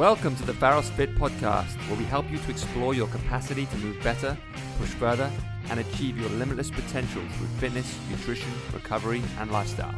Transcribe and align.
Welcome 0.00 0.34
to 0.36 0.46
the 0.46 0.54
Pharos 0.54 0.88
Fit 0.88 1.14
podcast, 1.16 1.76
where 1.86 1.98
we 1.98 2.06
help 2.06 2.30
you 2.30 2.38
to 2.38 2.50
explore 2.50 2.94
your 2.94 3.06
capacity 3.08 3.66
to 3.66 3.76
move 3.76 4.02
better, 4.02 4.34
push 4.78 4.88
further, 4.88 5.30
and 5.68 5.78
achieve 5.78 6.18
your 6.18 6.30
limitless 6.30 6.70
potential 6.70 7.20
through 7.32 7.46
fitness, 7.58 7.98
nutrition, 8.10 8.50
recovery, 8.72 9.20
and 9.40 9.52
lifestyle. 9.52 9.94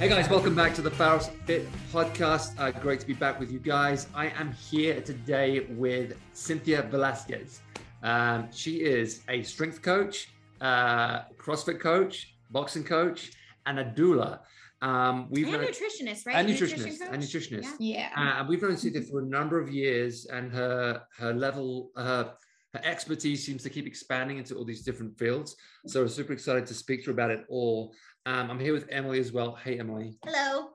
Hey 0.00 0.08
guys, 0.08 0.28
welcome 0.28 0.56
back 0.56 0.74
to 0.74 0.82
the 0.82 0.90
Pharos 0.90 1.28
Fit 1.46 1.68
podcast. 1.92 2.58
Uh, 2.58 2.72
great 2.72 2.98
to 2.98 3.06
be 3.06 3.14
back 3.14 3.38
with 3.38 3.52
you 3.52 3.60
guys. 3.60 4.08
I 4.12 4.30
am 4.30 4.50
here 4.54 5.00
today 5.00 5.60
with 5.76 6.16
Cynthia 6.32 6.82
Velasquez. 6.82 7.60
Um, 8.02 8.48
she 8.50 8.78
is 8.78 9.20
a 9.28 9.44
strength 9.44 9.82
coach, 9.82 10.30
uh, 10.60 11.26
CrossFit 11.38 11.78
coach, 11.78 12.34
boxing 12.50 12.82
coach, 12.82 13.30
and 13.66 13.78
a 13.78 13.84
doula. 13.84 14.40
Um, 14.82 15.26
we've 15.30 15.46
and 15.46 15.56
known, 15.56 15.64
nutritionist, 15.64 16.26
right? 16.26 16.36
And 16.36 16.48
nutritionist, 16.48 17.00
and 17.10 17.22
nutritionist. 17.22 17.72
Yeah. 17.78 18.10
Uh, 18.16 18.40
and 18.40 18.48
we've 18.48 18.62
known 18.62 18.76
Cynthia 18.76 19.02
for 19.02 19.20
a 19.20 19.26
number 19.26 19.60
of 19.60 19.70
years, 19.70 20.26
and 20.26 20.50
her 20.52 21.02
her 21.18 21.34
level, 21.34 21.90
her 21.96 22.32
her 22.72 22.80
expertise 22.84 23.44
seems 23.44 23.62
to 23.64 23.70
keep 23.70 23.86
expanding 23.86 24.38
into 24.38 24.54
all 24.54 24.64
these 24.64 24.82
different 24.82 25.18
fields. 25.18 25.56
So 25.86 26.02
we're 26.02 26.08
super 26.08 26.32
excited 26.32 26.66
to 26.66 26.74
speak 26.74 27.00
to 27.00 27.06
her 27.06 27.12
about 27.12 27.30
it 27.30 27.44
all. 27.48 27.92
Um, 28.26 28.50
I'm 28.50 28.60
here 28.60 28.72
with 28.72 28.86
Emily 28.90 29.18
as 29.20 29.32
well. 29.32 29.54
Hey, 29.54 29.78
Emily. 29.78 30.18
Hello. 30.24 30.70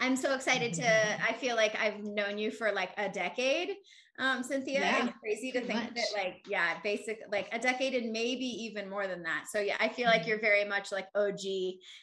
I'm 0.00 0.16
so 0.16 0.34
excited 0.34 0.72
to. 0.74 1.22
I 1.22 1.32
feel 1.34 1.56
like 1.56 1.76
I've 1.78 2.02
known 2.02 2.38
you 2.38 2.50
for 2.50 2.72
like 2.72 2.90
a 2.96 3.08
decade 3.08 3.74
um, 4.18 4.42
Cynthia. 4.42 4.80
Yeah, 4.80 5.06
it's 5.06 5.18
crazy 5.18 5.50
to 5.52 5.60
think 5.60 5.82
much. 5.82 5.94
that 5.94 6.06
like, 6.14 6.42
yeah, 6.48 6.78
basic 6.82 7.20
like 7.32 7.48
a 7.52 7.58
decade 7.58 7.94
and 7.94 8.12
maybe 8.12 8.44
even 8.44 8.88
more 8.88 9.06
than 9.06 9.22
that. 9.24 9.46
So 9.50 9.60
yeah, 9.60 9.76
I 9.80 9.88
feel 9.88 10.06
like 10.06 10.22
mm-hmm. 10.22 10.30
you're 10.30 10.40
very 10.40 10.64
much 10.64 10.92
like 10.92 11.08
OG 11.14 11.44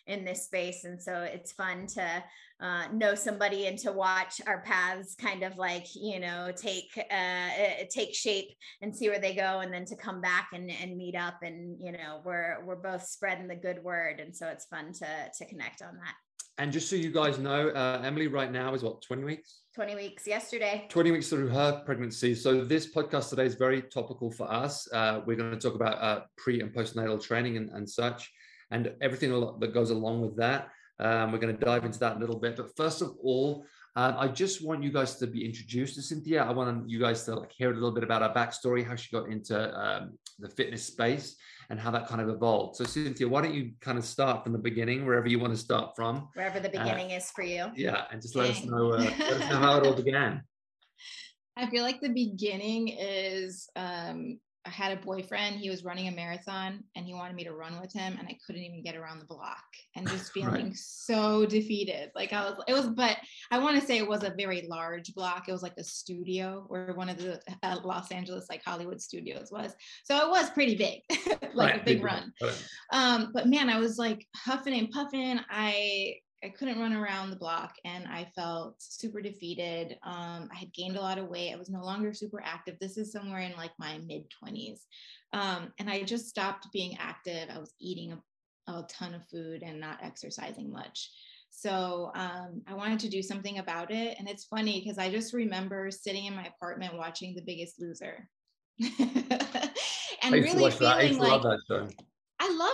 in 0.07 0.25
this 0.25 0.45
space. 0.45 0.83
And 0.83 1.01
so 1.01 1.21
it's 1.21 1.53
fun 1.53 1.87
to 1.87 2.23
uh, 2.59 2.87
know 2.93 3.15
somebody 3.15 3.67
and 3.67 3.77
to 3.79 3.91
watch 3.91 4.41
our 4.45 4.61
paths 4.61 5.15
kind 5.15 5.43
of 5.43 5.57
like, 5.57 5.87
you 5.95 6.19
know, 6.19 6.51
take 6.55 6.91
uh, 6.97 7.49
take 7.89 8.13
shape 8.13 8.49
and 8.81 8.95
see 8.95 9.09
where 9.09 9.19
they 9.19 9.33
go 9.33 9.61
and 9.61 9.73
then 9.73 9.85
to 9.85 9.95
come 9.95 10.19
back 10.19 10.49
and, 10.53 10.69
and 10.69 10.97
meet 10.97 11.15
up 11.15 11.35
and, 11.43 11.77
you 11.79 11.93
know, 11.93 12.21
we're, 12.25 12.57
we're 12.65 12.75
both 12.75 13.03
spreading 13.03 13.47
the 13.47 13.55
good 13.55 13.81
word. 13.83 14.19
And 14.19 14.35
so 14.35 14.47
it's 14.47 14.65
fun 14.65 14.91
to, 14.93 15.07
to 15.37 15.45
connect 15.45 15.81
on 15.81 15.95
that. 15.95 16.15
And 16.61 16.71
just 16.71 16.91
so 16.91 16.95
you 16.95 17.09
guys 17.09 17.39
know, 17.39 17.69
uh, 17.69 18.03
Emily 18.05 18.27
right 18.27 18.51
now 18.51 18.75
is 18.75 18.83
what, 18.83 19.01
20 19.01 19.23
weeks? 19.23 19.61
20 19.73 19.95
weeks 19.95 20.27
yesterday. 20.27 20.85
20 20.89 21.09
weeks 21.09 21.27
through 21.27 21.47
her 21.47 21.81
pregnancy. 21.87 22.35
So 22.35 22.63
this 22.63 22.93
podcast 22.93 23.31
today 23.31 23.47
is 23.47 23.55
very 23.55 23.81
topical 23.81 24.29
for 24.29 24.47
us. 24.47 24.87
Uh, 24.93 25.21
we're 25.25 25.37
going 25.37 25.51
to 25.51 25.57
talk 25.57 25.73
about 25.73 25.99
uh, 25.99 26.21
pre 26.37 26.61
and 26.61 26.71
postnatal 26.71 27.19
training 27.19 27.57
and, 27.57 27.71
and 27.71 27.89
such, 27.89 28.31
and 28.69 28.93
everything 29.01 29.31
that 29.31 29.73
goes 29.73 29.89
along 29.89 30.21
with 30.21 30.37
that. 30.37 30.67
Um, 30.99 31.31
we're 31.31 31.39
going 31.39 31.57
to 31.57 31.65
dive 31.65 31.83
into 31.83 31.97
that 31.97 32.17
a 32.17 32.19
little 32.19 32.37
bit. 32.37 32.57
But 32.57 32.77
first 32.77 33.01
of 33.01 33.15
all, 33.23 33.65
uh, 33.95 34.13
I 34.15 34.27
just 34.27 34.63
want 34.63 34.83
you 34.83 34.91
guys 34.91 35.15
to 35.15 35.25
be 35.25 35.43
introduced 35.43 35.95
to 35.95 36.03
Cynthia. 36.03 36.43
I 36.43 36.51
want 36.51 36.87
you 36.87 36.99
guys 36.99 37.23
to 37.23 37.37
like 37.37 37.51
hear 37.51 37.71
a 37.71 37.73
little 37.73 37.91
bit 37.91 38.03
about 38.03 38.21
her 38.21 38.39
backstory, 38.39 38.85
how 38.85 38.95
she 38.95 39.09
got 39.11 39.29
into 39.29 39.57
um, 39.75 40.11
the 40.37 40.47
fitness 40.47 40.85
space, 40.85 41.37
and 41.71 41.79
how 41.79 41.89
that 41.89 42.05
kind 42.05 42.19
of 42.19 42.27
evolved. 42.27 42.75
So, 42.75 42.83
Cynthia, 42.83 43.27
why 43.27 43.41
don't 43.41 43.53
you 43.53 43.71
kind 43.79 43.97
of 43.97 44.03
start 44.03 44.43
from 44.43 44.51
the 44.51 44.59
beginning, 44.59 45.05
wherever 45.05 45.29
you 45.29 45.39
want 45.39 45.53
to 45.53 45.59
start 45.59 45.95
from? 45.95 46.27
Wherever 46.33 46.59
the 46.59 46.67
uh, 46.67 46.83
beginning 46.83 47.13
uh, 47.13 47.15
is 47.15 47.31
for 47.31 47.43
you. 47.43 47.67
Yeah, 47.77 48.03
and 48.11 48.21
just 48.21 48.35
let 48.35 48.49
us 48.49 48.65
know, 48.65 48.91
uh, 48.91 48.97
let 48.97 49.21
us 49.21 49.49
know 49.49 49.57
how 49.57 49.77
it 49.77 49.87
all 49.87 49.93
began. 50.03 50.43
I 51.55 51.69
feel 51.69 51.83
like 51.83 52.01
the 52.01 52.09
beginning 52.09 52.89
is 52.89 53.69
um, 53.77 54.37
I 54.65 54.69
had 54.69 54.95
a 54.95 55.01
boyfriend, 55.01 55.55
he 55.55 55.69
was 55.69 55.83
running 55.83 56.07
a 56.07 56.11
marathon 56.11 56.83
and 56.95 57.05
he 57.05 57.13
wanted 57.13 57.35
me 57.35 57.43
to 57.45 57.53
run 57.53 57.79
with 57.81 57.91
him 57.91 58.15
and 58.19 58.27
I 58.27 58.37
couldn't 58.45 58.61
even 58.61 58.83
get 58.83 58.95
around 58.95 59.19
the 59.19 59.25
block 59.25 59.63
and 59.95 60.07
just 60.07 60.31
feeling 60.33 60.67
right. 60.67 60.75
so 60.75 61.45
defeated. 61.45 62.11
Like 62.15 62.31
I 62.31 62.43
was, 62.43 62.63
it 62.67 62.73
was, 62.73 62.87
but 62.87 63.17
I 63.49 63.57
want 63.57 63.79
to 63.79 63.85
say 63.85 63.97
it 63.97 64.07
was 64.07 64.23
a 64.23 64.35
very 64.37 64.67
large 64.69 65.13
block. 65.15 65.47
It 65.47 65.51
was 65.51 65.63
like 65.63 65.77
a 65.77 65.83
studio 65.83 66.65
where 66.67 66.93
one 66.93 67.09
of 67.09 67.17
the 67.17 67.41
uh, 67.63 67.77
Los 67.83 68.11
Angeles, 68.11 68.45
like 68.49 68.63
Hollywood 68.63 69.01
studios 69.01 69.51
was. 69.51 69.73
So 70.03 70.17
it 70.17 70.29
was 70.29 70.49
pretty 70.51 70.75
big, 70.75 71.01
like 71.53 71.71
right. 71.71 71.75
a 71.75 71.83
big, 71.83 71.97
big 71.97 72.03
run. 72.03 72.31
run. 72.41 72.53
Um, 72.91 73.31
but 73.33 73.47
man, 73.47 73.69
I 73.69 73.79
was 73.79 73.97
like 73.97 74.27
huffing 74.35 74.77
and 74.77 74.91
puffing. 74.91 75.39
I, 75.49 76.15
I 76.43 76.49
couldn't 76.49 76.79
run 76.79 76.93
around 76.93 77.29
the 77.29 77.35
block 77.35 77.75
and 77.85 78.07
I 78.07 78.25
felt 78.35 78.75
super 78.79 79.21
defeated. 79.21 79.97
Um, 80.03 80.49
I 80.51 80.57
had 80.57 80.73
gained 80.73 80.95
a 80.95 81.01
lot 81.01 81.19
of 81.19 81.27
weight. 81.27 81.53
I 81.53 81.57
was 81.57 81.69
no 81.69 81.83
longer 81.83 82.13
super 82.13 82.41
active. 82.43 82.77
This 82.79 82.97
is 82.97 83.11
somewhere 83.11 83.41
in 83.41 83.55
like 83.55 83.71
my 83.77 83.99
mid 83.99 84.25
20s. 84.43 84.81
Um, 85.33 85.71
and 85.77 85.89
I 85.89 86.03
just 86.03 86.27
stopped 86.27 86.71
being 86.73 86.97
active. 86.99 87.49
I 87.53 87.59
was 87.59 87.73
eating 87.79 88.13
a, 88.13 88.71
a 88.71 88.83
ton 88.89 89.13
of 89.13 89.27
food 89.27 89.61
and 89.61 89.79
not 89.79 89.99
exercising 90.01 90.71
much. 90.71 91.11
So 91.51 92.11
um, 92.15 92.61
I 92.67 92.73
wanted 92.73 92.99
to 93.01 93.09
do 93.09 93.21
something 93.21 93.59
about 93.59 93.91
it. 93.91 94.15
And 94.17 94.27
it's 94.27 94.45
funny 94.45 94.79
because 94.79 94.97
I 94.97 95.11
just 95.11 95.33
remember 95.33 95.91
sitting 95.91 96.25
in 96.25 96.35
my 96.35 96.45
apartment 96.45 96.97
watching 96.97 97.35
The 97.35 97.43
Biggest 97.43 97.79
Loser. 97.79 98.27
and 98.79 100.33
really 100.33 100.71
feeling 100.71 101.17
like 101.19 101.43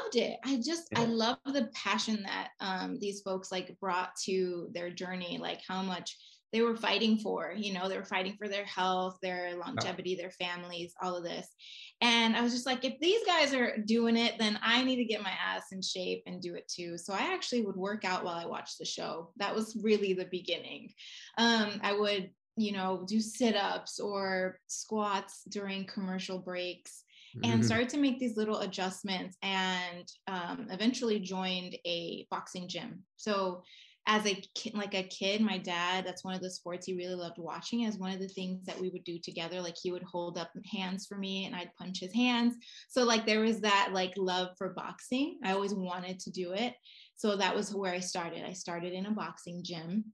loved 0.08 0.18
it. 0.18 0.40
I 0.44 0.58
just 0.58 0.88
yeah. 0.92 1.02
I 1.02 1.06
love 1.06 1.38
the 1.46 1.70
passion 1.74 2.24
that 2.24 2.50
um, 2.60 2.98
these 3.00 3.22
folks 3.22 3.52
like 3.52 3.78
brought 3.80 4.16
to 4.26 4.70
their 4.74 4.90
journey, 4.90 5.38
like 5.40 5.62
how 5.68 5.82
much 5.82 6.18
they 6.54 6.62
were 6.62 6.78
fighting 6.78 7.18
for. 7.18 7.54
You 7.56 7.74
know, 7.74 7.90
they 7.90 7.98
were 7.98 8.06
fighting 8.06 8.36
for 8.38 8.48
their 8.48 8.64
health, 8.64 9.18
their 9.22 9.56
longevity, 9.58 10.16
their 10.16 10.32
families, 10.32 10.94
all 11.02 11.16
of 11.16 11.24
this. 11.24 11.48
And 12.00 12.38
I 12.38 12.42
was 12.42 12.54
just 12.54 12.66
like, 12.66 12.86
if 12.86 12.98
these 13.00 13.20
guys 13.26 13.54
are 13.54 13.78
doing 13.80 14.16
it, 14.16 14.36
then 14.40 14.58
I 14.62 14.84
need 14.84 14.96
to 14.98 15.06
get 15.06 15.22
my 15.22 15.34
ass 15.46 15.64
in 15.72 15.82
shape 15.82 16.24
and 16.26 16.42
do 16.42 16.56
it 16.56 16.72
too. 16.74 16.98
So 16.98 17.14
I 17.14 17.34
actually 17.34 17.66
would 17.66 17.76
work 17.76 18.06
out 18.06 18.24
while 18.24 18.36
I 18.36 18.46
watched 18.46 18.78
the 18.80 18.86
show. 18.86 19.32
That 19.38 19.54
was 19.54 19.78
really 19.82 20.14
the 20.14 20.28
beginning. 20.32 20.94
Um, 21.38 21.80
I 21.84 21.94
would 21.94 22.30
you 22.60 22.72
know 22.72 23.06
do 23.08 23.20
sit-ups 23.20 24.00
or 24.00 24.60
squats 24.66 25.44
during 25.48 25.86
commercial 25.86 26.40
breaks 26.40 27.04
and 27.44 27.54
mm-hmm. 27.54 27.64
started 27.64 27.90
to 27.90 27.98
make 27.98 28.20
these 28.20 28.38
little 28.38 28.60
adjustments 28.60 29.38
and 29.42 30.08
um, 30.28 30.68
eventually 30.70 31.20
joined 31.20 31.76
a 31.86 32.26
boxing 32.30 32.68
gym. 32.68 33.04
So 33.16 33.64
as 34.10 34.26
a 34.26 34.42
kid 34.56 34.74
like 34.74 34.96
a 34.96 35.04
kid 35.04 35.42
my 35.42 35.58
dad 35.58 36.06
that's 36.06 36.24
one 36.24 36.34
of 36.34 36.40
the 36.40 36.50
sports 36.50 36.86
he 36.86 36.96
really 36.96 37.14
loved 37.14 37.38
watching 37.38 37.86
as 37.86 37.98
one 37.98 38.14
of 38.14 38.22
the 38.22 38.28
things 38.30 38.66
that 38.66 38.80
we 38.80 38.90
would 38.90 39.04
do 39.04 39.20
together. 39.20 39.62
Like 39.62 39.76
he 39.82 39.92
would 39.92 40.04
hold 40.04 40.38
up 40.38 40.50
hands 40.72 41.06
for 41.06 41.18
me 41.18 41.46
and 41.46 41.56
i'd 41.56 41.76
punch 41.78 42.00
his 42.00 42.14
hands. 42.14 42.56
So 42.90 43.04
like 43.04 43.26
there 43.26 43.42
was 43.42 43.60
that 43.62 43.90
like 43.94 44.14
love 44.18 44.50
for 44.58 44.74
boxing. 44.74 45.40
I 45.44 45.52
always 45.52 45.74
wanted 45.74 46.20
to 46.22 46.32
do 46.32 46.54
it. 46.54 46.74
So 47.16 47.36
that 47.36 47.56
was 47.56 47.74
where 47.74 47.94
i 47.94 48.00
started. 48.00 48.46
I 48.46 48.54
started 48.54 48.94
in 48.94 49.08
a 49.08 49.12
boxing 49.12 49.62
gym 49.64 50.06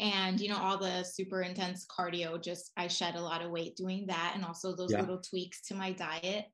and 0.00 0.40
you 0.40 0.48
know 0.48 0.58
all 0.58 0.78
the 0.78 1.02
super 1.02 1.42
intense 1.42 1.86
cardio 1.86 2.42
just 2.42 2.72
i 2.76 2.86
shed 2.86 3.14
a 3.14 3.20
lot 3.20 3.42
of 3.42 3.50
weight 3.50 3.76
doing 3.76 4.06
that 4.06 4.32
and 4.34 4.44
also 4.44 4.74
those 4.74 4.92
yeah. 4.92 5.00
little 5.00 5.20
tweaks 5.20 5.62
to 5.66 5.74
my 5.74 5.92
diet. 5.92 6.46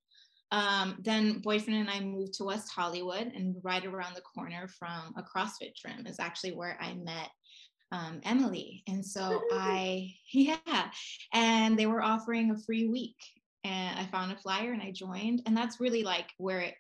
Um, 0.53 0.97
then 1.01 1.39
boyfriend 1.39 1.79
and 1.79 1.91
i 1.91 2.01
moved 2.01 2.35
to 2.35 2.45
west 2.45 2.73
hollywood 2.75 3.29
and 3.29 3.55
right 3.63 3.85
around 3.85 4.17
the 4.17 4.21
corner 4.21 4.67
from 4.67 5.15
a 5.17 5.23
crossfit 5.23 5.75
gym 5.77 6.07
is 6.07 6.19
actually 6.19 6.53
where 6.53 6.77
i 6.81 6.93
met 6.95 7.31
um, 7.93 8.21
emily. 8.25 8.83
And 8.89 9.05
so 9.05 9.43
i 9.53 10.13
yeah 10.33 10.91
and 11.33 11.79
they 11.79 11.87
were 11.87 12.03
offering 12.03 12.51
a 12.51 12.59
free 12.59 12.89
week 12.89 13.17
and 13.63 13.99
i 13.99 14.07
found 14.07 14.33
a 14.33 14.37
flyer 14.37 14.73
and 14.73 14.83
i 14.83 14.91
joined. 14.91 15.43
And 15.47 15.57
that's 15.57 15.81
really 15.81 16.03
like 16.03 16.31
where 16.39 16.61
it, 16.61 16.75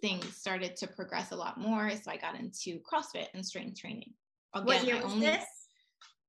things 0.00 0.36
started 0.36 0.76
to 0.76 0.86
progress 0.86 1.32
a 1.32 1.36
lot 1.36 1.58
more 1.58 1.90
so 1.90 2.10
i 2.10 2.16
got 2.16 2.38
into 2.38 2.80
crossfit 2.80 3.26
and 3.34 3.44
strength 3.44 3.80
training. 3.80 4.12
Again, 4.54 4.66
what 4.66 4.84
year 4.84 4.96
was 4.96 5.12
only, 5.12 5.26
this 5.26 5.44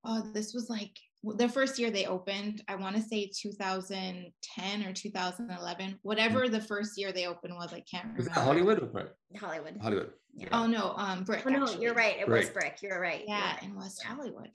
oh, 0.04 0.22
this 0.32 0.54
was 0.54 0.68
like 0.68 0.90
the 1.24 1.48
first 1.48 1.78
year 1.78 1.90
they 1.90 2.06
opened. 2.06 2.62
I 2.68 2.74
want 2.74 2.96
to 2.96 3.02
say 3.02 3.30
2010 3.34 4.82
or 4.84 4.92
2011, 4.92 5.98
whatever 6.02 6.48
the 6.48 6.60
first 6.60 6.98
year 6.98 7.12
they 7.12 7.26
opened 7.26 7.54
was. 7.54 7.72
I 7.72 7.82
can't 7.90 8.04
remember. 8.04 8.22
Was 8.24 8.28
Hollywood 8.28 8.82
or 8.82 8.86
Brick? 8.86 9.08
Hollywood. 9.36 9.78
Hollywood. 9.80 10.10
Yeah. 10.34 10.48
Oh 10.52 10.66
no, 10.66 10.94
um, 10.96 11.24
Brick. 11.24 11.42
Oh, 11.46 11.50
no, 11.50 11.62
actually. 11.62 11.82
you're 11.82 11.94
right. 11.94 12.18
It 12.18 12.26
Brick. 12.26 12.42
was 12.42 12.50
Brick. 12.50 12.78
You're 12.82 13.00
right. 13.00 13.22
Yeah, 13.26 13.56
yeah. 13.60 13.68
in 13.68 13.76
West 13.76 14.02
Hollywood. 14.02 14.50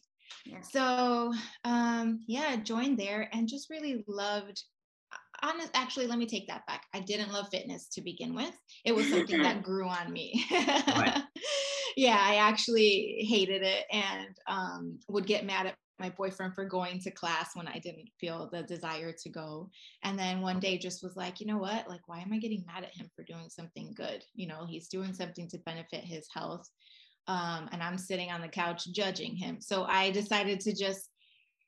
Yeah. 0.45 0.61
So 0.61 1.33
um, 1.63 2.21
yeah, 2.27 2.55
joined 2.57 2.97
there 2.97 3.29
and 3.31 3.47
just 3.47 3.69
really 3.69 4.03
loved 4.07 4.61
honest 5.43 5.69
actually 5.75 6.07
let 6.07 6.17
me 6.17 6.25
take 6.25 6.47
that 6.47 6.65
back 6.65 6.83
i 6.95 6.99
didn't 6.99 7.31
love 7.31 7.47
fitness 7.51 7.87
to 7.89 8.01
begin 8.01 8.33
with 8.33 8.51
it 8.85 8.95
was 8.95 9.07
something 9.07 9.41
that 9.43 9.61
grew 9.61 9.87
on 9.87 10.11
me 10.11 10.43
right. 10.51 11.21
yeah 11.97 12.19
i 12.21 12.35
actually 12.35 13.25
hated 13.27 13.63
it 13.63 13.85
and 13.91 14.37
um, 14.47 14.99
would 15.09 15.25
get 15.25 15.45
mad 15.45 15.65
at 15.65 15.75
my 15.99 16.09
boyfriend 16.11 16.53
for 16.53 16.63
going 16.63 16.99
to 16.99 17.11
class 17.11 17.55
when 17.55 17.67
i 17.67 17.79
didn't 17.79 18.09
feel 18.19 18.49
the 18.51 18.63
desire 18.63 19.11
to 19.11 19.29
go. 19.29 19.69
And 20.03 20.17
then 20.17 20.41
one 20.41 20.59
day 20.59 20.77
just 20.77 21.03
was 21.03 21.15
like 21.15 21.39
you 21.39 21.47
know 21.47 21.57
what? 21.57 21.89
Like 21.89 22.07
why 22.07 22.19
am 22.19 22.31
i 22.31 22.37
getting 22.37 22.63
mad 22.67 22.83
at 22.83 22.95
him 22.95 23.09
for 23.15 23.23
doing 23.23 23.49
something 23.49 23.93
good? 23.95 24.23
You 24.35 24.47
know 24.47 24.65
he's 24.65 24.87
doing 24.87 25.13
something 25.13 25.47
to 25.49 25.57
benefit 25.59 26.03
his 26.03 26.27
health. 26.33 26.69
Um, 27.27 27.67
and 27.71 27.83
i'm 27.83 27.97
sitting 27.97 28.31
on 28.31 28.41
the 28.41 28.47
couch 28.47 28.87
judging 28.93 29.35
him. 29.35 29.59
So 29.59 29.83
i 29.85 30.11
decided 30.11 30.59
to 30.61 30.75
just 30.75 31.09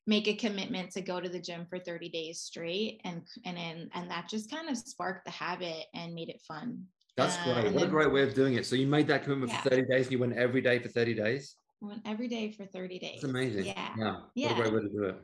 make 0.07 0.27
a 0.27 0.35
commitment 0.35 0.91
to 0.91 1.01
go 1.01 1.19
to 1.19 1.29
the 1.29 1.41
gym 1.41 1.65
for 1.69 1.79
30 1.79 2.09
days 2.09 2.39
straight 2.39 3.01
and 3.03 3.21
and 3.45 3.57
and, 3.57 3.89
and 3.93 4.11
that 4.11 4.29
just 4.29 4.51
kind 4.51 4.69
of 4.69 4.77
sparked 4.77 5.25
the 5.25 5.31
habit 5.31 5.85
and 5.93 6.13
made 6.13 6.29
it 6.29 6.41
fun 6.47 6.85
that's 7.19 7.37
uh, 7.37 7.61
great 7.61 7.73
what 7.73 7.83
a 7.83 7.87
great 7.87 8.11
way 8.11 8.23
of 8.23 8.33
doing 8.33 8.55
it 8.55 8.65
so 8.65 8.75
you 8.75 8.87
made 8.87 9.07
that 9.07 9.23
commitment 9.23 9.51
yeah. 9.51 9.61
for 9.61 9.69
30 9.69 9.81
days 9.87 10.05
and 10.05 10.11
you 10.11 10.19
went 10.19 10.33
every 10.33 10.61
day 10.61 10.79
for 10.79 10.89
30 10.89 11.13
days 11.13 11.55
went 11.81 12.01
every 12.05 12.27
day 12.27 12.51
for 12.51 12.65
30 12.65 12.99
days. 12.99 13.15
It's 13.15 13.23
amazing. 13.23 13.65
Yeah. 13.65 13.89
Yeah. 13.97 14.15
yeah. 14.35 14.47
What 14.47 14.57
a 14.57 14.61
great 14.61 14.73
way 14.73 14.81
to 14.81 14.89
do 14.89 15.03
it. 15.05 15.15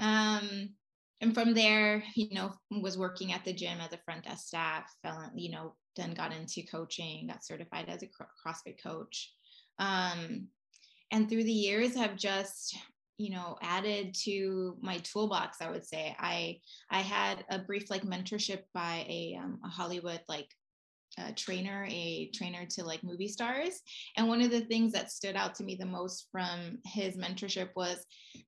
Um, 0.00 0.70
and 1.20 1.34
from 1.34 1.54
there, 1.54 2.02
you 2.14 2.28
know, 2.32 2.52
was 2.70 2.98
working 2.98 3.32
at 3.32 3.44
the 3.44 3.52
gym 3.52 3.78
as 3.80 3.92
a 3.92 3.98
front 3.98 4.24
desk 4.24 4.46
staff, 4.46 4.84
fell, 5.02 5.30
you 5.34 5.50
know, 5.50 5.74
then 5.96 6.14
got 6.14 6.32
into 6.32 6.62
coaching, 6.70 7.26
got 7.26 7.44
certified 7.44 7.86
as 7.88 8.02
a 8.02 8.06
CrossFit 8.06 8.82
coach. 8.82 9.32
Um, 9.78 10.48
and 11.10 11.28
through 11.28 11.44
the 11.44 11.52
years 11.52 11.96
have 11.96 12.16
just 12.16 12.76
you 13.16 13.30
know 13.30 13.56
added 13.62 14.14
to 14.14 14.76
my 14.80 14.98
toolbox 14.98 15.60
i 15.60 15.68
would 15.68 15.84
say 15.84 16.14
i 16.20 16.56
i 16.90 17.00
had 17.00 17.44
a 17.50 17.58
brief 17.58 17.90
like 17.90 18.02
mentorship 18.02 18.60
by 18.74 19.04
a, 19.08 19.36
um, 19.42 19.58
a 19.64 19.68
hollywood 19.68 20.20
like 20.28 20.46
a 21.18 21.32
trainer, 21.32 21.86
a 21.90 22.30
trainer 22.34 22.66
to 22.70 22.84
like 22.84 23.02
movie 23.02 23.28
stars. 23.28 23.80
And 24.16 24.28
one 24.28 24.40
of 24.40 24.50
the 24.50 24.62
things 24.62 24.92
that 24.92 25.10
stood 25.10 25.36
out 25.36 25.54
to 25.56 25.64
me 25.64 25.74
the 25.74 25.86
most 25.86 26.28
from 26.30 26.78
his 26.84 27.16
mentorship 27.16 27.70
was 27.76 28.04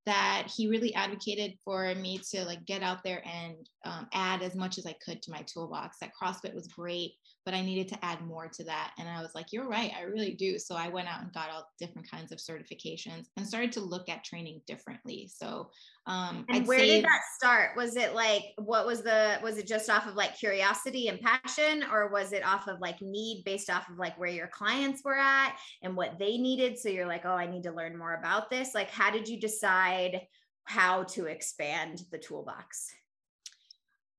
that 0.06 0.48
he 0.54 0.68
really 0.68 0.94
advocated 0.94 1.54
for 1.64 1.94
me 1.94 2.20
to 2.30 2.44
like 2.44 2.64
get 2.66 2.82
out 2.82 3.02
there 3.04 3.22
and 3.26 3.56
um, 3.84 4.06
add 4.12 4.42
as 4.42 4.54
much 4.54 4.78
as 4.78 4.86
I 4.86 4.94
could 5.04 5.22
to 5.22 5.30
my 5.30 5.44
toolbox. 5.52 5.98
That 6.00 6.12
CrossFit 6.20 6.54
was 6.54 6.68
great, 6.68 7.12
but 7.44 7.54
I 7.54 7.62
needed 7.62 7.88
to 7.88 8.04
add 8.04 8.24
more 8.24 8.48
to 8.48 8.64
that. 8.64 8.92
And 8.98 9.08
I 9.08 9.20
was 9.20 9.30
like, 9.34 9.46
you're 9.50 9.68
right, 9.68 9.92
I 9.98 10.02
really 10.02 10.34
do. 10.34 10.58
So 10.58 10.76
I 10.76 10.88
went 10.88 11.08
out 11.08 11.22
and 11.22 11.32
got 11.32 11.50
all 11.50 11.68
different 11.78 12.10
kinds 12.10 12.32
of 12.32 12.38
certifications 12.38 13.26
and 13.36 13.46
started 13.46 13.72
to 13.72 13.80
look 13.80 14.08
at 14.08 14.24
training 14.24 14.60
differently. 14.66 15.30
So 15.34 15.70
um 16.06 16.44
and 16.48 16.58
I'd 16.58 16.66
where 16.66 16.78
did 16.78 17.04
that 17.04 17.20
start? 17.36 17.76
Was 17.76 17.96
it 17.96 18.14
like 18.14 18.42
what 18.56 18.86
was 18.86 19.02
the 19.02 19.38
was 19.42 19.58
it 19.58 19.66
just 19.66 19.90
off 19.90 20.06
of 20.06 20.14
like 20.14 20.38
curiosity 20.38 21.08
and 21.08 21.20
passion, 21.20 21.84
or 21.90 22.08
was 22.08 22.32
it 22.32 22.42
off 22.50 22.68
of 22.68 22.80
like 22.80 23.00
need 23.00 23.44
based 23.44 23.70
off 23.70 23.88
of 23.88 23.98
like 23.98 24.18
where 24.18 24.30
your 24.30 24.48
clients 24.48 25.02
were 25.04 25.16
at 25.16 25.56
and 25.82 25.96
what 25.96 26.18
they 26.18 26.36
needed? 26.36 26.78
So 26.78 26.88
you're 26.88 27.06
like, 27.06 27.24
oh, 27.24 27.30
I 27.34 27.46
need 27.46 27.62
to 27.64 27.72
learn 27.72 27.96
more 27.96 28.14
about 28.14 28.50
this. 28.50 28.74
Like, 28.74 28.90
how 28.90 29.10
did 29.10 29.28
you 29.28 29.40
decide 29.40 30.20
how 30.64 31.04
to 31.04 31.26
expand 31.26 32.02
the 32.10 32.18
toolbox? 32.18 32.90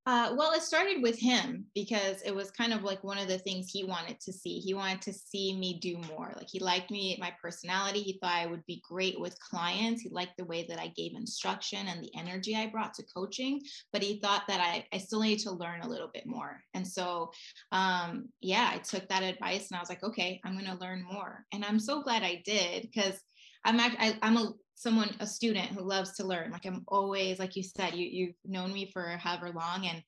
Uh, 0.08 0.34
well, 0.36 0.52
it 0.54 0.64
started 0.64 1.00
with 1.04 1.20
him 1.20 1.64
because 1.76 2.24
it 2.24 2.34
was 2.34 2.50
kind 2.50 2.74
of 2.74 2.82
like 2.82 3.04
one 3.04 3.20
of 3.20 3.28
the 3.28 3.38
things 3.38 3.70
he 3.70 3.84
wanted 3.84 4.20
to 4.20 4.34
see. 4.34 4.58
He 4.58 4.74
wanted 4.74 5.00
to 5.02 5.14
see 5.14 5.56
me 5.56 5.78
do 5.80 5.96
more. 6.10 6.34
Like 6.36 6.48
he 6.50 6.60
liked 6.60 6.90
me, 6.90 7.16
my 7.20 7.32
personality. 7.40 8.02
He 8.02 8.18
thought 8.20 8.34
I 8.34 8.48
would 8.48 8.66
be 8.66 8.82
great 8.90 9.20
with 9.20 9.40
clients. 9.40 10.02
He 10.02 10.10
liked 10.10 10.38
the 10.38 10.46
way 10.46 10.66
that 10.68 10.80
I 10.80 10.88
gave 10.88 11.12
instruction 11.16 11.88
and 11.88 12.04
the 12.04 12.10
energy 12.18 12.56
I 12.56 12.66
brought 12.66 12.96
to 12.96 13.04
coaching. 13.16 13.62
But 13.94 14.02
he 14.02 14.20
thought 14.20 14.48
that 14.48 14.60
I, 14.60 14.88
I 14.92 14.98
still 14.98 15.22
need 15.22 15.38
to 15.40 15.52
learn 15.52 15.82
a 15.82 15.90
little 15.90 16.10
bit 16.12 16.26
more. 16.26 16.64
And 16.74 16.88
so, 16.88 17.30
um, 17.72 18.30
yeah, 18.42 18.72
I 18.74 18.80
took 18.80 19.08
that 19.10 19.22
advice 19.22 19.70
and 19.70 19.78
I 19.78 19.82
was 19.82 19.90
like, 19.90 20.04
okay, 20.04 20.42
I'm 20.44 20.54
going 20.54 20.66
to 20.66 20.82
learn 20.84 21.06
more. 21.12 21.46
And 21.54 21.64
I'm 21.64 21.80
so 21.80 22.02
glad 22.02 22.24
I 22.24 22.42
did 22.44 22.90
because 22.92 23.22
I'm 23.64 23.80
I, 23.80 24.18
I'm 24.24 24.38
a 24.38 24.54
someone 24.82 25.16
a 25.20 25.28
student 25.28 25.68
who 25.68 25.82
loves 25.82 26.14
to 26.14 26.26
learn. 26.26 26.52
Like 26.52 26.66
i'm 26.66 26.84
always 26.88 27.40
like 27.40 27.56
you 27.56 27.64
said 27.64 27.94
you 27.94 28.08
you've 28.08 28.36
known 28.46 28.74
me 28.74 28.90
for 28.92 29.08
however 29.18 29.52
long 29.52 29.88
and 29.88 30.04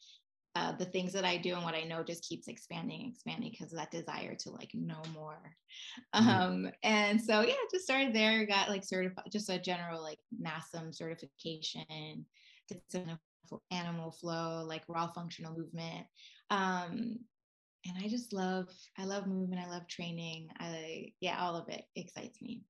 uh, 0.56 0.72
the 0.78 0.86
things 0.86 1.12
that 1.14 1.26
i 1.26 1.36
do 1.36 1.56
and 1.56 1.64
what 1.64 1.74
i 1.74 1.82
know 1.82 2.04
just 2.04 2.28
keeps 2.28 2.48
expanding 2.48 3.10
expanding 3.12 3.50
because 3.50 3.74
of 3.74 3.80
that 3.80 3.90
desire 3.90 4.36
to 4.36 4.52
like 4.52 4.70
know 4.74 5.02
more. 5.14 5.56
Mm-hmm. 6.16 6.30
um 6.30 6.72
and 6.84 7.20
so 7.20 7.42
yeah 7.42 7.56
just 7.72 7.86
started 7.86 8.14
there 8.14 8.46
got 8.46 8.70
like 8.70 8.84
certified 8.84 9.26
just 9.32 9.50
a 9.50 9.60
general 9.60 10.02
like 10.02 10.20
NASM 10.42 10.94
certification 10.94 12.26
did 12.68 12.82
some 12.90 13.20
animal 13.72 14.12
flow 14.12 14.64
like 14.68 14.84
raw 14.88 15.08
functional 15.08 15.56
movement. 15.56 16.06
Um 16.50 17.18
and 17.86 17.98
i 18.02 18.08
just 18.08 18.32
love 18.32 18.70
i 18.98 19.04
love 19.04 19.28
movement 19.28 19.62
i 19.62 19.70
love 19.70 19.88
training 19.88 20.48
i 20.60 21.12
yeah 21.20 21.38
all 21.40 21.56
of 21.56 21.68
it 21.68 21.84
excites 21.96 22.42
me 22.42 22.62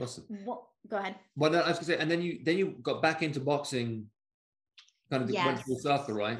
Awesome. 0.00 0.24
Well, 0.44 0.70
go 0.88 0.96
ahead. 0.96 1.16
Well, 1.36 1.54
I 1.54 1.68
was 1.68 1.78
gonna 1.78 1.84
say, 1.84 1.98
and 1.98 2.10
then 2.10 2.22
you 2.22 2.40
then 2.42 2.58
you 2.58 2.76
got 2.82 3.02
back 3.02 3.22
into 3.22 3.40
boxing, 3.40 4.06
kind 5.10 5.22
of 5.22 5.30
yes. 5.30 5.46
went 5.46 5.60
full 5.60 5.78
circle, 5.78 6.14
right? 6.14 6.38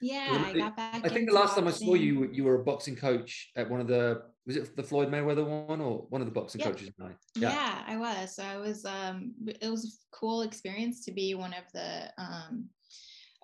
Yeah, 0.00 0.44
I 0.46 0.52
got 0.52 0.76
back. 0.76 1.04
I 1.04 1.08
think 1.08 1.28
the 1.28 1.34
last 1.34 1.54
boxing. 1.54 1.64
time 1.64 1.68
I 1.68 1.76
saw 1.76 1.94
you, 1.94 2.28
you 2.32 2.42
were 2.42 2.56
a 2.56 2.64
boxing 2.64 2.96
coach 2.96 3.52
at 3.56 3.70
one 3.70 3.80
of 3.80 3.86
the 3.86 4.22
was 4.44 4.56
it 4.56 4.76
the 4.76 4.82
Floyd 4.82 5.10
Mayweather 5.10 5.46
one 5.46 5.80
or 5.80 6.06
one 6.08 6.20
of 6.20 6.26
the 6.26 6.32
boxing 6.32 6.60
coaches 6.60 6.90
Yeah. 6.98 7.12
yeah, 7.36 7.82
I 7.86 7.96
was. 7.96 8.34
So 8.34 8.42
I 8.42 8.56
was. 8.56 8.84
Um, 8.84 9.32
it 9.46 9.70
was 9.70 9.84
a 9.84 10.16
cool 10.16 10.42
experience 10.42 11.04
to 11.04 11.12
be 11.12 11.34
one 11.34 11.54
of 11.54 11.64
the 11.72 12.10
um 12.18 12.68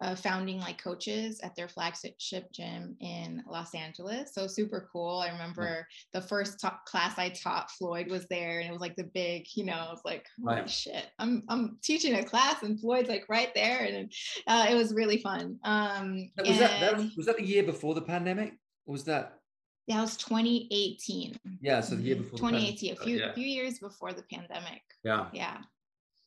uh, 0.01 0.15
founding 0.15 0.61
like 0.61 0.83
coaches 0.83 1.41
at 1.43 1.55
their 1.57 1.69
flagship 1.69 2.51
gym 2.53 2.97
in 3.01 3.43
Los 3.49 3.75
Angeles. 3.75 4.33
So 4.33 4.47
super 4.47 4.89
cool. 4.93 5.19
I 5.19 5.31
remember 5.31 5.87
the 6.13 6.21
first 6.21 6.65
class 6.87 7.19
I 7.19 7.31
taught 7.31 7.71
Floyd 7.73 8.09
was 8.09 8.27
there, 8.29 8.61
and 8.61 8.69
it 8.69 8.73
was 8.73 8.81
like 8.81 8.97
the 8.97 9.11
big, 9.15 9.47
you 9.55 9.65
know, 9.65 9.75
I 9.75 9.91
was 9.91 10.03
like, 10.05 10.27
right. 10.41 10.69
shit, 10.69 11.07
I'm 11.19 11.43
I'm 11.49 11.79
teaching 11.83 12.15
a 12.15 12.25
class, 12.25 12.63
and 12.63 12.81
Floyd's 12.81 13.09
like 13.09 13.25
right 13.29 13.55
there, 13.55 13.81
and 13.81 14.13
uh, 14.47 14.67
it 14.71 14.75
was 14.75 14.95
really 14.95 15.19
fun. 15.19 15.59
Um, 15.65 16.31
was 16.39 16.49
and, 16.49 16.59
that, 16.59 16.81
that 16.81 16.97
was, 17.17 17.27
that 17.27 17.37
the 17.37 17.45
year 17.45 17.63
before 17.63 17.95
the 17.95 18.03
pandemic? 18.03 18.55
Or 18.87 18.93
was 18.93 19.05
that? 19.05 19.39
Yeah, 19.87 19.97
that 19.97 20.03
was 20.03 20.17
2018. 20.19 21.37
Yeah, 21.61 21.81
so 21.81 21.97
the 21.97 22.03
year 22.03 22.17
before. 22.17 22.39
2018, 22.39 22.93
a 22.93 22.97
few 22.97 23.19
yeah. 23.19 23.33
few 23.33 23.47
years 23.47 23.79
before 23.79 24.13
the 24.13 24.23
pandemic. 24.23 24.83
Yeah. 25.03 25.27
Yeah. 25.33 25.59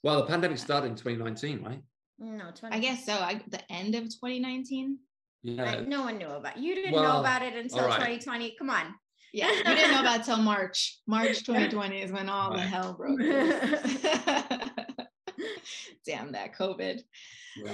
Well, 0.03 0.17
the 0.17 0.25
pandemic 0.25 0.57
started 0.57 0.87
in 0.87 0.95
2019, 0.95 1.63
right? 1.63 1.81
No, 2.21 2.51
20. 2.53 2.75
I 2.75 2.79
guess 2.79 3.03
so. 3.03 3.13
I, 3.13 3.41
the 3.47 3.59
end 3.71 3.95
of 3.95 4.03
2019. 4.03 4.99
Yeah. 5.43 5.81
no 5.87 6.03
one 6.03 6.19
knew 6.19 6.27
about. 6.27 6.57
You 6.57 6.75
didn't 6.75 6.91
well, 6.93 7.03
know 7.03 7.19
about 7.19 7.41
it 7.41 7.55
until 7.55 7.87
right. 7.87 7.95
2020. 7.95 8.55
Come 8.59 8.69
on. 8.69 8.93
Yeah, 9.33 9.49
you 9.49 9.63
didn't 9.63 9.91
know 9.91 10.01
about 10.01 10.19
it 10.19 10.25
till 10.25 10.37
March. 10.37 10.99
March 11.07 11.43
2020 11.45 11.99
is 11.99 12.11
when 12.11 12.29
all 12.29 12.51
right. 12.51 12.57
the 12.57 12.63
hell 12.63 12.93
broke 12.93 13.19
Damn 16.05 16.33
that 16.33 16.55
COVID. 16.55 16.99
Um, 17.59 17.73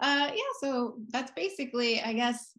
uh, 0.00 0.30
yeah, 0.34 0.52
so 0.60 0.96
that's 1.10 1.30
basically, 1.32 2.00
I 2.00 2.12
guess, 2.12 2.50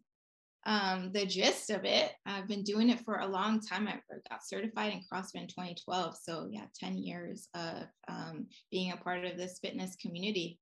um, 0.66 1.12
the 1.12 1.24
gist 1.24 1.70
of 1.70 1.84
it. 1.84 2.12
I've 2.26 2.48
been 2.48 2.64
doing 2.64 2.90
it 2.90 3.00
for 3.00 3.20
a 3.20 3.26
long 3.26 3.60
time. 3.60 3.86
I 3.88 4.00
got 4.28 4.44
certified 4.44 4.92
in 4.92 5.00
CrossFit 5.00 5.42
in 5.42 5.46
2012. 5.46 6.16
So 6.20 6.48
yeah, 6.50 6.64
10 6.78 6.98
years 6.98 7.48
of 7.54 7.84
um, 8.08 8.46
being 8.70 8.92
a 8.92 8.96
part 8.96 9.24
of 9.24 9.38
this 9.38 9.60
fitness 9.62 9.96
community, 9.96 10.58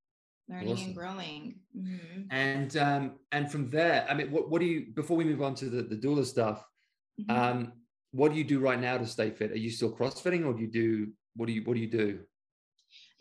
learning 0.48 0.74
awesome. 0.74 0.86
and 0.86 0.94
growing. 0.94 1.54
Mm-hmm. 1.76 2.22
And 2.30 2.76
um, 2.76 3.12
and 3.32 3.50
from 3.50 3.70
there, 3.70 4.06
I 4.08 4.14
mean, 4.14 4.30
what, 4.30 4.50
what 4.50 4.60
do 4.60 4.66
you 4.66 4.92
before 4.94 5.16
we 5.16 5.24
move 5.24 5.42
on 5.42 5.54
to 5.56 5.70
the, 5.70 5.82
the 5.82 5.96
doula 5.96 6.26
stuff? 6.26 6.62
Mm-hmm. 7.20 7.30
Um, 7.30 7.72
what 8.12 8.30
do 8.30 8.38
you 8.38 8.44
do 8.44 8.60
right 8.60 8.78
now 8.78 8.98
to 8.98 9.06
stay 9.06 9.30
fit? 9.30 9.52
Are 9.52 9.58
you 9.58 9.70
still 9.70 9.90
CrossFitting, 9.90 10.44
or 10.44 10.52
do 10.52 10.60
you 10.60 10.70
do 10.70 11.12
what 11.34 11.46
do 11.46 11.52
you 11.52 11.62
what 11.64 11.74
do 11.74 11.80
you 11.80 11.90
do? 11.90 12.20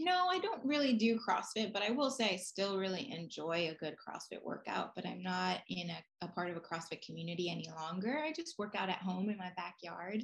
No, 0.03 0.27
I 0.29 0.39
don't 0.39 0.63
really 0.65 0.93
do 0.93 1.17
CrossFit, 1.17 1.71
but 1.71 1.81
I 1.81 1.91
will 1.91 2.11
say 2.11 2.31
I 2.33 2.35
still 2.35 2.77
really 2.77 3.11
enjoy 3.11 3.69
a 3.71 3.77
good 3.79 3.95
CrossFit 3.95 4.43
workout, 4.43 4.91
but 4.95 5.05
I'm 5.07 5.23
not 5.23 5.61
in 5.69 5.89
a, 5.89 6.25
a 6.25 6.27
part 6.27 6.49
of 6.49 6.57
a 6.57 6.59
CrossFit 6.59 7.01
community 7.05 7.49
any 7.49 7.69
longer. 7.75 8.21
I 8.23 8.33
just 8.33 8.59
work 8.59 8.75
out 8.75 8.89
at 8.89 8.97
home 8.97 9.29
in 9.29 9.37
my 9.37 9.51
backyard. 9.55 10.23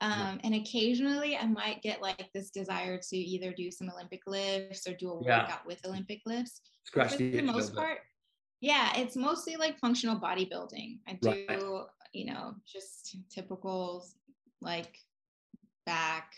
Um, 0.00 0.40
and 0.42 0.54
occasionally 0.54 1.36
I 1.36 1.46
might 1.46 1.80
get 1.82 2.02
like 2.02 2.28
this 2.34 2.50
desire 2.50 2.98
to 2.98 3.16
either 3.16 3.52
do 3.52 3.70
some 3.70 3.88
Olympic 3.88 4.22
lifts 4.26 4.88
or 4.88 4.94
do 4.94 5.12
a 5.12 5.24
yeah. 5.24 5.42
workout 5.42 5.66
with 5.66 5.86
Olympic 5.86 6.22
lifts. 6.26 6.60
Scratch 6.84 7.16
the, 7.16 7.30
the 7.30 7.42
most 7.42 7.76
part, 7.76 7.98
yeah, 8.62 8.92
it's 8.96 9.16
mostly 9.16 9.56
like 9.56 9.78
functional 9.78 10.18
bodybuilding. 10.18 11.00
I 11.06 11.18
do, 11.20 11.46
right. 11.48 11.84
you 12.12 12.26
know, 12.26 12.54
just 12.66 13.16
typical 13.28 14.06
like 14.60 14.96
back, 15.84 16.32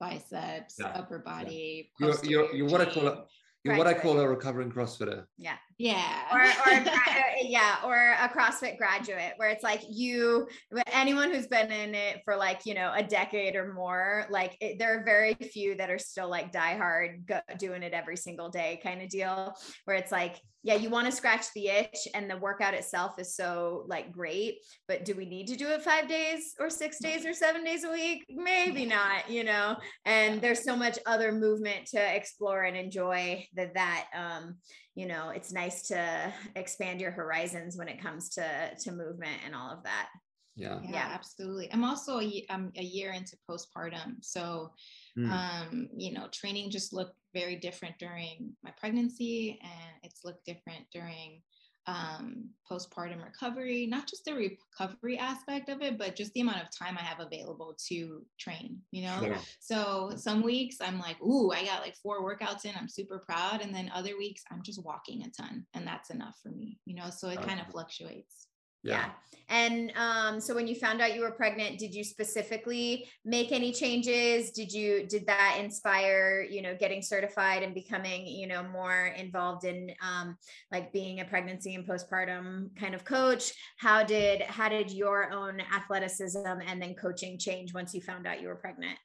biceps, 0.00 0.76
yeah. 0.78 0.86
upper 0.88 1.18
body. 1.18 1.90
Yeah. 2.00 2.06
You're, 2.06 2.24
you're, 2.24 2.54
you're 2.54 2.68
what 2.68 2.80
I 2.80 2.86
call 2.86 3.08
it. 3.08 3.18
You're 3.64 3.76
what 3.76 3.86
I 3.86 3.94
call 3.94 4.18
a 4.20 4.28
recovering 4.28 4.70
CrossFitter. 4.70 5.24
Yeah. 5.36 5.56
Yeah. 5.78 6.22
Or, 6.32 6.40
or 6.40 6.84
yeah, 7.42 7.76
or 7.84 7.94
a 7.94 8.28
CrossFit 8.28 8.78
graduate 8.78 9.34
where 9.36 9.48
it's 9.48 9.62
like 9.62 9.82
you, 9.88 10.48
anyone 10.92 11.32
who's 11.32 11.46
been 11.46 11.70
in 11.70 11.94
it 11.94 12.20
for 12.24 12.36
like, 12.36 12.66
you 12.66 12.74
know, 12.74 12.92
a 12.94 13.02
decade 13.02 13.54
or 13.54 13.72
more, 13.72 14.26
like 14.28 14.56
it, 14.60 14.80
there 14.80 14.98
are 14.98 15.04
very 15.04 15.34
few 15.34 15.76
that 15.76 15.88
are 15.88 15.98
still 15.98 16.28
like 16.28 16.52
diehard 16.52 17.26
go, 17.26 17.38
doing 17.58 17.84
it 17.84 17.92
every 17.92 18.16
single 18.16 18.48
day 18.48 18.80
kind 18.82 19.00
of 19.02 19.08
deal 19.08 19.54
where 19.84 19.96
it's 19.96 20.10
like, 20.10 20.40
yeah, 20.64 20.74
you 20.74 20.90
want 20.90 21.06
to 21.06 21.12
scratch 21.12 21.46
the 21.54 21.68
itch 21.68 22.08
and 22.12 22.28
the 22.28 22.36
workout 22.36 22.74
itself 22.74 23.12
is 23.18 23.36
so 23.36 23.84
like 23.86 24.10
great, 24.10 24.56
but 24.88 25.04
do 25.04 25.14
we 25.14 25.24
need 25.24 25.46
to 25.46 25.56
do 25.56 25.68
it 25.68 25.82
five 25.82 26.08
days 26.08 26.54
or 26.58 26.68
six 26.68 26.98
days 26.98 27.24
or 27.24 27.32
seven 27.32 27.62
days 27.62 27.84
a 27.84 27.90
week? 27.90 28.24
Maybe 28.28 28.84
not, 28.84 29.30
you 29.30 29.44
know, 29.44 29.76
and 30.04 30.40
there's 30.40 30.64
so 30.64 30.74
much 30.74 30.98
other 31.06 31.30
movement 31.30 31.86
to 31.92 32.16
explore 32.16 32.64
and 32.64 32.76
enjoy 32.76 33.46
that, 33.54 33.74
that, 33.74 34.06
um, 34.12 34.56
you 34.98 35.06
know, 35.06 35.28
it's 35.28 35.52
nice 35.52 35.82
to 35.82 36.32
expand 36.56 37.00
your 37.00 37.12
horizons 37.12 37.76
when 37.76 37.86
it 37.86 38.02
comes 38.02 38.30
to, 38.30 38.44
to 38.80 38.90
movement 38.90 39.38
and 39.46 39.54
all 39.54 39.70
of 39.70 39.84
that. 39.84 40.08
Yeah. 40.56 40.80
yeah. 40.82 40.90
Yeah, 40.90 41.10
absolutely. 41.14 41.72
I'm 41.72 41.84
also 41.84 42.18
a, 42.18 42.44
I'm 42.50 42.72
a 42.76 42.82
year 42.82 43.12
into 43.12 43.36
postpartum. 43.48 44.16
So, 44.22 44.72
mm. 45.16 45.30
um, 45.30 45.88
you 45.96 46.12
know, 46.12 46.26
training 46.32 46.70
just 46.70 46.92
looked 46.92 47.14
very 47.32 47.54
different 47.54 47.96
during 48.00 48.50
my 48.64 48.72
pregnancy 48.76 49.60
and 49.62 49.94
it's 50.02 50.24
looked 50.24 50.44
different 50.44 50.84
during 50.92 51.42
um, 51.88 52.50
postpartum 52.70 53.24
recovery, 53.24 53.86
not 53.86 54.06
just 54.06 54.26
the 54.26 54.34
recovery 54.34 55.16
aspect 55.18 55.70
of 55.70 55.80
it, 55.80 55.96
but 55.96 56.14
just 56.14 56.32
the 56.34 56.42
amount 56.42 56.62
of 56.62 56.68
time 56.70 56.98
I 56.98 57.02
have 57.02 57.18
available 57.18 57.74
to 57.88 58.26
train, 58.38 58.76
you 58.90 59.04
know? 59.04 59.20
Yeah. 59.22 59.38
So 59.58 60.12
some 60.14 60.42
weeks 60.42 60.76
I'm 60.82 61.00
like, 61.00 61.20
ooh, 61.22 61.50
I 61.50 61.64
got 61.64 61.80
like 61.80 61.96
four 61.96 62.22
workouts 62.22 62.66
in, 62.66 62.72
I'm 62.78 62.90
super 62.90 63.20
proud. 63.20 63.62
And 63.62 63.74
then 63.74 63.90
other 63.94 64.18
weeks 64.18 64.42
I'm 64.50 64.62
just 64.62 64.84
walking 64.84 65.22
a 65.22 65.30
ton 65.30 65.64
and 65.72 65.86
that's 65.86 66.10
enough 66.10 66.36
for 66.42 66.50
me, 66.50 66.78
you 66.84 66.94
know? 66.94 67.08
So 67.08 67.30
it 67.30 67.40
kind 67.40 67.58
of 67.58 67.68
fluctuates. 67.68 68.47
Yeah. 68.82 68.92
yeah. 68.92 69.10
And 69.50 69.92
um, 69.96 70.40
so 70.40 70.54
when 70.54 70.66
you 70.68 70.74
found 70.74 71.00
out 71.00 71.14
you 71.14 71.22
were 71.22 71.30
pregnant, 71.30 71.78
did 71.78 71.94
you 71.94 72.04
specifically 72.04 73.08
make 73.24 73.50
any 73.50 73.72
changes? 73.72 74.50
Did 74.50 74.70
you 74.70 75.06
did 75.06 75.26
that 75.26 75.56
inspire, 75.58 76.42
you 76.42 76.60
know, 76.60 76.76
getting 76.78 77.00
certified 77.00 77.62
and 77.62 77.74
becoming, 77.74 78.26
you 78.26 78.46
know, 78.46 78.62
more 78.62 79.06
involved 79.16 79.64
in 79.64 79.90
um, 80.02 80.36
like 80.70 80.92
being 80.92 81.20
a 81.20 81.24
pregnancy 81.24 81.74
and 81.74 81.88
postpartum 81.88 82.76
kind 82.76 82.94
of 82.94 83.06
coach? 83.06 83.52
How 83.78 84.02
did 84.04 84.42
how 84.42 84.68
did 84.68 84.90
your 84.90 85.32
own 85.32 85.62
athleticism 85.74 86.46
and 86.66 86.80
then 86.80 86.94
coaching 86.94 87.38
change 87.38 87.72
once 87.72 87.94
you 87.94 88.02
found 88.02 88.26
out 88.26 88.42
you 88.42 88.48
were 88.48 88.56
pregnant? 88.56 88.98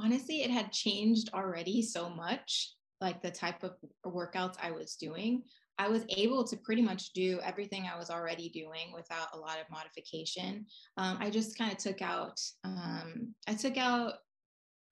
Honestly, 0.00 0.42
it 0.42 0.50
had 0.50 0.72
changed 0.72 1.30
already 1.32 1.82
so 1.82 2.10
much, 2.10 2.74
like 3.00 3.22
the 3.22 3.30
type 3.30 3.62
of 3.62 3.76
workouts 4.04 4.56
I 4.60 4.72
was 4.72 4.96
doing. 4.96 5.44
I 5.78 5.88
was 5.88 6.04
able 6.08 6.44
to 6.44 6.56
pretty 6.56 6.82
much 6.82 7.12
do 7.12 7.40
everything 7.44 7.86
I 7.92 7.98
was 7.98 8.10
already 8.10 8.48
doing 8.48 8.92
without 8.94 9.28
a 9.34 9.38
lot 9.38 9.58
of 9.60 9.70
modification. 9.70 10.66
Um, 10.96 11.18
I 11.20 11.30
just 11.30 11.58
kind 11.58 11.72
of 11.72 11.78
took 11.78 12.00
out, 12.00 12.40
um, 12.64 13.34
I 13.48 13.54
took 13.54 13.76
out 13.76 14.14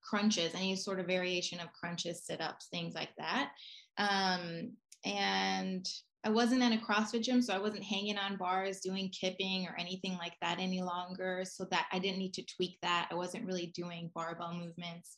crunches, 0.02 0.54
any 0.54 0.76
sort 0.76 0.98
of 0.98 1.06
variation 1.06 1.60
of 1.60 1.72
crunches, 1.72 2.24
sit 2.24 2.40
ups, 2.40 2.66
things 2.70 2.94
like 2.94 3.10
that. 3.16 3.52
Um, 3.98 4.72
and 5.04 5.86
I 6.24 6.30
wasn't 6.30 6.62
in 6.62 6.72
a 6.72 6.78
CrossFit 6.78 7.22
gym, 7.22 7.42
so 7.42 7.52
I 7.52 7.58
wasn't 7.58 7.82
hanging 7.82 8.16
on 8.16 8.36
bars 8.36 8.80
doing 8.80 9.10
kipping 9.10 9.66
or 9.66 9.76
anything 9.78 10.16
like 10.18 10.34
that 10.40 10.58
any 10.60 10.80
longer. 10.80 11.44
So 11.44 11.66
that 11.70 11.86
I 11.92 11.98
didn't 11.98 12.18
need 12.18 12.34
to 12.34 12.46
tweak 12.56 12.78
that. 12.82 13.08
I 13.10 13.14
wasn't 13.14 13.46
really 13.46 13.72
doing 13.74 14.10
barbell 14.14 14.54
movements. 14.54 15.16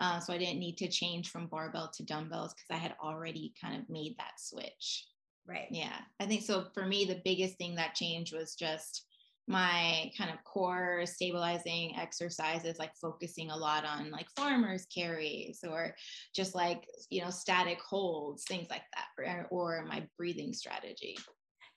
Uh, 0.00 0.18
so 0.18 0.32
I 0.32 0.38
didn't 0.38 0.58
need 0.58 0.76
to 0.78 0.88
change 0.88 1.30
from 1.30 1.46
barbell 1.46 1.90
to 1.94 2.04
dumbbells 2.04 2.54
because 2.54 2.70
I 2.70 2.82
had 2.82 2.94
already 3.02 3.54
kind 3.60 3.80
of 3.80 3.88
made 3.88 4.16
that 4.18 4.38
switch. 4.38 5.06
Right. 5.46 5.68
Yeah. 5.70 5.96
I 6.20 6.26
think 6.26 6.42
so. 6.42 6.66
For 6.74 6.86
me, 6.86 7.04
the 7.04 7.20
biggest 7.24 7.58
thing 7.58 7.74
that 7.76 7.94
changed 7.94 8.34
was 8.34 8.54
just 8.54 9.06
my 9.46 10.10
kind 10.16 10.30
of 10.30 10.42
core 10.44 11.02
stabilizing 11.04 11.94
exercises 11.98 12.78
like 12.78 12.96
focusing 12.96 13.50
a 13.50 13.56
lot 13.56 13.84
on 13.84 14.10
like 14.10 14.26
farmers 14.34 14.86
carries 14.86 15.62
or 15.68 15.94
just 16.34 16.54
like 16.54 16.88
you 17.10 17.22
know 17.22 17.28
static 17.28 17.78
holds 17.82 18.44
things 18.44 18.68
like 18.70 18.84
that 18.94 19.22
or, 19.22 19.46
or 19.50 19.84
my 19.84 20.02
breathing 20.16 20.54
strategy 20.54 21.14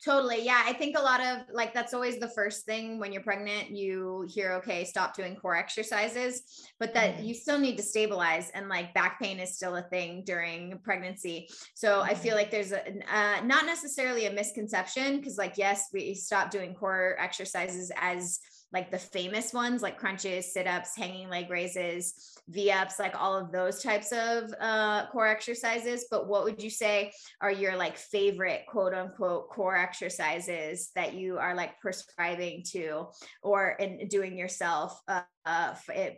Totally. 0.06 0.46
Yeah. 0.46 0.62
I 0.64 0.74
think 0.74 0.96
a 0.96 1.02
lot 1.02 1.22
of 1.22 1.40
like 1.52 1.74
that's 1.74 1.94
always 1.94 2.20
the 2.20 2.30
first 2.30 2.66
thing 2.66 3.00
when 3.00 3.12
you're 3.12 3.24
pregnant. 3.24 3.72
You 3.72 4.28
hear, 4.30 4.54
okay, 4.54 4.86
stop 4.86 5.16
doing 5.16 5.36
core 5.36 5.56
exercises, 5.56 6.44
but 6.80 6.94
that 6.94 7.16
mm-hmm. 7.16 7.26
you 7.26 7.34
still 7.34 7.58
need 7.58 7.78
to 7.78 7.84
stabilize. 7.84 8.52
And 8.52 8.70
like 8.70 8.94
back 8.94 9.20
pain 9.20 9.40
is 9.40 9.56
still 9.56 9.76
a 9.76 9.82
thing 9.82 10.24
during 10.24 10.80
pregnancy. 10.84 11.50
So 11.74 12.00
mm-hmm. 12.00 12.12
I 12.12 12.14
feel 12.14 12.32
mm-hmm. 12.32 12.38
like 12.38 12.52
there's 12.52 12.74
a, 12.74 12.84
uh, 13.12 13.42
not 13.44 13.66
necessarily 13.66 14.28
a 14.28 14.32
misconception 14.32 15.18
because, 15.18 15.38
like, 15.38 15.58
yes, 15.58 15.90
we 15.92 16.14
stop 16.14 16.52
doing 16.52 16.76
core 16.76 17.16
exercises 17.20 17.92
as 17.96 18.40
like 18.74 18.92
the 18.92 18.98
famous 18.98 19.54
ones 19.54 19.82
like 19.82 19.98
crunches, 19.98 20.52
sit 20.52 20.68
ups, 20.68 20.96
hanging 20.96 21.30
leg 21.30 21.50
raises, 21.50 22.38
V 22.50 22.72
ups, 22.72 23.00
like 23.00 23.16
all 23.20 23.36
of 23.36 23.52
those 23.52 23.82
types 23.82 24.12
of 24.12 24.54
uh, 24.60 25.08
core 25.08 25.28
exercises. 25.28 26.06
But 26.12 26.28
what 26.28 26.44
would 26.44 26.62
you 26.62 26.70
say 26.70 27.12
are 27.42 27.52
your 27.52 27.78
like 27.78 27.98
favorite 27.98 28.64
quote 28.68 28.94
unquote 28.94 29.50
core 29.50 29.78
exercises 29.78 30.92
that 30.96 31.14
you 31.14 31.38
are 31.38 31.56
like 31.56 31.80
prescribing 31.80 32.64
to 32.72 33.08
or 33.42 33.72
in 33.80 34.08
doing 34.10 34.38
yourself 34.38 35.00
uh, 35.08 35.22
uh, 35.46 35.74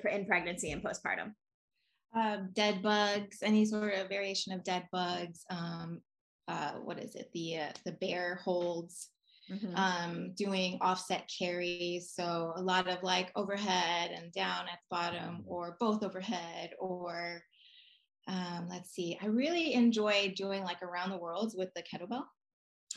in 0.08 0.26
pregnancy 0.26 0.72
and 0.72 0.84
postpartum? 0.84 1.34
Um, 2.16 2.50
dead 2.54 2.82
bugs, 2.82 3.44
any 3.44 3.66
sort 3.66 3.94
of 3.94 4.10
variation 4.10 4.54
of 4.54 4.64
dead 4.64 4.88
bugs. 4.92 5.46
Um, 5.52 6.02
uh, 6.48 6.72
what 6.84 6.98
is 6.98 7.14
it? 7.14 7.30
The 7.34 7.60
uh, 7.60 7.72
the 7.86 7.92
bear 7.92 8.42
holds 8.44 9.10
mm-hmm. 9.52 9.76
um, 9.76 10.34
doing 10.36 10.78
offset 10.82 11.30
carries. 11.38 12.12
So 12.14 12.54
a 12.56 12.62
lot 12.62 12.88
of 12.88 13.04
like 13.04 13.32
overhead 13.36 14.12
and 14.12 14.32
down 14.32 14.66
at 14.72 14.80
the 14.80 14.96
bottom, 14.96 15.44
or 15.48 15.78
both 15.80 16.04
overhead, 16.04 16.72
or 16.80 17.42
um, 18.28 18.68
let's 18.70 18.92
see. 18.92 19.18
I 19.22 19.26
really 19.26 19.74
enjoy 19.74 20.34
doing 20.36 20.64
like 20.64 20.82
around 20.84 21.10
the 21.10 21.18
worlds 21.18 21.56
with 21.58 21.70
the 21.74 21.84
kettlebell. 21.84 22.26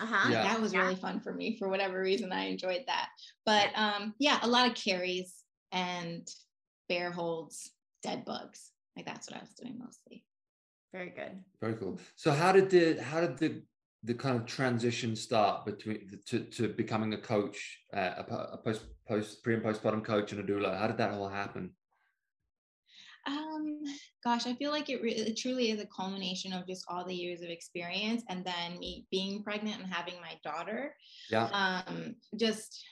Uh-huh. 0.00 0.30
Yeah. 0.30 0.42
That 0.44 0.60
was 0.60 0.72
yeah. 0.72 0.80
really 0.80 0.96
fun 0.96 1.20
for 1.20 1.32
me 1.32 1.56
for 1.58 1.68
whatever 1.68 2.00
reason. 2.00 2.32
I 2.32 2.46
enjoyed 2.46 2.84
that. 2.86 3.08
But 3.44 3.70
um, 3.74 4.14
yeah, 4.18 4.38
a 4.42 4.48
lot 4.48 4.68
of 4.68 4.74
carries 4.74 5.34
and 5.70 6.26
bear 6.88 7.10
holds, 7.10 7.70
dead 8.02 8.24
bugs. 8.24 8.70
Like 8.96 9.06
that's 9.06 9.30
what 9.30 9.38
I 9.38 9.42
was 9.42 9.54
doing 9.54 9.78
mostly. 9.78 10.24
Very 10.92 11.10
good. 11.10 11.32
Very 11.60 11.74
cool. 11.74 11.98
So 12.16 12.32
how 12.32 12.52
did 12.52 12.68
the 12.68 13.02
how 13.02 13.20
did 13.20 13.38
the 13.38 13.62
the 14.04 14.14
kind 14.14 14.36
of 14.36 14.46
transition 14.46 15.14
start 15.14 15.64
between 15.64 16.18
to, 16.26 16.40
to 16.40 16.68
becoming 16.68 17.14
a 17.14 17.18
coach, 17.18 17.78
uh, 17.94 18.22
a, 18.28 18.34
a, 18.52 18.58
post 18.58 18.82
post 19.06 19.42
pre 19.42 19.54
and 19.54 19.62
postpartum 19.62 20.04
coach 20.04 20.32
and 20.32 20.40
a 20.40 20.52
doula? 20.52 20.76
How 20.76 20.86
did 20.86 20.98
that 20.98 21.12
all 21.12 21.28
happen? 21.28 21.70
Um, 23.26 23.82
gosh, 24.24 24.46
I 24.46 24.54
feel 24.54 24.72
like 24.72 24.90
it, 24.90 25.00
really, 25.00 25.20
it 25.20 25.36
truly 25.36 25.70
is 25.70 25.80
a 25.80 25.86
culmination 25.86 26.52
of 26.52 26.66
just 26.66 26.84
all 26.88 27.04
the 27.04 27.14
years 27.14 27.42
of 27.42 27.50
experience, 27.50 28.24
and 28.28 28.44
then 28.44 28.78
me 28.78 29.06
being 29.10 29.44
pregnant 29.44 29.80
and 29.80 29.92
having 29.92 30.14
my 30.20 30.38
daughter. 30.42 30.96
Yeah. 31.30 31.82
Um, 31.86 32.16
just 32.36 32.84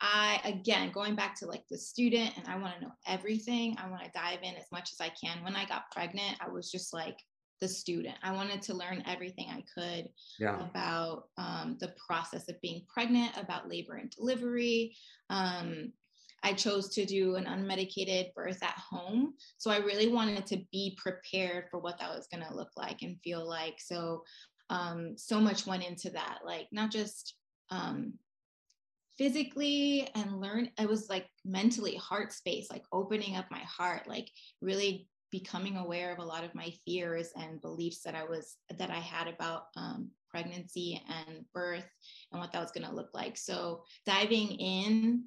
I 0.00 0.40
again 0.44 0.92
going 0.92 1.16
back 1.16 1.38
to 1.40 1.46
like 1.46 1.64
the 1.68 1.76
student, 1.76 2.32
and 2.36 2.46
I 2.46 2.56
want 2.56 2.76
to 2.76 2.82
know 2.82 2.92
everything. 3.06 3.76
I 3.78 3.90
want 3.90 4.04
to 4.04 4.10
dive 4.14 4.38
in 4.42 4.54
as 4.54 4.66
much 4.72 4.90
as 4.92 5.00
I 5.00 5.10
can. 5.22 5.44
When 5.44 5.56
I 5.56 5.66
got 5.66 5.90
pregnant, 5.90 6.36
I 6.40 6.48
was 6.48 6.70
just 6.70 6.94
like 6.94 7.18
the 7.60 7.68
student. 7.68 8.16
I 8.22 8.32
wanted 8.32 8.62
to 8.62 8.74
learn 8.74 9.02
everything 9.06 9.48
I 9.50 9.64
could 9.74 10.08
yeah. 10.38 10.60
about 10.60 11.24
um, 11.36 11.76
the 11.80 11.94
process 12.06 12.48
of 12.48 12.60
being 12.60 12.82
pregnant, 12.92 13.36
about 13.36 13.68
labor 13.68 13.94
and 13.94 14.10
delivery. 14.10 14.96
Um, 15.30 15.92
I 16.42 16.52
chose 16.52 16.88
to 16.90 17.04
do 17.04 17.34
an 17.34 17.44
unmedicated 17.44 18.32
birth 18.34 18.62
at 18.62 18.78
home. 18.78 19.34
So 19.56 19.70
I 19.70 19.78
really 19.78 20.08
wanted 20.08 20.46
to 20.46 20.62
be 20.70 20.96
prepared 20.96 21.64
for 21.70 21.80
what 21.80 21.98
that 21.98 22.10
was 22.10 22.28
going 22.32 22.44
to 22.44 22.54
look 22.54 22.70
like 22.76 23.02
and 23.02 23.20
feel 23.22 23.46
like. 23.46 23.80
So, 23.80 24.22
um, 24.70 25.14
so 25.16 25.40
much 25.40 25.66
went 25.66 25.84
into 25.84 26.10
that, 26.10 26.40
like 26.44 26.68
not 26.70 26.90
just 26.92 27.34
um, 27.70 28.14
physically 29.16 30.08
and 30.14 30.40
learn. 30.40 30.70
It 30.78 30.88
was 30.88 31.08
like 31.08 31.26
mentally 31.44 31.96
heart 31.96 32.32
space, 32.32 32.68
like 32.70 32.84
opening 32.92 33.36
up 33.36 33.46
my 33.50 33.60
heart, 33.60 34.06
like 34.06 34.30
really 34.62 35.08
becoming 35.30 35.76
aware 35.76 36.12
of 36.12 36.18
a 36.18 36.24
lot 36.24 36.44
of 36.44 36.54
my 36.54 36.72
fears 36.84 37.30
and 37.36 37.60
beliefs 37.60 38.02
that 38.02 38.14
I 38.14 38.24
was 38.24 38.56
that 38.78 38.90
I 38.90 38.98
had 38.98 39.28
about 39.28 39.64
um, 39.76 40.10
pregnancy 40.30 41.02
and 41.08 41.44
birth 41.52 41.88
and 42.32 42.40
what 42.40 42.52
that 42.52 42.60
was 42.60 42.72
going 42.72 42.86
to 42.86 42.94
look 42.94 43.10
like. 43.14 43.36
So 43.36 43.82
diving 44.06 44.48
in 44.48 45.24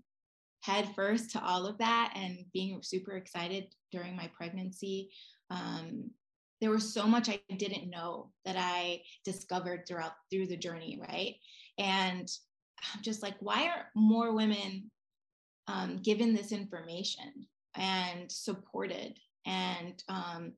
head 0.61 0.89
first 0.95 1.31
to 1.31 1.43
all 1.43 1.65
of 1.65 1.77
that 1.79 2.13
and 2.15 2.45
being 2.53 2.81
super 2.83 3.13
excited 3.13 3.73
during 3.91 4.15
my 4.15 4.29
pregnancy. 4.35 5.09
Um, 5.49 6.11
there 6.61 6.69
was 6.69 6.93
so 6.93 7.07
much 7.07 7.27
I 7.27 7.39
didn't 7.57 7.89
know 7.89 8.31
that 8.45 8.55
I 8.57 9.01
discovered 9.25 9.85
throughout 9.87 10.13
through 10.29 10.47
the 10.47 10.57
journey, 10.57 10.99
right? 11.01 11.35
And 11.79 12.29
I'm 12.93 13.01
just 13.01 13.23
like, 13.23 13.35
why 13.39 13.63
aren't 13.63 13.87
more 13.95 14.33
women 14.33 14.91
um, 15.67 15.99
given 16.03 16.33
this 16.35 16.51
information 16.51 17.47
and 17.75 18.31
supported 18.31 19.17
and 19.45 20.03
um, 20.09 20.53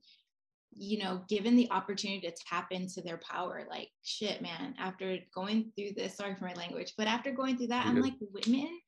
you 0.75 0.97
know 0.97 1.21
given 1.29 1.55
the 1.55 1.69
opportunity 1.71 2.19
to 2.27 2.33
tap 2.49 2.71
into 2.71 3.01
their 3.01 3.19
power 3.29 3.65
like 3.69 3.89
shit 4.03 4.41
man 4.41 4.73
after 4.79 5.17
going 5.33 5.71
through 5.75 5.91
this 5.95 6.17
sorry 6.17 6.35
for 6.35 6.45
my 6.45 6.53
language 6.53 6.93
but 6.97 7.05
after 7.05 7.31
going 7.31 7.55
through 7.55 7.67
that 7.67 7.85
i'm 7.85 8.01
like 8.01 8.15
women 8.33 8.79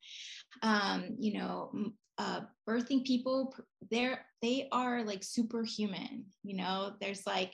um 0.62 1.14
you 1.20 1.38
know 1.38 1.70
uh 2.18 2.40
birthing 2.68 3.04
people 3.04 3.54
they're 3.88 4.26
they 4.42 4.66
are 4.72 5.04
like 5.04 5.22
superhuman 5.22 6.24
you 6.46 6.56
know? 6.56 6.92
There's 7.00 7.26
like 7.26 7.52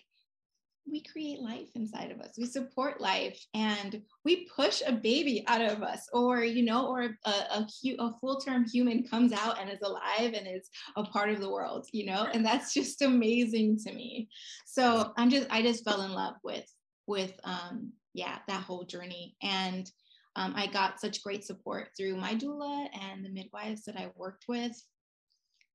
we 0.91 1.03
create 1.03 1.41
life 1.41 1.69
inside 1.75 2.11
of 2.11 2.21
us. 2.21 2.35
We 2.37 2.47
support 2.47 3.01
life 3.01 3.43
and 3.55 4.03
we 4.25 4.49
push 4.55 4.83
a 4.87 4.93
baby 4.93 5.45
out 5.47 5.61
of 5.61 5.83
us 5.83 6.09
or 6.13 6.43
you 6.43 6.65
know 6.65 6.89
or 6.89 7.17
a, 7.25 7.31
a, 7.31 7.69
a 7.99 8.13
full-term 8.21 8.67
human 8.67 9.05
comes 9.05 9.33
out 9.33 9.61
and 9.61 9.71
is 9.71 9.81
alive 9.83 10.35
and 10.35 10.47
is 10.47 10.69
a 10.97 11.05
part 11.05 11.31
of 11.31 11.41
the 11.41 11.51
world 11.51 11.87
you 11.93 12.07
know 12.07 12.27
and 12.33 12.45
that's 12.45 12.75
just 12.75 13.03
amazing 13.03 13.79
to 13.79 13.93
me. 13.93 14.29
So 14.67 15.13
i'm 15.17 15.31
just 15.31 15.47
i 15.51 15.63
just 15.63 15.85
fell 15.85 16.03
in 16.03 16.13
love 16.13 16.35
with 16.43 16.67
with 17.07 17.33
um 17.45 17.93
yeah 18.15 18.39
that 18.49 18.63
whole 18.63 18.85
journey. 18.85 19.37
And 19.43 19.91
um, 20.35 20.55
i 20.57 20.67
got 20.67 21.01
such 21.01 21.23
great 21.23 21.45
support 21.45 21.89
through 21.97 22.17
my 22.17 22.35
doula 22.35 22.89
and 23.01 23.25
the 23.25 23.31
midwives 23.31 23.85
that 23.85 23.97
i 23.97 24.11
worked 24.17 24.45
with 24.49 24.73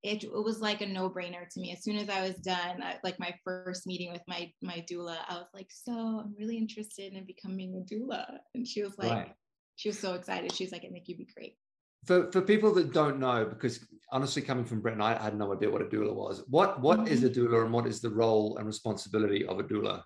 it, 0.03 0.23
it 0.23 0.43
was 0.43 0.61
like 0.61 0.81
a 0.81 0.85
no-brainer 0.85 1.47
to 1.49 1.59
me. 1.59 1.71
As 1.71 1.83
soon 1.83 1.97
as 1.97 2.09
i 2.09 2.21
was 2.21 2.35
done 2.35 2.81
I, 2.81 2.97
like 3.03 3.19
my 3.19 3.33
first 3.43 3.87
meeting 3.87 4.11
with 4.11 4.21
my 4.27 4.51
my 4.61 4.85
doula 4.89 5.17
i 5.27 5.35
was 5.35 5.47
like 5.53 5.67
so 5.69 5.91
i'm 5.91 6.35
really 6.37 6.57
interested 6.57 7.13
in 7.13 7.25
becoming 7.25 7.75
a 7.75 7.93
doula. 7.93 8.39
And 8.55 8.67
she 8.67 8.83
was 8.83 8.97
like 8.97 9.11
right. 9.11 9.33
she 9.75 9.89
was 9.89 9.99
so 9.99 10.13
excited. 10.13 10.53
She 10.53 10.63
was 10.63 10.71
like 10.71 10.85
i 10.85 10.89
think 10.89 11.07
you'd 11.07 11.17
be 11.17 11.27
great. 11.35 11.55
For 12.05 12.31
for 12.31 12.41
people 12.41 12.73
that 12.75 12.93
don't 12.93 13.19
know 13.19 13.45
because 13.45 13.85
honestly 14.11 14.41
coming 14.41 14.63
from 14.63 14.81
britain 14.81 15.01
i 15.01 15.21
had 15.21 15.37
no 15.37 15.53
idea 15.53 15.69
what 15.69 15.81
a 15.81 15.85
doula 15.85 16.13
was. 16.13 16.43
What 16.47 16.81
what 16.81 16.99
mm-hmm. 16.99 17.13
is 17.13 17.23
a 17.23 17.29
doula 17.29 17.63
and 17.63 17.73
what 17.73 17.87
is 17.87 18.01
the 18.01 18.09
role 18.09 18.57
and 18.57 18.67
responsibility 18.67 19.45
of 19.45 19.59
a 19.59 19.63
doula? 19.63 20.03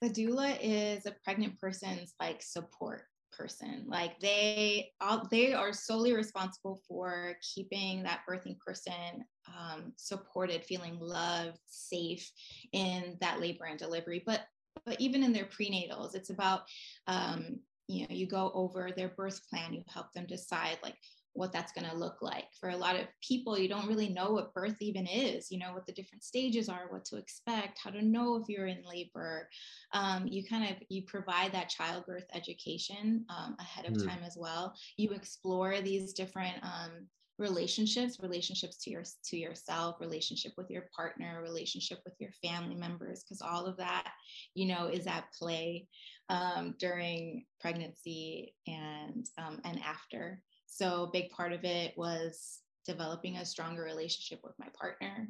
The 0.00 0.08
doula 0.08 0.56
is 0.62 1.04
a 1.04 1.14
pregnant 1.24 1.60
person's 1.60 2.14
like 2.18 2.42
support 2.42 3.02
person. 3.40 3.84
Like 3.86 4.20
they 4.20 4.92
all 5.00 5.26
they 5.30 5.54
are 5.54 5.72
solely 5.72 6.12
responsible 6.12 6.80
for 6.86 7.34
keeping 7.54 8.02
that 8.02 8.20
birthing 8.28 8.58
person 8.58 9.24
um, 9.48 9.92
supported 9.96 10.64
feeling 10.64 10.98
loved 11.00 11.58
safe 11.66 12.30
in 12.72 13.16
that 13.20 13.40
labor 13.40 13.64
and 13.64 13.78
delivery. 13.78 14.22
But 14.26 14.42
but 14.84 15.00
even 15.00 15.22
in 15.22 15.32
their 15.32 15.46
prenatals 15.46 16.14
it's 16.14 16.30
about 16.30 16.62
um, 17.06 17.60
you 17.88 18.02
know 18.02 18.14
you 18.14 18.26
go 18.26 18.50
over 18.54 18.90
their 18.96 19.08
birth 19.08 19.40
plan 19.48 19.72
you 19.72 19.82
help 19.92 20.12
them 20.12 20.26
decide 20.26 20.78
like 20.82 20.96
what 21.32 21.52
that's 21.52 21.72
going 21.72 21.88
to 21.88 21.96
look 21.96 22.20
like. 22.20 22.46
For 22.58 22.70
a 22.70 22.76
lot 22.76 22.96
of 22.96 23.06
people 23.26 23.58
you 23.58 23.68
don't 23.68 23.86
really 23.86 24.08
know 24.08 24.32
what 24.32 24.54
birth 24.54 24.76
even 24.80 25.06
is 25.06 25.50
you 25.50 25.58
know 25.58 25.72
what 25.72 25.86
the 25.86 25.92
different 25.92 26.24
stages 26.24 26.68
are 26.68 26.86
what 26.88 27.04
to 27.06 27.16
expect 27.16 27.78
how 27.82 27.90
to 27.90 28.02
know 28.02 28.36
if 28.36 28.48
you're 28.48 28.66
in 28.66 28.82
labor. 28.88 29.48
Um, 29.92 30.26
you 30.26 30.44
kind 30.44 30.64
of 30.64 30.76
you 30.88 31.02
provide 31.02 31.52
that 31.52 31.68
childbirth 31.68 32.26
education 32.34 33.24
um, 33.28 33.56
ahead 33.58 33.86
of 33.86 33.94
mm. 33.94 34.06
time 34.06 34.20
as 34.24 34.36
well. 34.38 34.74
You 34.96 35.10
explore 35.10 35.80
these 35.80 36.12
different 36.12 36.56
um, 36.62 37.06
relationships 37.40 38.18
relationships 38.20 38.76
to 38.76 38.90
your 38.90 39.02
to 39.24 39.36
yourself 39.38 39.96
relationship 39.98 40.52
with 40.58 40.70
your 40.70 40.84
partner 40.94 41.40
relationship 41.42 41.98
with 42.04 42.12
your 42.18 42.30
family 42.44 42.74
members 42.74 43.24
because 43.24 43.40
all 43.40 43.64
of 43.64 43.78
that 43.78 44.12
you 44.54 44.66
know 44.66 44.88
is 44.88 45.06
at 45.06 45.24
play 45.36 45.88
um, 46.28 46.74
during 46.78 47.44
pregnancy 47.58 48.54
and 48.66 49.26
um, 49.38 49.58
and 49.64 49.80
after 49.80 50.42
so 50.70 51.04
a 51.04 51.10
big 51.12 51.30
part 51.30 51.52
of 51.52 51.64
it 51.64 51.92
was 51.98 52.60
developing 52.86 53.36
a 53.36 53.44
stronger 53.44 53.82
relationship 53.82 54.40
with 54.42 54.54
my 54.58 54.68
partner. 54.80 55.28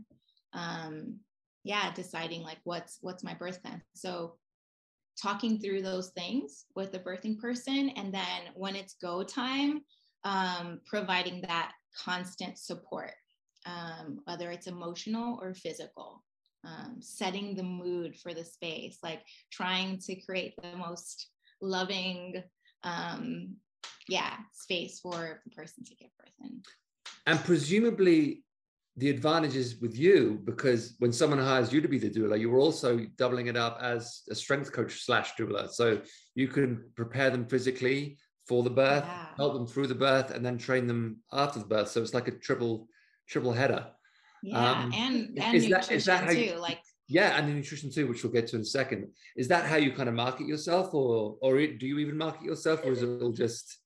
Um, 0.53 1.19
yeah, 1.65 1.93
deciding 1.93 2.43
like 2.43 2.59
what's 2.65 2.99
what's 3.01 3.25
my 3.25 3.35
birth 3.35 3.63
plan. 3.63 3.83
So 3.95 4.37
talking 5.21 5.59
through 5.59 5.83
those 5.83 6.11
things 6.11 6.67
with 6.77 6.93
the 6.93 6.99
birthing 6.99 7.39
person, 7.39 7.91
and 7.91 8.13
then 8.13 8.53
when 8.55 8.77
it's 8.77 8.95
go 8.95 9.23
time, 9.23 9.81
um, 10.25 10.81
providing 10.87 11.41
that 11.43 11.73
constant 12.05 12.59
support, 12.59 13.13
um, 13.67 14.21
whether 14.25 14.51
it's 14.51 14.67
emotional 14.67 15.39
or 15.43 15.55
physical. 15.55 16.23
Um, 16.63 16.99
setting 17.01 17.55
the 17.55 17.63
mood 17.63 18.19
for 18.19 18.35
the 18.35 18.45
space, 18.45 18.99
like 19.03 19.23
trying 19.51 19.97
to 20.01 20.15
create 20.15 20.53
the 20.61 20.77
most 20.77 21.31
loving 21.63 22.43
um, 22.85 23.57
yeah 24.11 24.35
space 24.53 25.01
for 25.01 25.41
the 25.45 25.51
person 25.51 25.85
to 25.85 25.95
give 25.95 26.11
birth 26.19 26.35
in. 26.45 26.61
And 27.27 27.39
presumably 27.45 28.45
the 28.97 29.09
advantage 29.09 29.55
is 29.55 29.81
with 29.81 29.97
you 29.97 30.41
because 30.45 30.97
when 30.99 31.13
someone 31.13 31.39
hires 31.39 31.73
you 31.73 31.81
to 31.81 31.89
be 31.89 31.99
the 31.99 32.11
doula 32.11 32.39
you're 32.39 32.59
also 32.59 32.99
doubling 33.17 33.47
it 33.47 33.57
up 33.57 33.79
as 33.81 34.23
a 34.31 34.35
strength 34.35 34.73
coach 34.73 35.05
slash 35.05 35.35
doula. 35.39 35.71
So 35.71 36.03
you 36.35 36.49
can 36.49 36.85
prepare 36.97 37.31
them 37.31 37.47
physically 37.47 38.19
for 38.47 38.65
the 38.65 38.71
birth 38.71 39.05
yeah. 39.07 39.27
help 39.37 39.55
them 39.55 39.67
through 39.67 39.87
the 39.87 39.95
birth 39.95 40.33
and 40.33 40.45
then 40.45 40.59
train 40.59 40.89
them 40.89 41.19
after 41.33 41.61
the 41.61 41.67
birth. 41.67 41.89
So 41.89 42.03
it's 42.03 42.15
like 42.15 42.29
a 42.29 42.33
triple 42.33 42.89
triple 43.29 43.53
header. 43.53 43.87
Yeah 44.43 44.71
um, 44.71 44.93
and 44.93 45.39
and 45.39 45.57
is 45.57 45.69
that, 45.69 45.93
is 45.93 46.05
that 46.07 46.25
how 46.25 46.31
you, 46.33 46.53
too 46.53 46.59
like 46.59 46.81
yeah 47.07 47.39
and 47.39 47.49
the 47.49 47.53
nutrition 47.53 47.93
too 47.93 48.09
which 48.09 48.25
we'll 48.25 48.33
get 48.33 48.49
to 48.49 48.57
in 48.57 48.63
a 48.63 48.65
second. 48.65 49.07
Is 49.37 49.47
that 49.49 49.67
how 49.67 49.77
you 49.77 49.93
kind 49.93 50.09
of 50.09 50.17
market 50.17 50.49
yourself 50.49 50.93
or 50.95 51.37
or 51.41 51.59
do 51.59 51.87
you 51.87 51.99
even 52.01 52.19
market 52.19 52.43
yourself 52.43 52.85
or 52.85 52.91
is 52.91 53.03
it 53.05 53.23
all 53.23 53.33
just 53.33 53.80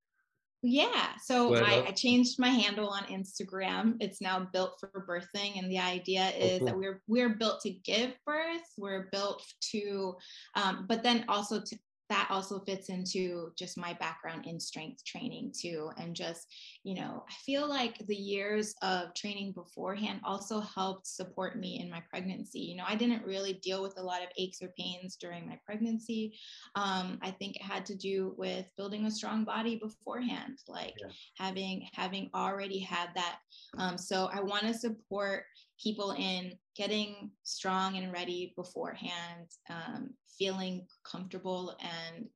yeah. 0.67 1.09
So 1.23 1.55
I, 1.57 1.85
I, 1.89 1.91
changed 1.91 2.39
my 2.39 2.49
handle 2.49 2.89
on 2.89 3.03
Instagram. 3.05 3.97
It's 4.01 4.23
now 4.23 4.49
built 4.51 4.81
for 4.81 4.89
birthing. 5.07 5.59
And 5.59 5.71
the 5.71 5.79
idea 5.79 6.33
oh, 6.35 6.43
is 6.43 6.61
that 6.61 6.77
we're 6.77 7.03
we're 7.07 7.37
built 7.37 7.61
to 7.63 7.71
give 7.71 8.13
birth. 8.25 8.63
We're 8.79 9.09
built 9.13 9.45
to 9.73 10.17
um, 10.55 10.87
but 10.89 11.03
then 11.03 11.27
also 11.29 11.61
to 11.61 11.79
that 12.15 12.29
also 12.31 12.61
fits 12.61 12.91
into 12.91 13.51
just 13.59 13.77
my 13.77 13.93
background 13.95 14.47
in 14.47 14.61
strength 14.61 15.05
training 15.05 15.53
too 15.53 15.91
and 15.97 16.15
just 16.15 16.47
you 16.85 16.95
know 16.95 17.25
i 17.29 17.33
feel 17.45 17.69
like 17.69 17.99
the 18.07 18.15
years 18.15 18.73
of 18.83 19.13
training 19.15 19.53
beforehand 19.53 20.21
also 20.25 20.61
helped 20.61 21.09
support 21.09 21.59
me 21.59 21.81
in 21.83 21.91
my 21.91 22.01
pregnancy. 22.09 22.61
You 22.61 22.77
know 22.77 22.85
i 22.87 22.95
didn't 22.95 23.27
really 23.27 23.55
deal 23.55 23.83
with 23.83 23.99
a 23.99 24.03
lot 24.03 24.23
of 24.23 24.29
aches 24.39 24.63
or 24.63 24.73
pains 24.79 25.17
during 25.17 25.45
my 25.45 25.59
pregnancy. 25.67 26.39
Um, 26.77 27.19
i 27.21 27.33
think 27.33 27.57
it 27.57 27.63
had 27.63 27.85
to 27.87 27.97
do 27.97 28.35
with 28.39 28.67
building 28.77 29.07
a 29.07 29.11
strong 29.11 29.45
body 29.45 29.81
beforehand 29.83 30.59
like 30.69 30.95
yeah. 31.01 31.09
having 31.37 31.89
having 31.95 32.31
already 32.33 32.79
had 32.79 33.09
that. 33.17 33.39
Um, 33.77 33.99
so 33.99 34.31
i 34.33 34.41
want 34.41 34.63
to 34.63 34.75
support 34.75 35.47
people 35.83 36.13
in 36.13 36.53
getting 36.77 37.31
strong 37.43 37.97
and 37.97 38.13
ready 38.13 38.53
beforehand, 38.57 39.49
um, 39.71 40.11
feeling 40.39 40.87
comfortable 41.05 41.77
and 41.81 42.27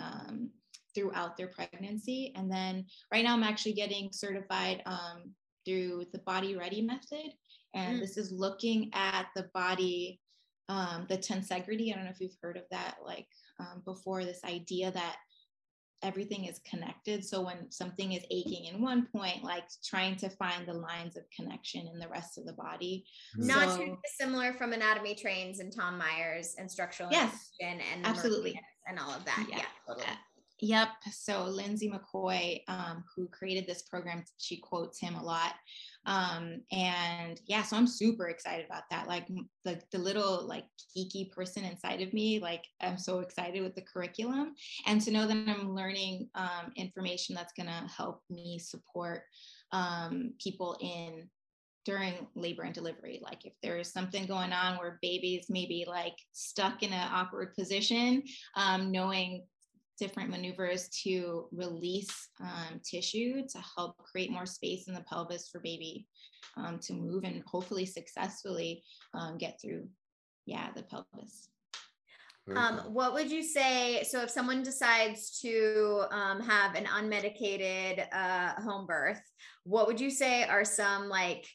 um, 0.00 0.50
throughout 0.94 1.36
their 1.36 1.48
pregnancy. 1.48 2.32
And 2.34 2.50
then 2.50 2.86
right 3.12 3.24
now, 3.24 3.34
I'm 3.34 3.42
actually 3.42 3.74
getting 3.74 4.10
certified 4.12 4.82
um, 4.86 5.32
through 5.64 6.06
the 6.12 6.20
Body 6.20 6.56
Ready 6.56 6.82
method. 6.82 7.32
And 7.74 7.98
mm. 7.98 8.00
this 8.00 8.16
is 8.16 8.32
looking 8.32 8.90
at 8.94 9.26
the 9.36 9.48
body, 9.54 10.20
um, 10.68 11.06
the 11.08 11.18
tensegrity. 11.18 11.92
I 11.92 11.96
don't 11.96 12.04
know 12.04 12.10
if 12.10 12.20
you've 12.20 12.36
heard 12.42 12.56
of 12.56 12.64
that, 12.70 12.96
like 13.04 13.26
um, 13.60 13.82
before, 13.84 14.24
this 14.24 14.44
idea 14.44 14.90
that 14.92 15.16
everything 16.02 16.44
is 16.44 16.60
connected. 16.60 17.24
So 17.24 17.40
when 17.40 17.70
something 17.70 18.12
is 18.12 18.22
aching 18.30 18.66
in 18.66 18.80
one 18.80 19.06
point, 19.06 19.42
like 19.42 19.64
trying 19.84 20.16
to 20.16 20.28
find 20.30 20.66
the 20.66 20.74
lines 20.74 21.16
of 21.16 21.24
connection 21.34 21.88
in 21.92 21.98
the 21.98 22.08
rest 22.08 22.38
of 22.38 22.46
the 22.46 22.52
body. 22.52 23.04
Mm-hmm. 23.36 23.48
Not 23.48 23.70
so, 23.70 23.78
too 23.78 23.98
dissimilar 24.04 24.52
from 24.54 24.72
anatomy 24.72 25.14
trains 25.14 25.60
and 25.60 25.74
Tom 25.74 25.98
Myers 25.98 26.54
and 26.58 26.70
structural 26.70 27.10
yes, 27.10 27.50
and 27.60 27.80
absolutely 28.04 28.60
and 28.88 28.98
all 28.98 29.10
of 29.10 29.24
that. 29.24 29.46
Yeah. 29.50 29.58
yeah 29.58 29.64
totally. 29.86 30.06
Uh, 30.06 30.16
Yep. 30.60 30.88
So 31.12 31.44
Lindsay 31.44 31.90
McCoy, 31.90 32.62
um, 32.66 33.04
who 33.14 33.28
created 33.28 33.66
this 33.66 33.82
program, 33.82 34.24
she 34.38 34.56
quotes 34.56 34.98
him 34.98 35.14
a 35.14 35.22
lot. 35.22 35.54
Um, 36.04 36.62
and 36.72 37.40
yeah, 37.46 37.62
so 37.62 37.76
I'm 37.76 37.86
super 37.86 38.28
excited 38.28 38.66
about 38.66 38.84
that. 38.90 39.06
Like 39.06 39.28
the, 39.64 39.80
the 39.92 39.98
little 39.98 40.46
like 40.46 40.64
geeky 40.96 41.30
person 41.30 41.64
inside 41.64 42.00
of 42.00 42.12
me, 42.12 42.40
like 42.40 42.64
I'm 42.80 42.98
so 42.98 43.20
excited 43.20 43.62
with 43.62 43.74
the 43.76 43.82
curriculum 43.82 44.54
and 44.86 45.00
to 45.02 45.12
know 45.12 45.26
that 45.26 45.36
I'm 45.48 45.74
learning 45.74 46.28
um, 46.34 46.72
information 46.76 47.34
that's 47.34 47.52
going 47.52 47.68
to 47.68 47.90
help 47.96 48.22
me 48.28 48.58
support 48.58 49.22
um, 49.70 50.32
people 50.40 50.76
in 50.80 51.28
during 51.84 52.26
labor 52.34 52.64
and 52.64 52.74
delivery 52.74 53.18
like 53.22 53.46
if 53.46 53.54
there's 53.62 53.90
something 53.90 54.26
going 54.26 54.52
on 54.52 54.76
where 54.76 54.98
baby's 55.00 55.46
maybe 55.48 55.86
like 55.88 56.16
stuck 56.32 56.82
in 56.82 56.92
an 56.92 57.08
awkward 57.10 57.54
position 57.54 58.22
um, 58.56 58.92
knowing 58.92 59.42
different 59.98 60.30
maneuvers 60.30 60.88
to 61.04 61.46
release 61.52 62.28
um, 62.40 62.80
tissue 62.84 63.42
to 63.48 63.58
help 63.76 63.96
create 63.98 64.30
more 64.30 64.46
space 64.46 64.88
in 64.88 64.94
the 64.94 65.02
pelvis 65.02 65.48
for 65.48 65.60
baby 65.60 66.06
um, 66.56 66.78
to 66.78 66.92
move 66.92 67.24
and 67.24 67.42
hopefully 67.46 67.84
successfully 67.84 68.82
um, 69.14 69.38
get 69.38 69.60
through, 69.60 69.86
yeah, 70.46 70.68
the 70.74 70.82
pelvis. 70.82 71.48
Um, 72.56 72.78
what 72.94 73.12
would 73.12 73.30
you 73.30 73.42
say? 73.42 74.02
So, 74.04 74.22
if 74.22 74.30
someone 74.30 74.62
decides 74.62 75.38
to 75.40 76.04
um, 76.10 76.40
have 76.40 76.74
an 76.76 76.86
unmedicated 76.86 78.06
uh, 78.12 78.54
home 78.62 78.86
birth, 78.86 79.20
what 79.64 79.86
would 79.86 80.00
you 80.00 80.10
say 80.10 80.44
are 80.44 80.64
some 80.64 81.08
like 81.08 81.46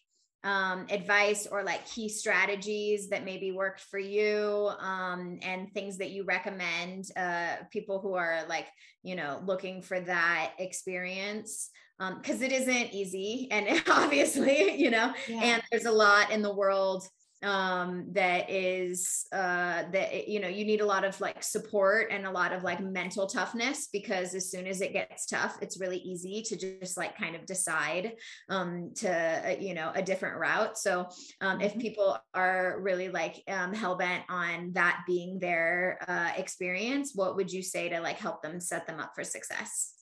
um, 0.44 0.86
advice 0.90 1.48
or 1.48 1.64
like 1.64 1.86
key 1.88 2.10
strategies 2.10 3.10
that 3.10 3.24
maybe 3.24 3.52
worked 3.52 3.82
for 3.82 4.00
you 4.00 4.72
um, 4.80 5.40
and 5.42 5.72
things 5.74 5.98
that 5.98 6.12
you 6.12 6.24
recommend 6.26 7.06
uh, 7.16 7.56
people 7.72 8.00
who 8.00 8.14
are 8.14 8.42
like 8.50 8.68
you 9.04 9.16
know 9.16 9.42
looking 9.46 9.82
for 9.82 10.00
that 10.00 10.54
experience 10.60 11.70
because 11.98 12.38
um, 12.38 12.44
it 12.44 12.52
isn't 12.52 12.94
easy 12.94 13.48
and 13.52 13.82
obviously 13.90 14.76
you 14.76 14.92
know 14.92 15.14
yeah. 15.28 15.40
and 15.42 15.64
there's 15.72 15.86
a 15.86 15.92
lot 15.92 16.32
in 16.32 16.42
the 16.42 16.54
world 16.54 17.08
um, 17.44 18.06
that 18.14 18.50
is 18.50 19.26
uh, 19.34 19.84
that 19.92 20.28
you 20.28 20.40
know 20.40 20.48
you 20.48 20.66
need 20.66 20.82
a 20.82 20.86
lot 20.86 21.04
of 21.04 21.20
like 21.20 21.44
support 21.44 22.08
and 22.12 22.26
a 22.26 22.32
lot 22.32 22.54
of 22.54 22.64
like 22.64 22.80
mental 22.82 23.28
toughness 23.28 23.88
because 23.92 24.34
as 24.34 24.50
soon 24.50 24.66
as 24.66 24.82
it 24.82 24.94
gets 24.94 25.26
tough 25.26 25.58
it's 25.62 25.80
really 25.80 25.98
easy 25.98 26.42
to 26.42 26.56
just 26.56 26.98
like 26.98 27.18
kind 27.18 27.36
of 27.36 27.46
decide 27.46 28.14
um, 28.50 28.92
to 28.96 29.10
uh, 29.10 29.56
you 29.60 29.74
know 29.74 29.92
a 29.96 30.02
different 30.02 30.40
route 30.40 30.78
so 30.78 31.08
um, 31.42 31.62
if 31.62 31.72
mm-hmm. 31.72 31.82
people 31.82 32.18
are 32.34 32.80
really 32.82 33.10
like 33.10 33.44
um, 33.48 33.74
hell-bent 33.74 34.24
on 34.30 34.72
that 34.74 35.04
being 35.06 35.38
their 35.40 36.00
uh, 36.08 36.32
experience 36.38 37.12
what 37.16 37.36
would 37.36 37.52
you 37.52 37.62
say 37.62 37.90
to 37.90 38.00
like 38.00 38.18
help 38.18 38.42
them 38.42 38.60
set 38.60 38.88
them 38.88 39.00
up 39.00 39.12
for 39.14 39.24
success 39.24 39.94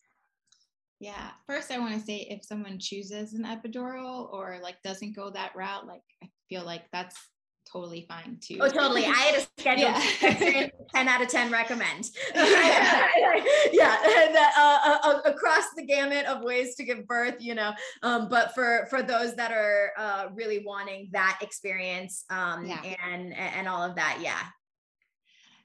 Yeah. 0.99 1.31
First, 1.47 1.71
I 1.71 1.79
want 1.79 1.95
to 1.95 1.99
say 1.99 2.27
if 2.29 2.45
someone 2.45 2.77
chooses 2.77 3.33
an 3.33 3.43
epidural 3.43 4.31
or 4.31 4.59
like 4.61 4.79
doesn't 4.83 5.15
go 5.15 5.31
that 5.31 5.55
route, 5.55 5.87
like 5.87 6.03
I 6.23 6.29
feel 6.51 6.65
like 6.65 6.83
that's 6.91 7.17
totally 7.71 8.05
fine 8.09 8.37
too. 8.41 8.57
Oh, 8.59 8.67
totally. 8.67 9.05
I 9.05 9.11
had 9.11 9.35
a 9.35 9.41
schedule. 9.59 9.83
Yeah. 9.83 10.67
10 10.93 11.07
out 11.07 11.21
of 11.21 11.29
10 11.29 11.49
recommend. 11.49 12.09
yeah. 12.35 13.97
That, 14.03 14.53
uh, 14.57 15.07
uh, 15.07 15.21
across 15.23 15.63
the 15.77 15.85
gamut 15.85 16.25
of 16.25 16.43
ways 16.43 16.75
to 16.75 16.83
give 16.83 17.07
birth, 17.07 17.35
you 17.39 17.55
know, 17.55 17.71
um, 18.03 18.27
but 18.27 18.53
for, 18.53 18.87
for 18.89 19.01
those 19.01 19.35
that 19.35 19.53
are 19.53 19.91
uh, 19.97 20.27
really 20.33 20.63
wanting 20.65 21.09
that 21.13 21.39
experience 21.41 22.25
um, 22.29 22.65
yeah. 22.65 22.81
and, 23.09 23.33
and 23.33 23.69
all 23.69 23.83
of 23.83 23.95
that. 23.95 24.17
Yeah. 24.21 24.41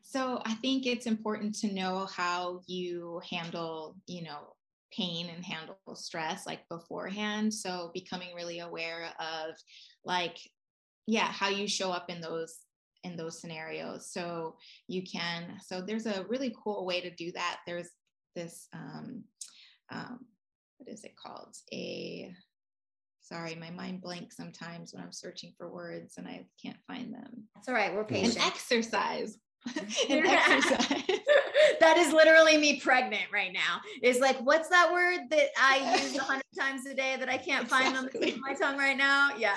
So 0.03 0.41
I 0.47 0.55
think 0.55 0.87
it's 0.87 1.07
important 1.07 1.57
to 1.57 1.73
know 1.73 2.07
how 2.15 2.61
you 2.69 3.21
handle, 3.29 3.97
you 4.07 4.23
know, 4.23 4.55
pain 4.93 5.29
and 5.35 5.45
handle 5.45 5.77
stress 5.95 6.47
like 6.47 6.61
beforehand. 6.69 7.53
So 7.53 7.91
becoming 7.93 8.35
really 8.35 8.61
aware 8.61 9.13
of 9.19 9.57
like 10.05 10.39
yeah 11.07 11.27
how 11.27 11.49
you 11.49 11.69
show 11.69 11.91
up 11.93 12.11
in 12.11 12.21
those 12.21 12.59
in 13.05 13.17
those 13.17 13.41
scenarios. 13.41 14.11
So 14.11 14.57
you 14.89 15.03
can 15.03 15.59
so 15.65 15.81
there's 15.81 16.07
a 16.07 16.27
really 16.29 16.55
cool 16.63 16.85
way 16.85 17.01
to 17.01 17.11
do 17.11 17.33
that. 17.33 17.59
There's 17.67 17.89
this 18.35 18.69
um, 18.75 19.25
um 19.91 20.21
what 20.79 20.89
is 20.89 21.05
it 21.05 21.15
called? 21.17 21.55
A 21.73 22.33
sorry 23.23 23.55
my 23.57 23.71
mind 23.71 24.01
blanks 24.01 24.37
sometimes 24.37 24.95
when 24.95 25.03
i'm 25.03 25.11
searching 25.11 25.53
for 25.59 25.69
words 25.69 26.15
and 26.17 26.29
i 26.29 26.47
can't 26.63 26.77
find 26.87 27.13
them. 27.13 27.49
That's 27.55 27.69
all 27.69 27.75
right 27.75 27.93
we're 27.93 28.05
patient 28.05 28.37
an 28.41 28.43
exercise. 28.47 29.39
An 30.09 30.27
exercise 30.27 31.03
that 31.81 31.97
is 31.97 32.13
literally 32.13 32.57
me 32.57 32.81
pregnant 32.81 33.25
right 33.33 33.53
now. 33.53 33.81
Is 34.03 34.21
like, 34.21 34.39
what's 34.39 34.69
that 34.69 34.93
word 34.93 35.29
that 35.31 35.49
I 35.59 35.99
use 36.01 36.17
a 36.17 36.23
hundred 36.23 36.45
times 36.59 36.87
a 36.87 36.95
day 36.95 37.17
that 37.19 37.29
I 37.29 37.37
can't 37.37 37.65
exactly. 37.65 37.87
find 37.87 37.97
on 37.97 38.05
the 38.05 38.27
tip 38.27 38.35
of 38.37 38.41
my 38.41 38.55
tongue 38.55 38.79
right 38.79 38.97
now? 38.97 39.31
Yeah. 39.37 39.57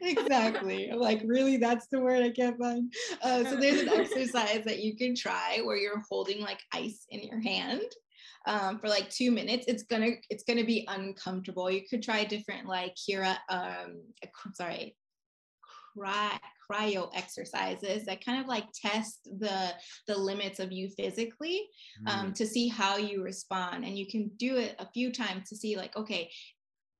exactly. 0.00 0.90
I'm 0.90 0.98
like, 0.98 1.22
really? 1.24 1.56
That's 1.56 1.86
the 1.88 2.00
word 2.00 2.22
I 2.22 2.30
can't 2.30 2.58
find. 2.58 2.92
Uh, 3.22 3.44
so 3.44 3.56
there's 3.56 3.82
an 3.82 3.88
exercise 3.92 4.64
that 4.64 4.80
you 4.80 4.96
can 4.96 5.14
try 5.14 5.60
where 5.64 5.76
you're 5.76 6.02
holding 6.08 6.40
like 6.40 6.60
ice 6.72 7.06
in 7.10 7.22
your 7.22 7.40
hand. 7.40 7.82
Um, 8.46 8.78
for 8.78 8.88
like 8.88 9.10
two 9.10 9.30
minutes 9.30 9.66
it's 9.68 9.82
gonna 9.82 10.12
it's 10.30 10.44
gonna 10.44 10.64
be 10.64 10.86
uncomfortable 10.88 11.70
you 11.70 11.82
could 11.90 12.02
try 12.02 12.24
different 12.24 12.66
like 12.66 12.94
Kira 12.94 13.36
um 13.50 14.00
sorry 14.54 14.96
cry 15.98 16.38
cryo 16.70 17.10
exercises 17.14 18.04
that 18.04 18.24
kind 18.24 18.40
of 18.40 18.46
like 18.46 18.66
test 18.74 19.28
the 19.38 19.72
the 20.06 20.16
limits 20.16 20.60
of 20.60 20.70
you 20.70 20.88
physically 20.90 21.68
um, 22.06 22.28
mm. 22.30 22.34
to 22.34 22.46
see 22.46 22.68
how 22.68 22.96
you 22.96 23.22
respond. 23.22 23.84
And 23.84 23.98
you 23.98 24.06
can 24.06 24.30
do 24.36 24.56
it 24.56 24.76
a 24.78 24.88
few 24.92 25.12
times 25.12 25.48
to 25.48 25.56
see 25.56 25.76
like 25.76 25.96
okay 25.96 26.30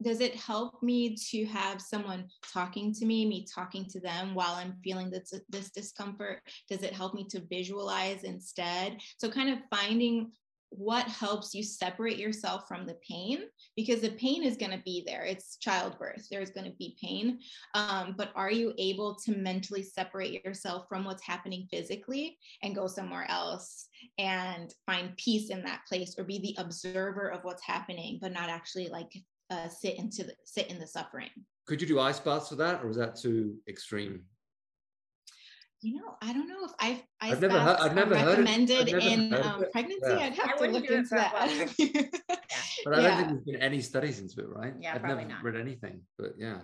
does 0.00 0.20
it 0.20 0.36
help 0.36 0.80
me 0.80 1.16
to 1.30 1.44
have 1.46 1.82
someone 1.82 2.28
talking 2.52 2.94
to 2.94 3.04
me 3.04 3.26
me 3.26 3.44
talking 3.52 3.84
to 3.86 3.98
them 4.00 4.32
while 4.32 4.54
i'm 4.54 4.76
feeling 4.84 5.10
this, 5.10 5.34
this 5.48 5.70
discomfort? 5.70 6.40
Does 6.70 6.82
it 6.82 6.92
help 6.92 7.14
me 7.14 7.26
to 7.30 7.42
visualize 7.50 8.22
instead? 8.22 8.98
So 9.18 9.30
kind 9.30 9.50
of 9.50 9.58
finding 9.70 10.30
what 10.70 11.06
helps 11.06 11.54
you 11.54 11.62
separate 11.62 12.18
yourself 12.18 12.68
from 12.68 12.86
the 12.86 12.96
pain 13.06 13.44
because 13.76 14.00
the 14.00 14.10
pain 14.10 14.42
is 14.42 14.56
going 14.56 14.70
to 14.70 14.82
be 14.84 15.02
there. 15.06 15.24
It's 15.24 15.56
childbirth. 15.56 16.26
There's 16.30 16.50
going 16.50 16.66
to 16.70 16.76
be 16.78 16.96
pain. 17.00 17.38
Um, 17.74 18.14
but 18.16 18.30
are 18.34 18.50
you 18.50 18.74
able 18.78 19.14
to 19.24 19.36
mentally 19.36 19.82
separate 19.82 20.44
yourself 20.44 20.86
from 20.88 21.04
what's 21.04 21.26
happening 21.26 21.66
physically 21.70 22.38
and 22.62 22.74
go 22.74 22.86
somewhere 22.86 23.26
else 23.30 23.88
and 24.18 24.72
find 24.86 25.16
peace 25.16 25.50
in 25.50 25.62
that 25.64 25.82
place 25.88 26.14
or 26.18 26.24
be 26.24 26.38
the 26.38 26.62
observer 26.62 27.28
of 27.28 27.44
what's 27.44 27.64
happening 27.64 28.18
but 28.20 28.32
not 28.32 28.50
actually 28.50 28.88
like 28.88 29.12
uh, 29.50 29.68
sit 29.68 29.98
into 29.98 30.24
the, 30.24 30.34
sit 30.44 30.68
in 30.70 30.78
the 30.78 30.86
suffering? 30.86 31.30
Could 31.66 31.80
you 31.80 31.88
do 31.88 32.00
ice 32.00 32.20
baths 32.20 32.50
for 32.50 32.56
that 32.56 32.82
or 32.84 32.90
is 32.90 32.96
that 32.96 33.16
too 33.16 33.56
extreme 33.68 34.22
you 35.80 35.96
know, 35.96 36.16
I 36.20 36.32
don't 36.32 36.48
know 36.48 36.64
if 36.64 36.72
I've 36.80 37.02
I've, 37.20 37.32
I've 37.34 37.40
never, 37.40 37.60
heard, 37.60 37.76
I've 37.78 37.94
never 37.94 38.14
recommended 38.14 38.86
never 38.86 38.98
in 38.98 39.34
um, 39.34 39.64
pregnancy. 39.70 40.00
Yeah. 40.08 40.18
I'd 40.18 40.34
have 40.34 40.50
I 40.60 40.66
to 40.66 40.72
look 40.72 40.90
into 40.90 41.08
that. 41.10 41.74
yeah. 41.78 42.02
But 42.84 42.94
I 42.94 43.02
don't 43.02 43.16
think 43.16 43.28
there's 43.28 43.44
been 43.44 43.62
any 43.62 43.80
studies 43.80 44.18
into 44.18 44.40
it, 44.40 44.48
right? 44.48 44.74
Yeah, 44.80 44.94
I've 44.94 45.02
never 45.02 45.24
not. 45.24 45.42
read 45.42 45.56
anything, 45.56 46.00
but 46.18 46.32
yeah. 46.36 46.60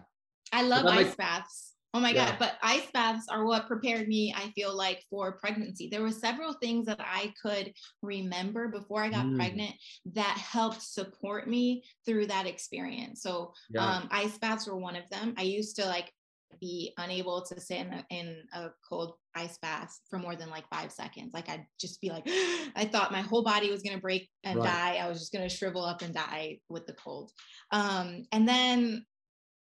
I 0.52 0.62
love 0.62 0.84
ice 0.86 1.06
makes... 1.06 1.16
baths. 1.16 1.74
Oh 1.92 2.00
my 2.00 2.10
yeah. 2.10 2.30
God. 2.30 2.36
But 2.40 2.54
ice 2.60 2.86
baths 2.92 3.26
are 3.30 3.44
what 3.46 3.68
prepared 3.68 4.08
me, 4.08 4.34
I 4.36 4.50
feel 4.50 4.76
like, 4.76 5.00
for 5.08 5.38
pregnancy. 5.38 5.88
There 5.88 6.02
were 6.02 6.10
several 6.10 6.52
things 6.54 6.86
that 6.86 6.98
I 7.00 7.32
could 7.40 7.72
remember 8.02 8.66
before 8.66 9.04
I 9.04 9.10
got 9.10 9.26
mm. 9.26 9.36
pregnant 9.36 9.74
that 10.14 10.36
helped 10.36 10.82
support 10.82 11.48
me 11.48 11.84
through 12.04 12.26
that 12.26 12.46
experience. 12.46 13.22
So 13.22 13.52
yeah. 13.70 13.86
um, 13.86 14.08
ice 14.10 14.36
baths 14.38 14.66
were 14.66 14.76
one 14.76 14.96
of 14.96 15.08
them. 15.10 15.34
I 15.38 15.42
used 15.42 15.76
to 15.76 15.86
like 15.86 16.12
be 16.60 16.92
unable 16.98 17.42
to 17.42 17.60
sit 17.60 17.78
in 17.78 17.92
a, 17.92 18.04
in 18.10 18.36
a 18.52 18.68
cold 18.88 19.14
ice 19.34 19.58
bath 19.58 19.98
for 20.08 20.18
more 20.18 20.36
than 20.36 20.50
like 20.50 20.64
five 20.68 20.92
seconds. 20.92 21.30
Like 21.32 21.48
I'd 21.48 21.66
just 21.80 22.00
be 22.00 22.10
like, 22.10 22.24
I 22.76 22.88
thought 22.90 23.12
my 23.12 23.20
whole 23.20 23.42
body 23.42 23.70
was 23.70 23.82
going 23.82 23.96
to 23.96 24.02
break 24.02 24.28
and 24.44 24.58
right. 24.58 24.66
die. 24.66 24.96
I 24.96 25.08
was 25.08 25.18
just 25.20 25.32
going 25.32 25.48
to 25.48 25.54
shrivel 25.54 25.84
up 25.84 26.02
and 26.02 26.14
die 26.14 26.58
with 26.68 26.86
the 26.86 26.94
cold. 26.94 27.30
Um, 27.70 28.24
and 28.32 28.46
then 28.48 29.04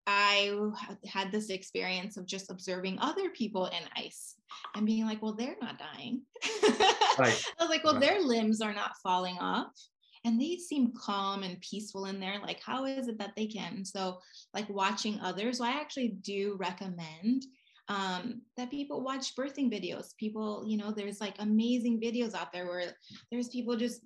I 0.06 0.54
had 1.06 1.30
this 1.30 1.50
experience 1.50 2.16
of 2.16 2.26
just 2.26 2.50
observing 2.50 2.98
other 2.98 3.28
people 3.30 3.66
in 3.66 3.82
ice 3.94 4.36
and 4.74 4.86
being 4.86 5.04
like, 5.04 5.22
well, 5.22 5.34
they're 5.34 5.56
not 5.60 5.78
dying. 5.78 6.22
right. 7.18 7.44
I 7.58 7.62
was 7.62 7.68
like, 7.68 7.84
well, 7.84 7.94
right. 7.94 8.00
their 8.00 8.22
limbs 8.22 8.62
are 8.62 8.72
not 8.72 8.92
falling 9.02 9.36
off 9.38 9.72
and 10.28 10.38
they 10.38 10.56
seem 10.56 10.92
calm 10.92 11.42
and 11.42 11.58
peaceful 11.62 12.04
in 12.04 12.20
there 12.20 12.38
like 12.42 12.60
how 12.60 12.84
is 12.84 13.08
it 13.08 13.18
that 13.18 13.32
they 13.34 13.46
can 13.46 13.82
so 13.84 14.18
like 14.52 14.68
watching 14.68 15.18
others 15.20 15.58
so 15.58 15.64
i 15.64 15.70
actually 15.70 16.08
do 16.22 16.54
recommend 16.58 17.44
um, 17.90 18.42
that 18.58 18.70
people 18.70 19.02
watch 19.02 19.34
birthing 19.34 19.72
videos 19.72 20.14
people 20.18 20.62
you 20.66 20.76
know 20.76 20.92
there's 20.92 21.22
like 21.22 21.34
amazing 21.38 21.98
videos 21.98 22.34
out 22.34 22.52
there 22.52 22.66
where 22.66 22.92
there's 23.32 23.48
people 23.48 23.76
just 23.76 24.02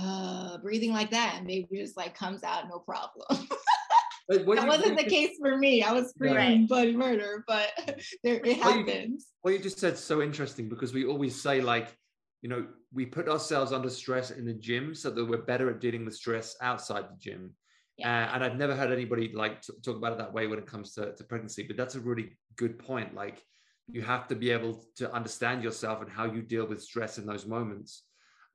uh, 0.00 0.56
breathing 0.62 0.92
like 0.92 1.10
that 1.10 1.34
and 1.36 1.46
baby 1.46 1.66
just 1.74 1.96
like 1.96 2.16
comes 2.16 2.44
out 2.44 2.68
no 2.68 2.78
problem 2.78 3.26
that 4.28 4.46
wasn't 4.46 4.96
the 4.96 5.04
case 5.04 5.36
for 5.38 5.58
me. 5.58 5.82
I 5.82 5.92
was 5.92 6.08
screaming 6.08 6.60
right. 6.60 6.66
bloody 6.66 6.96
murder, 6.96 7.44
but 7.46 7.68
there 8.24 8.40
it 8.42 8.56
happens. 8.56 8.86
Well 8.86 9.02
you, 9.04 9.18
well, 9.42 9.52
you 9.54 9.58
just 9.58 9.78
said 9.78 9.98
so 9.98 10.22
interesting 10.22 10.70
because 10.70 10.94
we 10.94 11.04
always 11.04 11.38
say 11.38 11.60
like 11.60 11.94
you 12.44 12.50
know, 12.50 12.66
we 12.92 13.06
put 13.06 13.26
ourselves 13.26 13.72
under 13.72 13.88
stress 13.88 14.30
in 14.30 14.44
the 14.44 14.52
gym 14.52 14.94
so 14.94 15.08
that 15.08 15.24
we're 15.24 15.38
better 15.38 15.70
at 15.70 15.80
dealing 15.80 16.04
with 16.04 16.14
stress 16.14 16.54
outside 16.60 17.04
the 17.04 17.16
gym. 17.18 17.54
Yeah. 17.96 18.26
Uh, 18.26 18.34
and 18.34 18.44
I've 18.44 18.58
never 18.58 18.76
heard 18.76 18.92
anybody 18.92 19.32
like 19.34 19.62
t- 19.62 19.72
talk 19.82 19.96
about 19.96 20.12
it 20.12 20.18
that 20.18 20.34
way 20.34 20.46
when 20.46 20.58
it 20.58 20.66
comes 20.66 20.92
to, 20.96 21.14
to 21.14 21.24
pregnancy, 21.24 21.62
but 21.62 21.78
that's 21.78 21.94
a 21.94 22.00
really 22.00 22.36
good 22.56 22.78
point. 22.78 23.14
Like 23.14 23.42
you 23.90 24.02
have 24.02 24.28
to 24.28 24.34
be 24.34 24.50
able 24.50 24.84
to 24.96 25.10
understand 25.10 25.64
yourself 25.64 26.02
and 26.02 26.10
how 26.10 26.26
you 26.26 26.42
deal 26.42 26.66
with 26.66 26.82
stress 26.82 27.16
in 27.16 27.24
those 27.24 27.46
moments. 27.46 28.02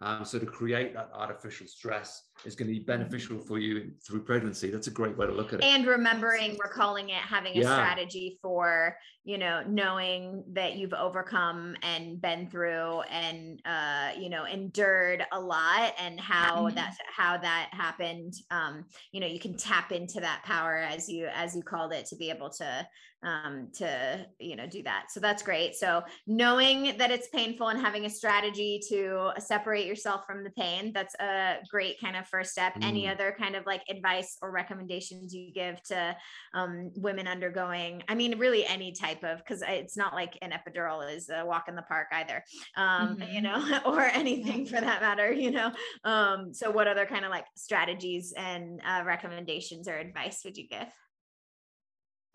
Um, 0.02 0.24
so 0.24 0.38
to 0.38 0.46
create 0.46 0.94
that 0.94 1.10
artificial 1.12 1.66
stress 1.66 2.29
is 2.46 2.56
going 2.56 2.68
to 2.68 2.74
be 2.74 2.80
beneficial 2.80 3.38
for 3.38 3.60
you 3.60 3.92
through 4.06 4.24
pregnancy. 4.24 4.70
That's 4.70 4.88
a 4.88 4.92
great 4.92 5.18
way 5.18 5.28
to 5.28 5.32
look 5.32 5.54
at 5.54 5.60
it. 5.60 5.66
And 5.66 5.86
remembering, 5.86 6.58
recalling 6.64 7.10
it, 7.10 7.16
having 7.16 7.56
a 7.56 7.62
yeah. 7.62 7.74
strategy 7.74 8.40
for, 8.42 8.96
you 9.24 9.38
know, 9.38 9.64
knowing 9.68 10.44
that 10.54 10.76
you've 10.76 10.94
overcome 10.94 11.76
and 11.84 12.22
been 12.22 12.50
through 12.50 13.02
and, 13.02 13.62
uh, 13.66 14.12
you 14.18 14.30
know, 14.30 14.46
endured 14.46 15.26
a 15.32 15.40
lot 15.40 15.94
and 16.00 16.20
how 16.20 16.66
mm-hmm. 16.66 16.76
that's 16.76 16.98
how 17.16 17.38
that 17.38 17.70
happened. 17.72 18.34
Um, 18.52 18.86
you 19.12 19.20
know, 19.20 19.28
you 19.28 19.40
can 19.40 19.58
tap 19.58 19.92
into 19.92 20.20
that 20.22 20.44
power 20.46 20.78
as 20.78 21.10
you, 21.10 21.28
as 21.34 21.56
you 21.56 21.64
called 21.64 21.94
it 21.94 22.06
to 22.08 22.16
be 22.16 22.30
able 22.30 22.50
to, 22.52 22.88
um, 23.24 23.68
to 23.74 24.26
you 24.40 24.56
know 24.56 24.66
do 24.66 24.82
that 24.84 25.08
so 25.10 25.20
that's 25.20 25.44
great 25.44 25.76
so 25.76 26.02
knowing 26.26 26.98
that 26.98 27.12
it's 27.12 27.28
painful 27.28 27.68
and 27.68 27.80
having 27.80 28.06
a 28.06 28.10
strategy 28.10 28.82
to 28.88 29.32
separate 29.40 29.86
yourself 29.86 30.26
from 30.26 30.44
the 30.44 30.52
pain 30.52 30.94
that's 30.94 31.16
a 31.16 31.58
great 31.70 32.00
kind 32.00 32.16
of 32.16 32.26
first 32.30 32.52
step 32.52 32.76
mm. 32.76 32.84
any 32.84 33.08
other 33.08 33.36
kind 33.38 33.56
of 33.56 33.66
like 33.66 33.82
advice 33.90 34.38
or 34.42 34.52
recommendations 34.52 35.34
you 35.34 35.52
give 35.54 35.82
to 35.84 36.16
um, 36.54 36.92
women 36.96 37.28
undergoing 37.28 38.02
i 38.08 38.16
mean 38.16 38.38
really 38.38 38.66
any 38.66 38.92
type 38.92 39.24
of 39.24 39.40
because 39.40 39.64
it's 39.68 39.98
not 39.98 40.14
like 40.14 40.38
an 40.42 40.52
epidural 40.52 41.16
is 41.16 41.30
a 41.30 41.46
walk 41.46 41.68
in 41.68 41.76
the 41.76 41.82
park 41.84 42.08
either 42.14 42.44
um, 42.78 43.18
mm-hmm. 43.18 43.34
you 43.34 43.42
know 43.42 43.80
or 43.86 44.02
anything 44.02 44.66
for 44.66 44.80
that 44.80 45.02
matter 45.02 45.32
you 45.32 45.52
know 45.52 45.72
um, 46.04 46.54
so 46.54 46.70
what 46.72 46.88
other 46.88 47.06
kind 47.06 47.26
of 47.26 47.32
like 47.32 47.46
strategies 47.56 48.34
and 48.38 48.82
uh, 48.86 49.04
recommendations 49.06 49.88
or 49.88 49.98
advice 49.98 50.42
would 50.44 50.58
you 50.58 50.68
give 50.68 50.88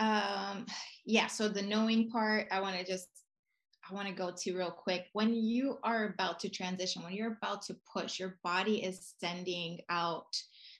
um 0.00 0.66
yeah 1.06 1.28
so 1.28 1.48
the 1.48 1.62
knowing 1.62 2.10
part 2.10 2.48
i 2.50 2.60
want 2.60 2.76
to 2.76 2.84
just 2.84 3.06
i 3.88 3.94
want 3.94 4.08
to 4.08 4.14
go 4.14 4.30
to 4.30 4.56
real 4.56 4.70
quick. 4.70 5.06
When 5.12 5.34
you 5.34 5.78
are 5.82 6.06
about 6.06 6.40
to 6.40 6.48
transition 6.48 7.02
when 7.02 7.12
you're 7.12 7.32
about 7.32 7.62
to 7.62 7.76
push 7.92 8.18
your 8.18 8.38
body 8.42 8.82
is 8.82 9.14
sending 9.20 9.80
out 9.88 10.36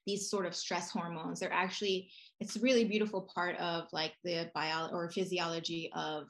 these 0.07 0.29
sort 0.29 0.47
of 0.47 0.55
stress 0.55 0.90
hormones. 0.90 1.40
They're 1.40 1.53
actually 1.53 2.11
it's 2.40 2.57
a 2.57 2.61
really 2.61 2.85
beautiful 2.85 3.29
part 3.35 3.57
of 3.57 3.88
like 3.93 4.12
the 4.23 4.51
bio 4.55 4.88
or 4.88 5.11
physiology 5.11 5.90
of 5.95 6.29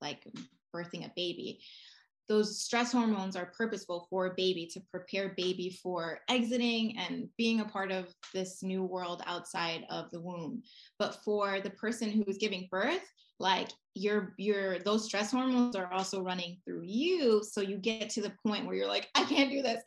like 0.00 0.26
birthing 0.74 1.06
a 1.06 1.12
baby. 1.14 1.60
Those 2.28 2.60
stress 2.60 2.90
hormones 2.90 3.36
are 3.36 3.52
purposeful 3.56 4.08
for 4.10 4.26
a 4.26 4.34
baby 4.34 4.68
to 4.72 4.80
prepare 4.90 5.34
baby 5.36 5.70
for 5.80 6.18
exiting 6.28 6.98
and 6.98 7.28
being 7.38 7.60
a 7.60 7.64
part 7.64 7.92
of 7.92 8.12
this 8.34 8.64
new 8.64 8.82
world 8.82 9.22
outside 9.26 9.86
of 9.90 10.10
the 10.10 10.20
womb. 10.20 10.62
But 10.98 11.22
for 11.24 11.60
the 11.60 11.70
person 11.70 12.10
who 12.10 12.24
is 12.26 12.38
giving 12.38 12.66
birth 12.68 13.08
like 13.38 13.68
your 13.94 14.34
your 14.36 14.78
those 14.80 15.04
stress 15.04 15.30
hormones 15.30 15.74
are 15.74 15.90
also 15.92 16.22
running 16.22 16.58
through 16.64 16.82
you 16.82 17.42
so 17.42 17.60
you 17.60 17.78
get 17.78 18.10
to 18.10 18.20
the 18.20 18.32
point 18.46 18.66
where 18.66 18.76
you're 18.76 18.86
like 18.86 19.08
i 19.14 19.24
can't 19.24 19.50
do 19.50 19.62
this 19.62 19.82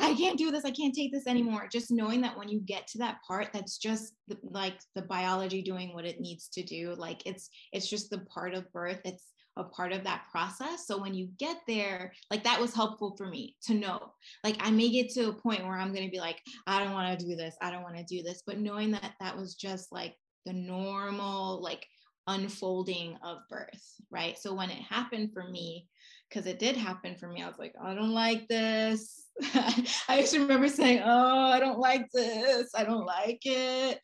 i 0.00 0.14
can't 0.14 0.38
do 0.38 0.50
this 0.50 0.64
i 0.64 0.70
can't 0.70 0.94
take 0.94 1.10
this 1.10 1.26
anymore 1.26 1.66
just 1.70 1.90
knowing 1.90 2.20
that 2.20 2.36
when 2.36 2.48
you 2.48 2.60
get 2.60 2.86
to 2.86 2.98
that 2.98 3.16
part 3.26 3.48
that's 3.54 3.78
just 3.78 4.12
the, 4.28 4.36
like 4.42 4.78
the 4.94 5.02
biology 5.02 5.62
doing 5.62 5.94
what 5.94 6.04
it 6.04 6.20
needs 6.20 6.48
to 6.48 6.62
do 6.62 6.94
like 6.98 7.26
it's 7.26 7.48
it's 7.72 7.88
just 7.88 8.10
the 8.10 8.18
part 8.20 8.52
of 8.52 8.70
birth 8.72 9.00
it's 9.04 9.32
a 9.56 9.64
part 9.64 9.92
of 9.92 10.04
that 10.04 10.24
process. 10.30 10.86
So 10.86 11.00
when 11.00 11.14
you 11.14 11.28
get 11.38 11.56
there, 11.66 12.12
like 12.30 12.44
that 12.44 12.60
was 12.60 12.74
helpful 12.74 13.14
for 13.16 13.26
me 13.26 13.56
to 13.64 13.74
know. 13.74 14.12
Like 14.44 14.56
I 14.60 14.70
may 14.70 14.90
get 14.90 15.10
to 15.12 15.28
a 15.28 15.32
point 15.32 15.64
where 15.64 15.78
I'm 15.78 15.92
going 15.92 16.04
to 16.04 16.10
be 16.10 16.20
like, 16.20 16.40
I 16.66 16.82
don't 16.82 16.92
want 16.92 17.18
to 17.18 17.26
do 17.26 17.36
this. 17.36 17.56
I 17.62 17.70
don't 17.70 17.82
want 17.82 17.96
to 17.96 18.04
do 18.04 18.22
this. 18.22 18.42
But 18.46 18.58
knowing 18.58 18.90
that 18.92 19.14
that 19.20 19.36
was 19.36 19.54
just 19.54 19.92
like 19.92 20.14
the 20.44 20.52
normal, 20.52 21.62
like 21.62 21.86
unfolding 22.26 23.16
of 23.22 23.38
birth, 23.48 23.94
right? 24.10 24.38
So 24.38 24.54
when 24.54 24.70
it 24.70 24.82
happened 24.82 25.32
for 25.32 25.48
me, 25.48 25.88
because 26.28 26.46
it 26.46 26.58
did 26.58 26.76
happen 26.76 27.16
for 27.16 27.28
me, 27.28 27.42
I 27.42 27.46
was 27.46 27.58
like, 27.58 27.74
I 27.80 27.94
don't 27.94 28.12
like 28.12 28.48
this. 28.48 29.26
I 30.08 30.20
just 30.20 30.36
remember 30.36 30.68
saying, 30.68 31.02
Oh, 31.04 31.50
I 31.50 31.60
don't 31.60 31.78
like 31.78 32.06
this. 32.12 32.70
I 32.74 32.84
don't 32.84 33.06
like 33.06 33.40
it 33.44 34.00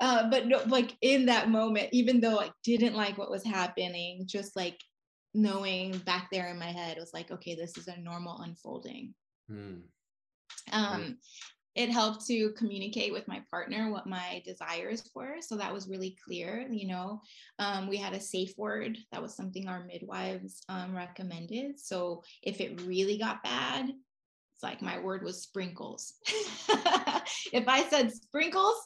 uh, 0.00 0.28
but 0.30 0.46
no, 0.46 0.62
like 0.66 0.96
in 1.02 1.26
that 1.26 1.50
moment, 1.50 1.88
even 1.92 2.20
though 2.20 2.38
I 2.38 2.50
didn't 2.64 2.94
like 2.94 3.18
what 3.18 3.30
was 3.30 3.44
happening, 3.44 4.24
just 4.26 4.54
like 4.54 4.78
knowing 5.34 5.98
back 5.98 6.28
there 6.30 6.48
in 6.48 6.58
my 6.58 6.70
head 6.70 6.98
was 6.98 7.12
like, 7.12 7.30
okay, 7.30 7.54
this 7.54 7.76
is 7.76 7.88
a 7.88 7.98
normal 7.98 8.38
unfolding. 8.40 9.14
Mm. 9.50 9.82
Um, 10.72 11.18
it 11.78 11.90
helped 11.90 12.26
to 12.26 12.50
communicate 12.56 13.12
with 13.12 13.28
my 13.28 13.40
partner 13.52 13.88
what 13.88 14.04
my 14.04 14.42
desires 14.44 15.08
were. 15.14 15.36
So 15.40 15.56
that 15.56 15.72
was 15.72 15.88
really 15.88 16.16
clear. 16.24 16.66
You 16.68 16.88
know, 16.88 17.22
um, 17.60 17.88
we 17.88 17.96
had 17.96 18.14
a 18.14 18.20
safe 18.20 18.52
word. 18.58 18.98
That 19.12 19.22
was 19.22 19.36
something 19.36 19.68
our 19.68 19.84
midwives 19.84 20.64
um, 20.68 20.92
recommended. 20.96 21.78
So 21.78 22.24
if 22.42 22.60
it 22.60 22.80
really 22.82 23.16
got 23.16 23.44
bad, 23.44 23.90
it's 23.90 24.62
like 24.64 24.82
my 24.82 24.98
word 24.98 25.22
was 25.22 25.40
sprinkles. 25.40 26.14
if 27.52 27.68
I 27.68 27.84
said 27.88 28.12
sprinkles, 28.12 28.84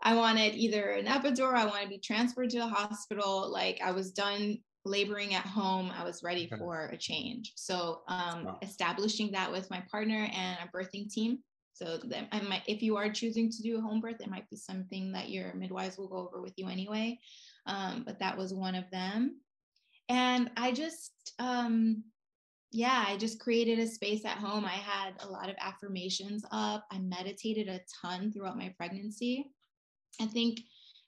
I 0.00 0.14
wanted 0.14 0.54
either 0.54 0.90
an 0.90 1.06
epidural, 1.06 1.54
I 1.54 1.66
wanted 1.66 1.86
to 1.86 1.88
be 1.88 1.98
transferred 1.98 2.50
to 2.50 2.60
the 2.60 2.68
hospital. 2.68 3.50
Like 3.50 3.80
I 3.84 3.90
was 3.90 4.12
done 4.12 4.58
laboring 4.84 5.34
at 5.34 5.46
home. 5.46 5.90
I 5.92 6.04
was 6.04 6.22
ready 6.22 6.48
for 6.58 6.90
a 6.92 6.96
change. 6.96 7.54
So 7.56 8.02
um, 8.06 8.44
wow. 8.44 8.58
establishing 8.62 9.32
that 9.32 9.50
with 9.50 9.68
my 9.68 9.82
partner 9.90 10.30
and 10.32 10.58
a 10.62 10.76
birthing 10.76 11.12
team. 11.12 11.40
So 11.72 11.98
that 12.04 12.28
I 12.32 12.40
might, 12.42 12.62
if 12.66 12.82
you 12.82 12.96
are 12.96 13.10
choosing 13.10 13.50
to 13.50 13.62
do 13.62 13.78
a 13.78 13.80
home 13.80 14.00
birth, 14.00 14.20
it 14.20 14.28
might 14.30 14.48
be 14.50 14.56
something 14.56 15.12
that 15.12 15.30
your 15.30 15.54
midwives 15.54 15.96
will 15.96 16.08
go 16.08 16.16
over 16.16 16.42
with 16.42 16.52
you 16.56 16.68
anyway. 16.68 17.18
Um, 17.66 18.02
but 18.04 18.18
that 18.18 18.36
was 18.36 18.52
one 18.52 18.74
of 18.74 18.90
them. 18.90 19.40
And 20.08 20.50
I 20.56 20.72
just, 20.72 21.32
um, 21.38 22.02
yeah, 22.72 23.04
I 23.06 23.16
just 23.16 23.40
created 23.40 23.78
a 23.78 23.86
space 23.86 24.24
at 24.24 24.38
home. 24.38 24.64
I 24.64 24.70
had 24.70 25.14
a 25.20 25.28
lot 25.28 25.48
of 25.48 25.56
affirmations 25.58 26.44
up. 26.52 26.84
I 26.90 26.98
meditated 26.98 27.68
a 27.68 27.80
ton 28.02 28.32
throughout 28.32 28.58
my 28.58 28.74
pregnancy. 28.76 29.52
I 30.20 30.26
think 30.26 30.60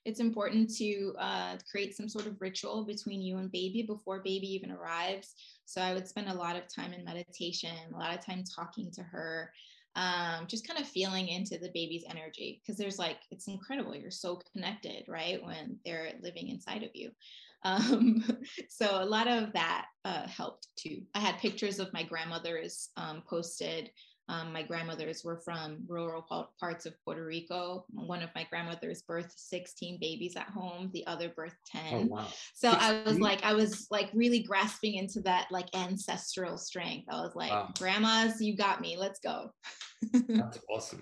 it's 0.05 0.19
important 0.19 0.75
to 0.77 1.13
uh, 1.17 1.57
create 1.69 1.95
some 1.95 2.09
sort 2.09 2.25
of 2.25 2.41
ritual 2.41 2.83
between 2.83 3.21
you 3.21 3.37
and 3.37 3.51
baby 3.51 3.83
before 3.83 4.19
baby 4.19 4.53
even 4.53 4.71
arrives. 4.71 5.35
So 5.65 5.81
I 5.81 5.93
would 5.93 6.07
spend 6.07 6.27
a 6.27 6.33
lot 6.33 6.57
of 6.57 6.73
time 6.73 6.93
in 6.93 7.05
meditation, 7.05 7.71
a 7.93 7.97
lot 7.97 8.13
of 8.13 8.25
time 8.25 8.43
talking 8.43 8.91
to 8.91 9.03
her, 9.03 9.51
um, 9.95 10.47
just 10.47 10.67
kind 10.67 10.79
of 10.79 10.87
feeling 10.87 11.27
into 11.27 11.57
the 11.57 11.71
baby's 11.73 12.03
energy 12.09 12.61
because 12.61 12.77
there's 12.77 12.99
like, 12.99 13.17
it's 13.31 13.47
incredible. 13.47 13.95
You're 13.95 14.11
so 14.11 14.39
connected, 14.51 15.03
right? 15.07 15.43
When 15.43 15.77
they're 15.85 16.13
living 16.21 16.49
inside 16.49 16.83
of 16.83 16.91
you. 16.93 17.11
Um, 17.65 18.25
so 18.67 19.01
a 19.01 19.05
lot 19.05 19.29
of 19.29 19.53
that 19.53 19.85
uh, 20.03 20.27
helped 20.27 20.67
too. 20.75 21.01
I 21.15 21.19
had 21.19 21.37
pictures 21.37 21.79
of 21.79 21.93
my 21.93 22.03
grandmothers 22.03 22.89
um, 22.97 23.23
posted 23.25 23.89
um, 24.29 24.53
my 24.53 24.63
grandmothers 24.63 25.23
were 25.23 25.37
from 25.37 25.79
rural 25.87 26.25
parts 26.59 26.85
of 26.85 26.93
Puerto 27.03 27.25
Rico. 27.25 27.85
One 27.89 28.21
of 28.21 28.29
my 28.33 28.47
grandmothers 28.49 29.03
birthed 29.03 29.33
16 29.35 29.97
babies 29.99 30.37
at 30.37 30.47
home, 30.47 30.89
the 30.93 31.05
other 31.07 31.29
birthed 31.29 31.57
10. 31.67 31.83
Oh, 31.93 32.05
wow. 32.05 32.27
So 32.53 32.71
16? 32.71 32.89
I 32.89 33.03
was 33.03 33.19
like, 33.19 33.43
I 33.43 33.53
was 33.53 33.87
like 33.91 34.09
really 34.13 34.41
grasping 34.41 34.93
into 34.93 35.19
that 35.21 35.47
like 35.51 35.67
ancestral 35.75 36.57
strength. 36.57 37.07
I 37.11 37.21
was 37.21 37.35
like, 37.35 37.51
wow. 37.51 37.69
grandmas, 37.77 38.41
you 38.41 38.55
got 38.55 38.79
me. 38.79 38.95
Let's 38.97 39.19
go. 39.19 39.51
That's 40.13 40.59
awesome. 40.73 41.01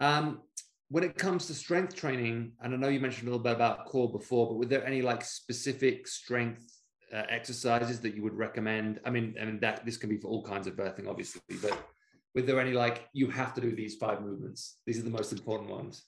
Um, 0.00 0.42
when 0.90 1.02
it 1.02 1.16
comes 1.16 1.46
to 1.46 1.54
strength 1.54 1.96
training, 1.96 2.52
and 2.60 2.74
I 2.74 2.76
know 2.76 2.88
you 2.88 3.00
mentioned 3.00 3.28
a 3.28 3.30
little 3.30 3.42
bit 3.42 3.54
about 3.54 3.86
core 3.86 4.12
before, 4.12 4.48
but 4.48 4.56
were 4.56 4.66
there 4.66 4.86
any 4.86 5.00
like 5.00 5.24
specific 5.24 6.06
strength 6.06 6.62
uh, 7.10 7.22
exercises 7.30 8.00
that 8.00 8.14
you 8.14 8.22
would 8.22 8.34
recommend? 8.34 9.00
I 9.06 9.10
mean, 9.10 9.34
I 9.40 9.46
mean 9.46 9.60
that 9.60 9.86
this 9.86 9.96
can 9.96 10.10
be 10.10 10.18
for 10.18 10.28
all 10.28 10.44
kinds 10.44 10.66
of 10.66 10.74
birthing, 10.74 11.08
obviously, 11.08 11.40
but 11.62 11.88
were 12.34 12.42
there 12.42 12.60
any 12.60 12.72
like 12.72 13.08
you 13.12 13.28
have 13.30 13.54
to 13.54 13.60
do 13.60 13.74
these 13.74 13.96
five 13.96 14.20
movements? 14.20 14.78
These 14.86 14.98
are 14.98 15.04
the 15.04 15.10
most 15.10 15.32
important 15.32 15.70
ones. 15.70 16.02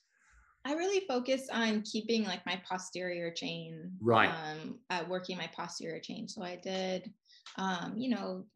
I 0.64 0.72
really 0.72 1.06
focus 1.06 1.48
on 1.52 1.82
keeping 1.82 2.24
like 2.24 2.44
my 2.44 2.60
posterior 2.68 3.30
chain 3.30 3.92
right. 4.00 4.30
um 4.30 4.80
uh, 4.90 5.04
working 5.08 5.36
my 5.36 5.48
posterior 5.54 6.00
chain. 6.00 6.28
So 6.28 6.42
i 6.42 6.56
did 6.56 7.12
um 7.56 7.94
you 7.96 8.10
know 8.10 8.46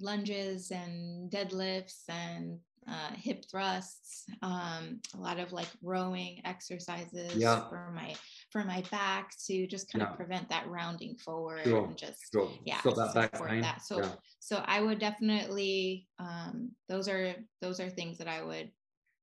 lunges 0.00 0.70
and 0.70 1.30
deadlifts 1.30 2.04
and 2.08 2.58
uh, 2.88 3.12
hip 3.14 3.44
thrusts, 3.50 4.24
um, 4.42 5.00
a 5.14 5.18
lot 5.18 5.38
of 5.38 5.52
like 5.52 5.68
rowing 5.82 6.40
exercises 6.44 7.34
yeah. 7.34 7.68
for 7.68 7.92
my 7.94 8.14
for 8.50 8.64
my 8.64 8.82
back 8.90 9.32
to 9.46 9.66
just 9.66 9.90
kind 9.92 10.02
yeah. 10.02 10.10
of 10.10 10.16
prevent 10.16 10.48
that 10.48 10.66
rounding 10.68 11.16
forward 11.16 11.64
sure. 11.64 11.84
and 11.84 11.96
just 11.98 12.32
sure. 12.32 12.50
yeah 12.64 12.80
Stop 12.80 12.96
that 12.96 13.14
back 13.14 13.48
pain. 13.48 13.60
that. 13.60 13.82
So 13.82 14.00
yeah. 14.00 14.12
so 14.38 14.62
I 14.66 14.80
would 14.80 14.98
definitely 14.98 16.06
um, 16.18 16.70
those 16.88 17.08
are 17.08 17.34
those 17.60 17.80
are 17.80 17.90
things 17.90 18.18
that 18.18 18.28
I 18.28 18.42
would 18.42 18.70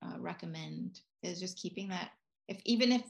uh, 0.03 0.19
recommend 0.19 0.99
is 1.23 1.39
just 1.39 1.57
keeping 1.57 1.89
that 1.89 2.11
if 2.47 2.59
even 2.65 2.91
if 2.91 3.03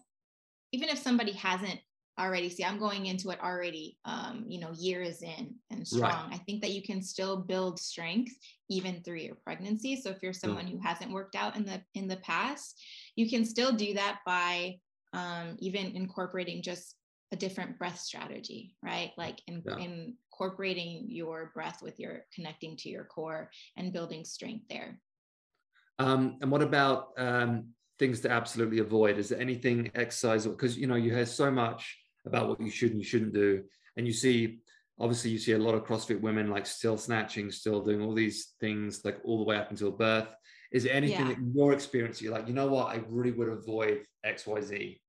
even 0.71 0.89
if 0.89 0.97
somebody 0.97 1.33
hasn't 1.33 1.79
already 2.19 2.49
see 2.49 2.63
i'm 2.63 2.79
going 2.79 3.07
into 3.07 3.29
it 3.29 3.39
already 3.43 3.97
um, 4.05 4.45
you 4.47 4.59
know 4.59 4.71
years 4.77 5.21
in 5.21 5.55
and 5.69 5.87
strong. 5.87 6.01
Right. 6.01 6.33
i 6.33 6.37
think 6.37 6.61
that 6.61 6.71
you 6.71 6.81
can 6.81 7.01
still 7.01 7.37
build 7.37 7.79
strength 7.79 8.33
even 8.69 9.01
through 9.03 9.17
your 9.17 9.35
pregnancy. 9.35 9.95
So 9.95 10.09
if 10.09 10.17
you're 10.23 10.33
someone 10.33 10.65
who 10.65 10.79
hasn't 10.79 11.11
worked 11.11 11.35
out 11.35 11.55
in 11.55 11.65
the 11.65 11.81
in 11.93 12.07
the 12.07 12.17
past 12.17 12.81
you 13.15 13.29
can 13.29 13.45
still 13.45 13.71
do 13.71 13.93
that 13.93 14.19
by 14.25 14.77
um, 15.13 15.55
even 15.59 15.95
incorporating 15.95 16.61
just 16.61 16.95
a 17.31 17.35
different 17.35 17.77
breath 17.77 17.99
strategy 17.99 18.75
right? 18.83 19.11
Like 19.17 19.41
in, 19.47 19.61
yeah. 19.65 19.77
incorporating 19.77 21.05
your 21.09 21.51
breath 21.53 21.81
with 21.81 21.99
your 21.99 22.25
connecting 22.33 22.77
to 22.77 22.89
your 22.89 23.05
core 23.05 23.49
and 23.77 23.93
building 23.93 24.23
strength 24.25 24.65
there. 24.69 24.99
Um, 25.99 26.37
and 26.41 26.51
what 26.51 26.61
about 26.61 27.09
um, 27.17 27.69
things 27.99 28.19
to 28.21 28.31
absolutely 28.31 28.79
avoid? 28.79 29.17
Is 29.17 29.29
there 29.29 29.39
anything 29.39 29.91
exercise 29.95 30.45
because 30.45 30.77
you 30.77 30.87
know 30.87 30.95
you 30.95 31.13
hear 31.13 31.25
so 31.25 31.49
much 31.49 31.97
about 32.25 32.49
what 32.49 32.61
you 32.61 32.69
should 32.69 32.91
and 32.91 32.99
you 32.99 33.05
shouldn't 33.05 33.33
do. 33.33 33.63
And 33.97 34.05
you 34.07 34.13
see, 34.13 34.59
obviously, 34.99 35.31
you 35.31 35.37
see 35.37 35.53
a 35.53 35.57
lot 35.57 35.75
of 35.75 35.85
CrossFit 35.85 36.21
women 36.21 36.49
like 36.49 36.65
still 36.65 36.97
snatching, 36.97 37.51
still 37.51 37.81
doing 37.81 38.01
all 38.01 38.13
these 38.13 38.53
things 38.59 39.03
like 39.05 39.19
all 39.23 39.37
the 39.37 39.43
way 39.43 39.57
up 39.57 39.71
until 39.71 39.91
birth. 39.91 40.27
Is 40.71 40.83
there 40.83 40.93
anything 40.93 41.27
yeah. 41.27 41.27
that 41.33 41.37
in 41.37 41.53
your 41.55 41.73
experience 41.73 42.21
you're 42.21 42.33
like, 42.33 42.47
you 42.47 42.53
know 42.53 42.67
what, 42.67 42.87
I 42.87 43.01
really 43.07 43.31
would 43.31 43.49
avoid 43.49 44.01
X, 44.23 44.45
Y, 44.45 44.61
Z? 44.61 45.01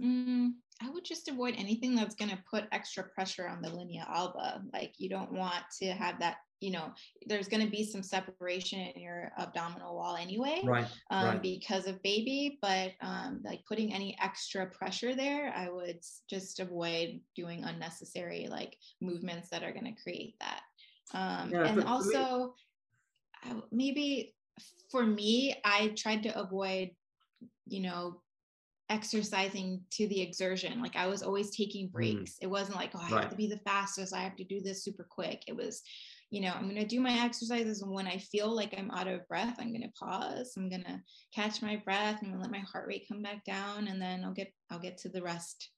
Mm, 0.00 0.52
I 0.82 0.90
would 0.90 1.04
just 1.04 1.28
avoid 1.28 1.54
anything 1.56 1.94
that's 1.94 2.14
going 2.14 2.30
to 2.30 2.42
put 2.50 2.64
extra 2.72 3.04
pressure 3.04 3.46
on 3.46 3.62
the 3.62 3.68
linea 3.68 4.06
alba. 4.08 4.62
Like 4.72 4.94
you 4.98 5.08
don't 5.08 5.32
want 5.32 5.64
to 5.80 5.92
have 5.92 6.18
that 6.20 6.38
you 6.60 6.70
know 6.70 6.92
there's 7.26 7.48
going 7.48 7.64
to 7.64 7.70
be 7.70 7.84
some 7.84 8.02
separation 8.02 8.80
in 8.80 9.00
your 9.00 9.30
abdominal 9.38 9.94
wall 9.94 10.16
anyway 10.16 10.60
right, 10.64 10.86
um, 11.10 11.26
right. 11.26 11.42
because 11.42 11.86
of 11.86 12.02
baby 12.02 12.58
but 12.60 12.92
um, 13.00 13.40
like 13.44 13.64
putting 13.66 13.92
any 13.92 14.16
extra 14.22 14.66
pressure 14.66 15.14
there 15.14 15.52
i 15.56 15.68
would 15.68 16.00
just 16.28 16.60
avoid 16.60 17.20
doing 17.36 17.64
unnecessary 17.64 18.48
like 18.50 18.76
movements 19.00 19.48
that 19.48 19.62
are 19.62 19.72
going 19.72 19.84
to 19.84 20.02
create 20.02 20.34
that 20.40 20.60
um, 21.14 21.50
yeah, 21.50 21.64
and 21.64 21.84
also 21.84 22.54
me- 23.46 23.62
maybe 23.70 24.34
for 24.90 25.06
me 25.06 25.54
i 25.64 25.88
tried 25.96 26.22
to 26.22 26.38
avoid 26.38 26.90
you 27.66 27.80
know 27.80 28.20
exercising 28.90 29.80
to 29.90 30.08
the 30.08 30.20
exertion. 30.20 30.80
Like 30.80 30.96
I 30.96 31.06
was 31.06 31.22
always 31.22 31.50
taking 31.50 31.88
mm. 31.88 31.92
breaks. 31.92 32.32
Mm. 32.32 32.42
It 32.42 32.46
wasn't 32.50 32.76
like, 32.76 32.90
oh, 32.94 33.00
I 33.00 33.10
right. 33.10 33.20
have 33.22 33.30
to 33.30 33.36
be 33.36 33.46
the 33.46 33.58
fastest. 33.58 34.14
I 34.14 34.20
have 34.20 34.36
to 34.36 34.44
do 34.44 34.60
this 34.60 34.82
super 34.82 35.04
quick. 35.04 35.42
It 35.46 35.56
was, 35.56 35.82
you 36.30 36.42
know, 36.42 36.52
I'm 36.54 36.64
going 36.64 36.76
to 36.76 36.86
do 36.86 37.00
my 37.00 37.24
exercises. 37.24 37.82
And 37.82 37.90
when 37.90 38.06
I 38.06 38.18
feel 38.18 38.54
like 38.54 38.74
I'm 38.76 38.90
out 38.90 39.08
of 39.08 39.26
breath, 39.28 39.56
I'm 39.58 39.68
going 39.68 39.82
to 39.82 39.92
pause. 39.98 40.52
I'm 40.56 40.68
going 40.68 40.84
to 40.84 41.00
catch 41.34 41.62
my 41.62 41.76
breath. 41.76 42.20
To 42.20 42.38
let 42.38 42.50
my 42.50 42.58
heart 42.58 42.86
rate 42.86 43.06
come 43.08 43.22
back 43.22 43.44
down. 43.44 43.88
And 43.88 44.00
then 44.00 44.24
I'll 44.24 44.32
get, 44.32 44.52
I'll 44.70 44.78
get 44.78 44.98
to 44.98 45.08
the 45.08 45.22
rest 45.22 45.70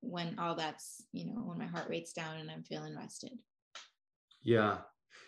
when 0.00 0.38
all 0.38 0.56
that's, 0.56 1.02
you 1.12 1.26
know, 1.26 1.40
when 1.42 1.58
my 1.58 1.66
heart 1.66 1.88
rate's 1.88 2.12
down 2.12 2.38
and 2.38 2.50
I'm 2.50 2.64
feeling 2.64 2.96
rested. 2.96 3.32
Yeah. 4.42 4.78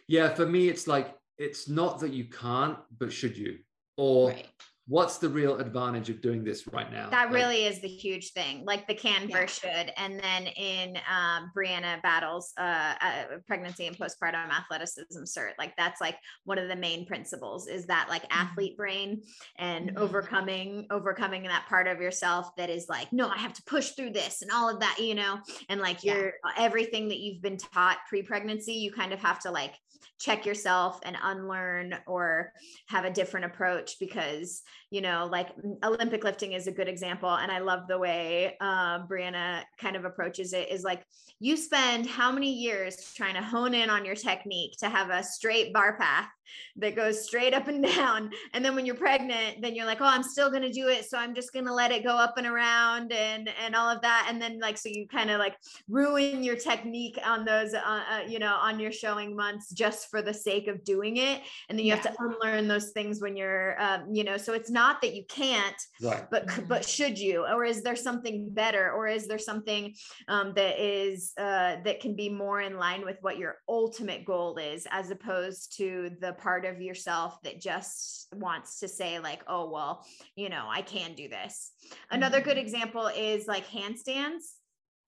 Yeah, 0.08 0.34
for 0.34 0.46
me, 0.46 0.68
it's 0.68 0.86
like 0.86 1.14
it's 1.38 1.68
not 1.68 2.00
that 2.00 2.12
you 2.12 2.24
can't, 2.24 2.78
but 2.98 3.12
should 3.12 3.36
you? 3.36 3.58
Or 3.96 4.30
right 4.30 4.46
what's 4.88 5.18
the 5.18 5.28
real 5.28 5.58
advantage 5.58 6.08
of 6.10 6.20
doing 6.20 6.44
this 6.44 6.66
right 6.68 6.92
now 6.92 7.10
that 7.10 7.30
really 7.32 7.64
like, 7.64 7.72
is 7.72 7.80
the 7.80 7.88
huge 7.88 8.32
thing 8.32 8.64
like 8.64 8.86
the 8.86 8.94
can 8.94 9.28
yeah. 9.28 9.44
should 9.46 9.92
and 9.96 10.20
then 10.20 10.46
in 10.46 10.96
um, 11.10 11.50
brianna 11.56 12.00
battles 12.02 12.52
uh, 12.58 12.94
uh, 13.00 13.24
pregnancy 13.46 13.86
and 13.86 13.98
postpartum 13.98 14.48
athleticism 14.50 15.22
cert 15.24 15.52
like 15.58 15.74
that's 15.76 16.00
like 16.00 16.16
one 16.44 16.58
of 16.58 16.68
the 16.68 16.76
main 16.76 17.04
principles 17.04 17.66
is 17.66 17.86
that 17.86 18.06
like 18.08 18.22
mm-hmm. 18.22 18.42
athlete 18.42 18.76
brain 18.76 19.20
and 19.56 19.88
mm-hmm. 19.88 19.98
overcoming 19.98 20.86
overcoming 20.90 21.42
that 21.42 21.66
part 21.68 21.88
of 21.88 22.00
yourself 22.00 22.54
that 22.56 22.70
is 22.70 22.88
like 22.88 23.12
no 23.12 23.28
i 23.28 23.38
have 23.38 23.52
to 23.52 23.62
push 23.64 23.90
through 23.90 24.10
this 24.10 24.42
and 24.42 24.50
all 24.52 24.68
of 24.72 24.78
that 24.78 24.96
you 25.00 25.14
know 25.14 25.38
and 25.68 25.80
like 25.80 26.04
yeah. 26.04 26.14
your 26.14 26.32
everything 26.56 27.08
that 27.08 27.18
you've 27.18 27.42
been 27.42 27.56
taught 27.56 27.98
pre-pregnancy 28.08 28.72
you 28.72 28.92
kind 28.92 29.12
of 29.12 29.18
have 29.18 29.40
to 29.40 29.50
like 29.50 29.74
check 30.18 30.46
yourself 30.46 31.00
and 31.04 31.16
unlearn 31.22 31.94
or 32.06 32.52
have 32.88 33.04
a 33.04 33.10
different 33.10 33.46
approach 33.46 33.98
because 33.98 34.62
you 34.90 35.00
know 35.00 35.28
like 35.30 35.48
olympic 35.84 36.24
lifting 36.24 36.52
is 36.52 36.66
a 36.66 36.72
good 36.72 36.88
example 36.88 37.30
and 37.30 37.50
i 37.50 37.58
love 37.58 37.86
the 37.88 37.98
way 37.98 38.56
uh, 38.60 39.04
brianna 39.06 39.62
kind 39.78 39.96
of 39.96 40.04
approaches 40.04 40.52
it 40.52 40.70
is 40.70 40.82
like 40.82 41.04
you 41.38 41.56
spend 41.56 42.06
how 42.06 42.32
many 42.32 42.52
years 42.52 43.12
trying 43.14 43.34
to 43.34 43.42
hone 43.42 43.74
in 43.74 43.90
on 43.90 44.04
your 44.04 44.14
technique 44.14 44.76
to 44.78 44.88
have 44.88 45.10
a 45.10 45.22
straight 45.22 45.72
bar 45.72 45.96
path 45.98 46.28
that 46.76 46.96
goes 46.96 47.24
straight 47.24 47.54
up 47.54 47.68
and 47.68 47.84
down. 47.96 48.30
And 48.52 48.64
then 48.64 48.74
when 48.74 48.86
you're 48.86 48.94
pregnant, 48.94 49.60
then 49.60 49.74
you're 49.74 49.86
like, 49.86 50.00
oh, 50.00 50.06
I'm 50.06 50.22
still 50.22 50.50
going 50.50 50.62
to 50.62 50.72
do 50.72 50.88
it. 50.88 51.04
So 51.04 51.18
I'm 51.18 51.34
just 51.34 51.52
going 51.52 51.66
to 51.66 51.74
let 51.74 51.92
it 51.92 52.04
go 52.04 52.16
up 52.16 52.38
and 52.38 52.46
around 52.46 53.12
and, 53.12 53.50
and 53.64 53.74
all 53.74 53.88
of 53.88 54.00
that. 54.02 54.28
And 54.28 54.40
then 54.40 54.58
like, 54.60 54.78
so 54.78 54.88
you 54.88 55.06
kind 55.08 55.30
of 55.30 55.38
like 55.38 55.56
ruin 55.88 56.42
your 56.42 56.56
technique 56.56 57.18
on 57.24 57.44
those, 57.44 57.74
uh, 57.74 57.80
uh, 57.84 58.20
you 58.26 58.38
know, 58.38 58.54
on 58.54 58.78
your 58.78 58.92
showing 58.92 59.34
months 59.34 59.70
just 59.86 60.10
for 60.10 60.22
the 60.22 60.34
sake 60.34 60.66
of 60.68 60.84
doing 60.84 61.16
it. 61.16 61.42
And 61.68 61.78
then 61.78 61.86
you 61.86 61.92
yeah. 61.94 61.96
have 61.96 62.14
to 62.14 62.16
unlearn 62.18 62.68
those 62.68 62.90
things 62.90 63.20
when 63.20 63.36
you're, 63.36 63.80
um, 63.80 64.12
you 64.12 64.24
know, 64.24 64.36
so 64.36 64.52
it's 64.52 64.70
not 64.70 65.00
that 65.02 65.14
you 65.14 65.24
can't, 65.28 65.80
right. 66.02 66.28
but, 66.30 66.46
mm-hmm. 66.46 66.64
but 66.66 66.84
should 66.84 67.18
you, 67.18 67.46
or 67.46 67.64
is 67.64 67.82
there 67.82 67.96
something 67.96 68.48
better? 68.50 68.90
Or 68.92 69.06
is 69.06 69.26
there 69.28 69.38
something 69.38 69.94
um, 70.28 70.52
that 70.54 70.80
is, 70.82 71.32
uh, 71.38 71.76
that 71.84 72.00
can 72.00 72.16
be 72.16 72.28
more 72.28 72.60
in 72.60 72.78
line 72.78 73.04
with 73.04 73.18
what 73.20 73.38
your 73.38 73.56
ultimate 73.68 74.24
goal 74.24 74.56
is, 74.56 74.86
as 74.90 75.10
opposed 75.10 75.76
to 75.76 76.10
the 76.20 76.32
part 76.34 76.64
of 76.64 76.80
yourself 76.80 77.38
that 77.42 77.60
just 77.60 78.28
wants 78.34 78.80
to 78.80 78.88
say 78.88 79.18
like 79.18 79.42
oh 79.46 79.70
well 79.70 80.04
you 80.34 80.48
know 80.48 80.66
i 80.68 80.82
can 80.82 81.14
do 81.14 81.28
this 81.28 81.72
another 82.10 82.40
good 82.40 82.56
mm-hmm. 82.56 82.66
example 82.66 83.06
is 83.08 83.46
like 83.46 83.66
handstands 83.68 84.56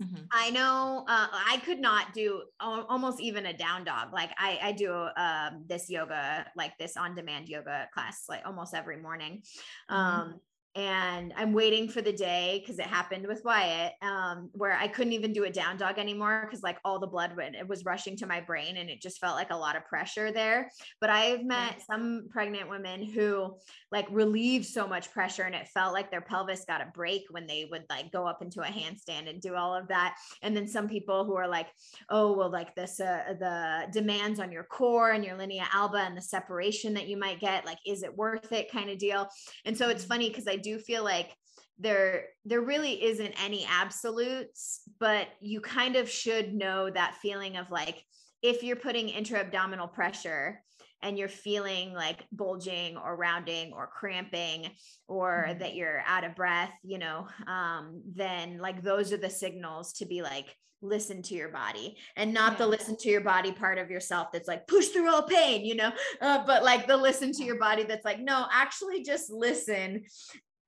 Mm-hmm. 0.03 0.25
I 0.31 0.51
know 0.51 1.05
uh, 1.09 1.27
I 1.33 1.61
could 1.65 1.81
not 1.81 2.15
do 2.15 2.43
almost 2.61 3.21
even 3.21 3.47
a 3.47 3.57
down 3.57 3.85
dog. 3.85 4.13
Like 4.13 4.31
I, 4.39 4.59
I 4.63 4.73
do 4.73 4.93
um, 5.17 5.65
this 5.67 5.91
yoga, 5.91 6.47
like 6.55 6.79
this 6.79 6.97
on 6.97 7.17
demand 7.17 7.49
yoga 7.49 7.89
class, 7.93 8.25
like 8.29 8.43
almost 8.47 8.75
every 8.75 8.99
morning. 8.99 9.43
Mm-hmm. 9.91 9.95
Um, 9.95 10.41
and 10.75 11.33
I'm 11.37 11.53
waiting 11.53 11.89
for 11.89 12.03
the 12.03 12.13
day 12.13 12.61
because 12.61 12.79
it 12.79 12.87
happened 12.87 13.27
with 13.27 13.43
Wyatt, 13.45 13.95
um, 14.03 14.51
where 14.53 14.75
I 14.75 14.87
couldn't 14.87 15.13
even 15.13 15.33
do 15.33 15.45
a 15.45 15.51
down 15.51 15.77
dog 15.77 15.99
anymore 15.99 16.43
because 16.45 16.63
like 16.63 16.79
all 16.85 16.99
the 16.99 17.07
blood 17.07 17.37
went, 17.37 17.57
it 17.57 17.67
was 17.67 17.85
rushing 17.85 18.17
to 18.19 18.27
my 18.27 18.41
brain 18.41 18.77
and 18.77 18.91
it 18.91 19.01
just 19.01 19.19
felt 19.19 19.37
like 19.37 19.51
a 19.51 19.57
lot 19.57 19.77
of 19.77 19.85
pressure 19.87 20.31
there. 20.31 20.71
But 21.01 21.11
I've 21.11 21.45
met 21.45 21.83
some 21.85 22.29
pregnant 22.31 22.69
women 22.69 23.03
who 23.03 23.57
like 23.91 24.07
relieved 24.11 24.67
so 24.67 24.87
much 24.87 25.11
pressure 25.11 25.45
and 25.45 25.55
it 25.55 25.69
felt 25.69 25.95
like 25.95 26.11
their 26.11 26.21
pelvis 26.21 26.65
got 26.67 26.83
a 26.83 26.93
break 26.95 27.23
when 27.31 27.47
they 27.47 27.67
would 27.71 27.85
like 27.89 28.13
go 28.13 28.27
up 28.27 28.43
into 28.43 28.61
a 28.61 28.67
handstand 28.67 29.29
and 29.29 29.41
do 29.41 29.55
all 29.55 29.75
of 29.75 29.89
that. 29.89 30.17
And 30.43 30.57
then 30.57 30.69
some 30.69 30.89
people 30.89 31.25
who 31.25 31.35
are 31.35 31.49
like, 31.49 31.69
oh 32.11 32.37
well, 32.37 32.51
like 32.51 32.75
this 32.75 33.01
uh, 33.01 33.35
the 33.41 33.87
demands 33.91 34.39
on 34.39 34.53
your 34.53 34.65
core 34.65 35.11
and 35.11 35.25
your 35.25 35.37
linea 35.37 35.67
alba 35.73 35.99
and 35.99 36.17
the 36.17 36.23
separation 36.23 36.95
that 36.95 37.09
you 37.09 37.17
might 37.17 37.41
get, 37.41 37.65
like 37.65 37.79
is 37.87 38.03
it 38.03 38.17
worth 38.17 38.53
it 38.53 38.71
kind 38.71 38.91
of 38.91 38.99
deal. 38.99 39.29
And 39.65 39.77
so 39.77 39.89
it's 39.89 40.03
mm-hmm. 40.03 40.13
funny 40.13 40.29
because 40.29 40.47
I 40.47 40.58
do 40.59 40.69
do 40.69 40.79
feel 40.79 41.05
like 41.05 41.35
there 41.79 42.25
there 42.45 42.61
really 42.61 43.03
isn't 43.05 43.35
any 43.43 43.67
absolutes 43.71 44.81
but 44.99 45.29
you 45.41 45.61
kind 45.61 45.97
of 45.97 46.11
should 46.11 46.53
know 46.53 46.91
that 46.91 47.15
feeling 47.23 47.57
of 47.57 47.71
like 47.71 48.03
if 48.43 48.63
you're 48.63 48.77
putting 48.77 49.09
intra-abdominal 49.09 49.89
pressure 49.89 50.61
and 51.03 51.17
you're 51.17 51.29
feeling 51.29 51.93
like 51.93 52.27
bulging 52.33 52.97
or 52.97 53.17
rounding 53.17 53.73
or 53.73 53.87
cramping 53.87 54.69
or 55.07 55.47
mm-hmm. 55.49 55.59
that 55.61 55.75
you're 55.75 56.03
out 56.07 56.25
of 56.25 56.35
breath 56.35 56.73
you 56.83 56.99
know 56.99 57.29
um, 57.47 58.03
then 58.15 58.59
like 58.59 58.83
those 58.83 59.13
are 59.13 59.19
the 59.19 59.31
signals 59.31 59.93
to 59.93 60.07
be 60.07 60.23
like 60.23 60.57
listen 60.81 61.23
to 61.23 61.35
your 61.35 61.49
body 61.49 61.97
and 62.17 62.33
not 62.33 62.53
yeah. 62.53 62.59
the 62.59 62.67
listen 62.67 62.97
to 62.97 63.09
your 63.09 63.21
body 63.21 63.51
part 63.51 63.79
of 63.79 63.91
yourself 63.91 64.29
that's 64.33 64.47
like 64.47 64.67
push 64.69 64.89
through 64.89 65.11
all 65.11 65.23
pain 65.23 65.65
you 65.65 65.75
know 65.75 65.91
uh, 66.21 66.45
but 66.47 66.63
like 66.63 66.87
the 66.87 66.97
listen 66.97 67.33
to 67.33 67.43
your 67.45 67.59
body 67.59 67.83
that's 67.83 68.05
like 68.05 68.21
no 68.21 68.47
actually 68.53 69.03
just 69.03 69.29
listen 69.29 70.05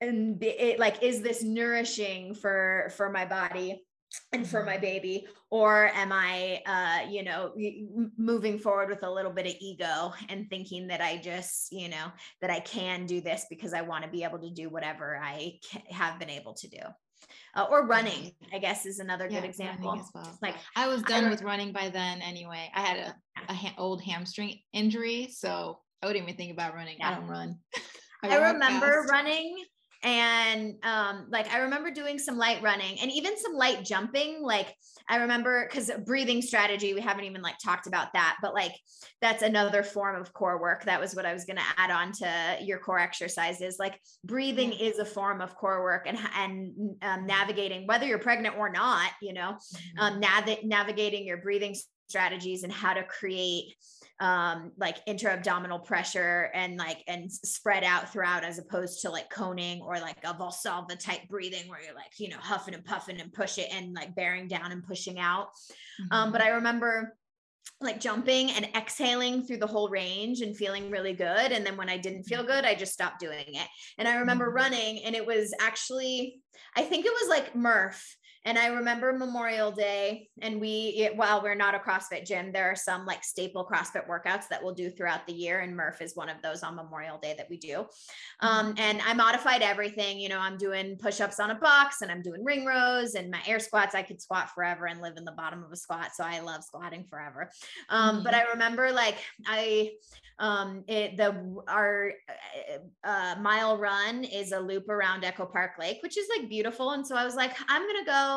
and 0.01 0.43
it 0.43 0.79
like 0.79 1.03
is 1.03 1.23
this 1.23 1.43
nourishing 1.43 2.35
for 2.35 2.93
for 2.97 3.11
my 3.11 3.25
body 3.25 3.83
and 4.33 4.47
for 4.47 4.65
my 4.65 4.73
mm-hmm. 4.73 4.83
baby 4.83 5.27
or 5.51 5.89
am 5.95 6.11
i 6.13 6.61
uh 6.67 7.09
you 7.09 7.23
know 7.23 7.53
moving 8.17 8.59
forward 8.59 8.89
with 8.89 9.03
a 9.03 9.11
little 9.11 9.31
bit 9.31 9.47
of 9.47 9.55
ego 9.61 10.13
and 10.29 10.49
thinking 10.51 10.89
that 10.89 11.01
i 11.01 11.17
just 11.17 11.73
you 11.73 11.89
know 11.89 12.07
that 12.41 12.51
i 12.51 12.61
can 12.61 13.07
do 13.07 13.21
this 13.21 13.47
because 13.49 13.73
i 13.73 13.81
want 13.81 14.05
to 14.05 14.11
be 14.11 14.25
able 14.25 14.39
to 14.39 14.51
do 14.51 14.69
whatever 14.69 15.21
i 15.23 15.59
have 15.91 16.19
been 16.19 16.31
able 16.31 16.55
to 16.55 16.69
do 16.69 16.81
uh, 17.55 17.67
or 17.71 17.87
running 17.87 18.33
i 18.53 18.59
guess 18.59 18.87
is 18.87 18.99
another 18.99 19.29
yeah, 19.31 19.41
good 19.41 19.49
example 19.49 20.03
well. 20.15 20.39
like 20.43 20.57
i 20.77 20.89
was 20.89 21.03
done 21.03 21.27
I 21.27 21.31
with 21.31 21.43
running 21.43 21.73
by 21.73 21.89
then 21.89 22.21
anyway 22.21 22.71
i 22.75 22.81
had 22.81 22.97
a, 22.99 23.15
a 23.49 23.55
ha- 23.55 23.75
old 23.79 24.03
hamstring 24.03 24.59
injury 24.73 25.29
so 25.31 25.79
i 26.03 26.07
wouldn't 26.07 26.25
even 26.25 26.37
think 26.37 26.53
about 26.53 26.75
running 26.75 26.97
yeah. 26.99 27.11
i 27.11 27.15
don't 27.15 27.29
run 27.29 27.59
I, 28.23 28.37
I 28.37 28.53
remember 28.53 29.03
fast. 29.03 29.11
running 29.11 29.57
and 30.03 30.75
um 30.83 31.27
like 31.31 31.53
i 31.53 31.59
remember 31.59 31.91
doing 31.91 32.19
some 32.19 32.39
light 32.39 32.63
running 32.63 32.99
and 33.01 33.11
even 33.11 33.39
some 33.39 33.55
light 33.55 33.85
jumping 33.85 34.43
like 34.43 34.75
i 35.09 35.17
remember 35.17 35.67
because 35.67 35.91
breathing 36.07 36.41
strategy 36.41 36.95
we 36.95 37.01
haven't 37.01 37.25
even 37.25 37.43
like 37.43 37.57
talked 37.63 37.87
about 37.87 38.13
that 38.15 38.37
but 38.41 38.55
like 38.55 38.73
that's 39.21 39.43
another 39.43 39.83
form 39.83 40.21
of 40.21 40.33
core 40.33 40.61
work. 40.61 40.85
That 40.85 41.01
was 41.01 41.15
what 41.15 41.27
i 41.27 41.33
was 41.33 41.45
going 41.45 41.57
to 41.59 41.63
add 41.77 41.91
on 41.91 42.13
to 42.13 42.59
your 42.63 42.79
core 42.79 42.99
exercises. 42.99 43.77
Like 43.79 44.01
breathing 44.25 44.73
is 44.73 44.99
a 44.99 45.05
form 45.05 45.41
of 45.41 45.55
core 45.55 45.83
work 45.83 46.07
and 46.07 46.19
and 46.37 46.97
um, 47.03 47.27
navigating 47.27 47.87
whether 47.87 48.07
you're 48.07 48.19
pregnant 48.19 48.57
or 48.57 48.71
not 48.71 49.11
you 49.21 49.33
know 49.33 49.53
mm-hmm. 49.53 49.99
um, 49.99 50.21
nav- 50.21 50.65
navigating 50.65 51.27
your 51.27 51.39
breathing 51.39 51.75
strategies 52.09 52.63
and 52.63 52.73
how 52.73 52.95
to 52.95 53.03
create 53.05 53.75
um, 54.21 54.73
like 54.77 54.99
intra-abdominal 55.07 55.79
pressure 55.79 56.51
and 56.53 56.77
like 56.77 57.03
and 57.09 57.33
spread 57.33 57.83
out 57.83 58.13
throughout 58.13 58.45
as 58.45 58.59
opposed 58.59 59.01
to 59.01 59.11
like 59.11 59.31
coning 59.31 59.81
or 59.81 59.99
like 59.99 60.19
a 60.25 60.35
valsalva 60.35 60.99
type 60.99 61.27
breathing 61.29 61.69
where 61.69 61.83
you're 61.83 61.95
like 61.95 62.13
you 62.19 62.29
know 62.29 62.37
huffing 62.39 62.75
and 62.75 62.85
puffing 62.85 63.19
and 63.19 63.33
push 63.33 63.57
it 63.57 63.69
and 63.73 63.95
like 63.95 64.15
bearing 64.15 64.47
down 64.47 64.73
and 64.73 64.87
pushing 64.87 65.19
out 65.19 65.49
mm-hmm. 66.01 66.13
um, 66.13 66.33
but 66.33 66.43
i 66.43 66.51
remember 66.51 67.17
like 67.81 67.99
jumping 67.99 68.51
and 68.51 68.69
exhaling 68.77 69.43
through 69.43 69.57
the 69.57 69.67
whole 69.67 69.89
range 69.89 70.43
and 70.43 70.55
feeling 70.55 70.91
really 70.91 71.15
good 71.15 71.51
and 71.51 71.65
then 71.65 71.77
when 71.79 71.89
i 71.89 71.97
didn't 71.97 72.25
feel 72.25 72.45
good 72.45 72.67
i 72.67 72.75
just 72.75 72.93
stopped 72.93 73.21
doing 73.21 73.45
it 73.47 73.69
and 73.97 74.07
i 74.07 74.17
remember 74.17 74.47
mm-hmm. 74.47 74.57
running 74.57 75.03
and 75.05 75.17
it 75.17 75.27
was 75.27 75.55
actually 75.61 76.41
i 76.77 76.83
think 76.83 77.07
it 77.07 77.13
was 77.13 77.29
like 77.31 77.57
murph 77.57 78.17
and 78.47 78.59
I 78.59 78.69
remember 78.69 79.13
Memorial 79.13 79.71
Day, 79.71 80.29
and 80.41 80.61
we, 80.61 81.11
while 81.15 81.43
we're 81.43 81.55
not 81.55 81.75
a 81.75 81.79
CrossFit 81.79 82.27
gym, 82.27 82.53
there 82.53 82.71
are 82.71 82.77
some 82.77 83.05
like 83.05 83.23
staple 83.23 83.69
CrossFit 83.71 84.09
workouts 84.09 84.49
that 84.49 84.63
we'll 84.63 84.73
do 84.73 84.91
throughout 84.91 85.27
the 85.27 85.33
year. 85.35 85.61
And 85.61 85.77
Murph 85.77 86.01
is 86.01 86.17
one 86.17 86.31
of 86.31 86.41
those 86.43 86.63
on 86.63 86.75
Memorial 86.75 87.19
Day 87.19 87.35
that 87.37 87.49
we 87.51 87.59
do. 87.59 87.87
Um, 88.41 88.69
mm-hmm. 88.69 88.79
and 88.79 89.03
I 89.07 89.13
modified 89.13 89.61
everything. 89.61 90.19
You 90.19 90.31
know, 90.31 90.39
I'm 90.39 90.57
doing 90.57 90.97
push 90.97 91.21
ups 91.21 91.39
on 91.39 91.51
a 91.51 91.55
box 91.55 92.01
and 92.01 92.11
I'm 92.11 92.23
doing 92.23 92.43
ring 92.43 92.65
rows 92.65 93.15
and 93.15 93.31
my 93.31 93.43
air 93.47 93.61
squats. 93.61 93.95
I 93.95 94.03
could 94.03 94.23
squat 94.23 94.51
forever 94.55 94.87
and 94.87 95.03
live 95.03 95.19
in 95.19 95.25
the 95.27 95.33
bottom 95.33 95.63
of 95.63 95.71
a 95.71 95.77
squat. 95.77 96.13
So 96.15 96.25
I 96.25 96.41
love 96.41 96.65
squatting 96.65 97.05
forever. 97.05 97.51
Um, 97.91 98.17
mm-hmm. 98.17 98.25
But 98.25 98.35
I 98.35 98.45
remember 98.45 98.91
like 98.91 99.19
I, 99.47 99.91
um, 100.39 100.85
it, 100.89 101.19
the 101.19 101.63
our 101.69 102.13
uh, 103.07 103.07
uh, 103.07 103.35
mile 103.43 103.77
run 103.77 104.25
is 104.25 104.53
a 104.53 104.59
loop 104.59 104.89
around 104.89 105.23
Echo 105.23 105.45
Park 105.45 105.73
Lake, 105.79 105.99
which 106.03 106.17
is 106.17 106.27
like 106.35 106.49
beautiful. 106.49 106.93
And 106.93 107.07
so 107.07 107.15
I 107.15 107.27
was 107.27 107.35
like, 107.35 107.55
I'm 107.69 107.87
gonna 107.87 108.07
go. 108.07 108.30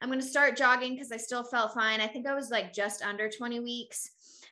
I'm 0.00 0.08
gonna 0.08 0.22
start 0.22 0.56
jogging 0.56 0.94
because 0.94 1.12
I 1.12 1.16
still 1.16 1.44
felt 1.44 1.74
fine. 1.74 2.00
I 2.00 2.06
think 2.06 2.26
I 2.26 2.34
was 2.34 2.50
like 2.50 2.72
just 2.72 3.02
under 3.02 3.28
20 3.28 3.60
weeks, 3.60 4.10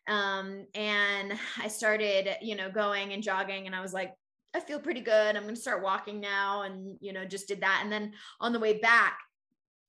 um, 0.08 0.66
and 0.74 1.32
I 1.58 1.68
started, 1.68 2.36
you 2.40 2.56
know, 2.56 2.70
going 2.70 3.12
and 3.12 3.22
jogging, 3.22 3.66
and 3.66 3.74
I 3.74 3.80
was 3.80 3.92
like, 3.92 4.12
I 4.54 4.60
feel 4.60 4.80
pretty 4.80 5.00
good. 5.00 5.36
I'm 5.36 5.44
gonna 5.44 5.56
start 5.56 5.82
walking 5.82 6.20
now, 6.20 6.62
and 6.62 6.96
you 7.00 7.12
know, 7.12 7.24
just 7.24 7.48
did 7.48 7.60
that. 7.60 7.80
And 7.82 7.92
then 7.92 8.12
on 8.40 8.52
the 8.52 8.60
way 8.60 8.78
back, 8.78 9.18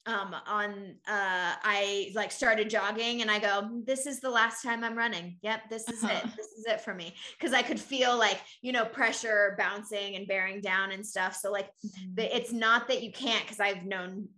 um, 0.08 0.34
on 0.48 0.96
uh, 1.06 1.54
I 1.62 2.12
like 2.16 2.32
started 2.32 2.70
jogging 2.70 3.22
and 3.22 3.30
I 3.30 3.40
go, 3.40 3.82
this 3.84 4.08
is 4.08 4.22
the 4.22 4.30
last 4.30 4.64
time 4.64 4.84
I'm 4.84 4.98
running. 4.98 5.38
Yep, 5.42 5.70
this 5.70 5.88
is 5.90 6.04
uh-huh. 6.04 6.22
it. 6.24 6.30
This 6.38 6.48
is 6.58 6.66
it 6.66 6.82
for 6.82 6.94
me. 6.94 7.14
Cause 7.42 7.54
I 7.54 7.62
could 7.62 7.80
feel 7.80 8.18
like, 8.18 8.40
you 8.62 8.72
know, 8.72 8.86
pressure 8.86 9.56
bouncing 9.58 10.16
and 10.16 10.28
bearing 10.28 10.62
down 10.62 10.92
and 10.92 11.06
stuff. 11.06 11.36
So 11.36 11.52
like 11.52 11.68
mm-hmm. 11.86 12.16
the, 12.16 12.36
it's 12.36 12.54
not 12.54 12.88
that 12.88 13.04
you 13.04 13.12
can't, 13.12 13.46
cause 13.46 13.60
I've 13.60 13.84
known 13.84 14.30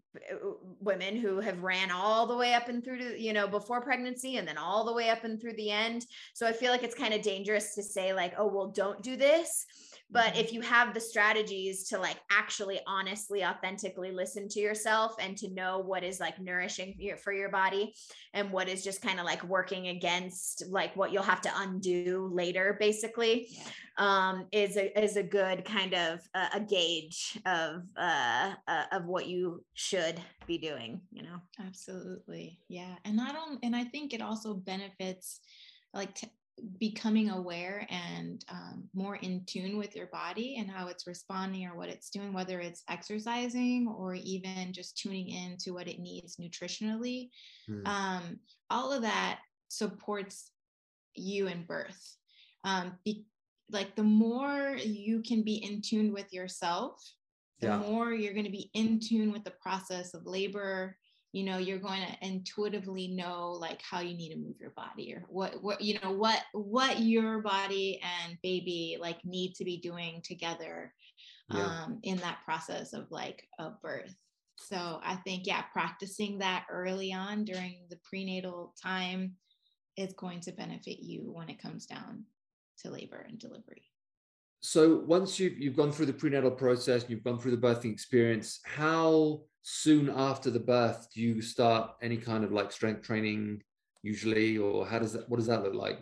women 0.80 1.16
who 1.16 1.40
have 1.40 1.62
ran 1.62 1.92
all 1.92 2.26
the 2.26 2.36
way 2.36 2.54
up 2.54 2.68
and 2.68 2.84
through 2.84 2.98
to 2.98 3.22
you 3.22 3.34
know 3.34 3.48
before 3.48 3.82
pregnancy 3.82 4.38
and 4.38 4.48
then 4.48 4.58
all 4.58 4.84
the 4.86 4.94
way 4.94 5.10
up 5.10 5.24
and 5.24 5.40
through 5.40 5.54
the 5.54 5.72
end. 5.72 6.06
So 6.34 6.48
i 6.48 6.52
feel 6.52 6.72
like 6.72 6.84
it's 6.84 6.96
kind 6.96 7.14
of 7.14 7.22
dangerous 7.22 7.76
to 7.76 7.84
say 7.84 8.14
like 8.14 8.34
oh 8.38 8.48
well 8.48 8.68
don't 8.68 9.02
do 9.04 9.16
this 9.16 9.66
but 10.12 10.26
mm-hmm. 10.26 10.40
if 10.40 10.54
you 10.54 10.62
have 10.62 10.94
the 10.94 11.00
strategies 11.00 11.88
to 11.90 12.00
like 12.00 12.18
actually 12.32 12.80
honestly 12.88 13.44
authentically 13.44 14.12
listen 14.12 14.48
to 14.50 14.60
yourself 14.60 15.16
and 15.20 15.38
to 15.38 15.50
know 15.54 15.80
what 15.80 16.04
is 16.04 16.20
like 16.20 16.40
nourishing 16.40 16.94
for 16.96 17.02
your, 17.02 17.18
for 17.18 17.34
your 17.34 17.50
body 17.50 17.94
and 18.34 18.52
what 18.52 18.68
is 18.68 18.84
just 18.84 19.02
kind 19.02 19.20
of 19.20 19.26
like 19.26 19.44
working 19.44 19.88
against 19.88 20.64
like 20.70 20.96
what 20.96 21.12
you'll 21.12 21.24
have 21.24 21.42
to 21.42 21.52
undo 21.58 22.30
later 22.34 22.76
basically 22.80 23.48
yeah. 23.50 23.64
um 23.98 24.48
is 24.52 24.78
a 24.78 25.00
is 25.02 25.18
a 25.18 25.24
good 25.24 25.64
kind 25.66 25.94
of 25.94 26.20
uh, 26.34 26.50
a 26.54 26.60
gauge 26.60 27.40
of 27.46 27.84
uh, 27.98 28.54
uh 28.68 28.84
of 28.92 29.06
what 29.06 29.28
you 29.28 29.64
should 29.74 30.20
be 30.48 30.58
doing 30.58 31.02
you 31.12 31.22
know 31.22 31.40
absolutely 31.66 32.60
yeah 32.68 32.96
and 33.06 33.16
not 33.16 33.36
only 33.36 33.60
and 33.64 33.76
i 33.76 33.84
think 33.84 34.14
it 34.14 34.22
also 34.22 34.54
benefits 34.54 35.42
like 35.94 36.14
t- 36.14 36.28
becoming 36.80 37.30
aware 37.30 37.88
and 37.90 38.44
um, 38.50 38.90
more 38.94 39.16
in 39.18 39.44
tune 39.46 39.78
with 39.78 39.96
your 39.96 40.08
body 40.08 40.58
and 40.58 40.70
how 40.70 40.88
it's 40.88 41.08
responding 41.08 41.66
or 41.66 41.76
what 41.76 41.90
it's 41.90 42.10
doing, 42.10 42.34
whether 42.34 42.60
it's 42.60 42.84
exercising 42.90 43.88
or 43.88 44.16
even 44.16 44.72
just 44.72 44.98
tuning 44.98 45.30
in 45.30 45.58
to 45.58 45.72
what 45.72 45.88
it 45.88 46.00
needs 46.00 46.38
nutritionally. 46.38 47.30
Mm. 47.70 47.88
Um, 47.88 48.40
all 48.70 48.92
of 48.92 49.02
that 49.02 49.40
supports 49.68 50.52
you 51.16 51.48
in 51.48 51.64
birth. 51.64 52.16
Um, 52.64 52.94
be, 53.06 53.26
like 53.72 53.96
the 53.96 54.04
more 54.04 54.78
you 54.78 55.22
can 55.22 55.44
be 55.44 55.56
in 55.56 55.82
tune 55.82 56.14
with 56.14 56.34
yourself, 56.34 57.02
the 57.62 57.68
yeah. 57.68 57.78
more 57.78 58.14
you're 58.14 58.34
going 58.34 58.46
to 58.46 58.52
be 58.52 58.70
in 58.74 59.00
tune 59.00 59.32
with 59.32 59.44
the 59.44 59.54
process 59.62 60.14
of 60.14 60.26
labor 60.26 60.96
you 61.32 61.44
know 61.44 61.58
you're 61.58 61.80
going 61.80 62.02
to 62.02 62.28
intuitively 62.28 63.08
know 63.10 63.52
like 63.52 63.82
how 63.82 64.00
you 64.00 64.16
need 64.16 64.34
to 64.34 64.40
move 64.40 64.56
your 64.60 64.72
body 64.72 65.14
or 65.14 65.24
what 65.30 65.62
what 65.62 65.82
you 65.82 66.00
know 66.02 66.12
what 66.12 66.42
what 66.54 67.00
your 67.00 67.42
body 67.42 68.02
and 68.26 68.38
baby 68.42 68.98
like 69.00 69.24
need 69.24 69.54
to 69.54 69.64
be 69.64 69.78
doing 69.78 70.22
together 70.24 70.94
yeah. 71.52 71.84
um 71.84 72.00
in 72.04 72.18
that 72.18 72.40
process 72.46 72.94
of 72.94 73.06
like 73.12 73.44
a 73.60 73.70
birth 73.82 74.16
so 74.56 75.00
i 75.04 75.16
think 75.18 75.46
yeah 75.46 75.62
practicing 75.74 76.40
that 76.40 76.66
early 76.70 77.14
on 77.14 77.46
during 77.46 77.86
the 77.90 78.00
prenatal 78.04 78.74
time 78.82 79.34
is 79.98 80.14
going 80.14 80.40
to 80.40 80.52
benefit 80.52 81.04
you 81.04 81.32
when 81.32 81.50
it 81.50 81.62
comes 81.62 81.86
down 81.86 82.24
to 82.78 82.90
labor 82.90 83.26
and 83.28 83.38
delivery 83.38 83.84
so 84.62 85.04
once 85.06 85.40
you've 85.40 85.58
you've 85.60 85.78
gone 85.78 85.92
through 85.92 86.08
the 86.08 86.14
prenatal 86.14 86.52
process 86.52 87.06
you've 87.08 87.24
gone 87.24 87.38
through 87.38 87.52
the 87.52 87.58
birthing 87.58 87.92
experience 87.92 88.60
how 88.66 89.40
soon 89.62 90.10
after 90.10 90.50
the 90.50 90.60
birth 90.60 91.08
do 91.14 91.22
you 91.22 91.42
start 91.42 91.92
any 92.02 92.18
kind 92.18 92.44
of 92.44 92.52
like 92.52 92.72
strength 92.72 93.02
training 93.02 93.62
usually 94.04 94.58
or 94.58 94.86
how 94.86 95.00
does 95.00 95.14
that 95.14 95.28
what 95.30 95.38
does 95.38 95.48
that 95.48 95.64
look 95.64 95.74
like 95.74 96.00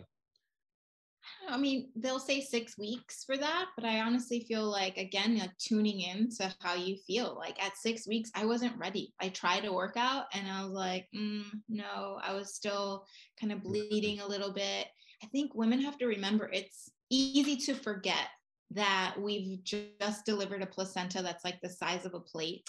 I 1.48 1.56
mean, 1.56 1.90
they'll 1.96 2.18
say 2.18 2.40
six 2.40 2.76
weeks 2.76 3.24
for 3.24 3.36
that, 3.36 3.66
but 3.74 3.84
I 3.84 4.00
honestly 4.00 4.40
feel 4.40 4.64
like 4.64 4.98
again, 4.98 5.38
like 5.38 5.56
tuning 5.58 6.00
in 6.00 6.28
to 6.36 6.54
how 6.60 6.74
you 6.74 6.96
feel. 7.06 7.36
Like 7.36 7.62
at 7.62 7.76
six 7.76 8.06
weeks, 8.06 8.30
I 8.34 8.44
wasn't 8.44 8.78
ready. 8.78 9.14
I 9.20 9.30
tried 9.30 9.60
to 9.60 9.72
work 9.72 9.96
out 9.96 10.26
and 10.34 10.46
I 10.46 10.62
was 10.64 10.72
like, 10.72 11.08
mm, 11.14 11.44
no, 11.68 12.18
I 12.22 12.34
was 12.34 12.54
still 12.54 13.06
kind 13.40 13.52
of 13.52 13.62
bleeding 13.62 14.20
a 14.20 14.26
little 14.26 14.52
bit. 14.52 14.88
I 15.22 15.26
think 15.26 15.54
women 15.54 15.80
have 15.80 15.98
to 15.98 16.06
remember 16.06 16.50
it's 16.52 16.90
easy 17.10 17.56
to 17.56 17.74
forget 17.74 18.28
that 18.72 19.14
we've 19.18 19.62
just 19.64 20.26
delivered 20.26 20.62
a 20.62 20.66
placenta 20.66 21.22
that's 21.22 21.44
like 21.44 21.60
the 21.62 21.68
size 21.68 22.04
of 22.04 22.14
a 22.14 22.20
plate 22.20 22.68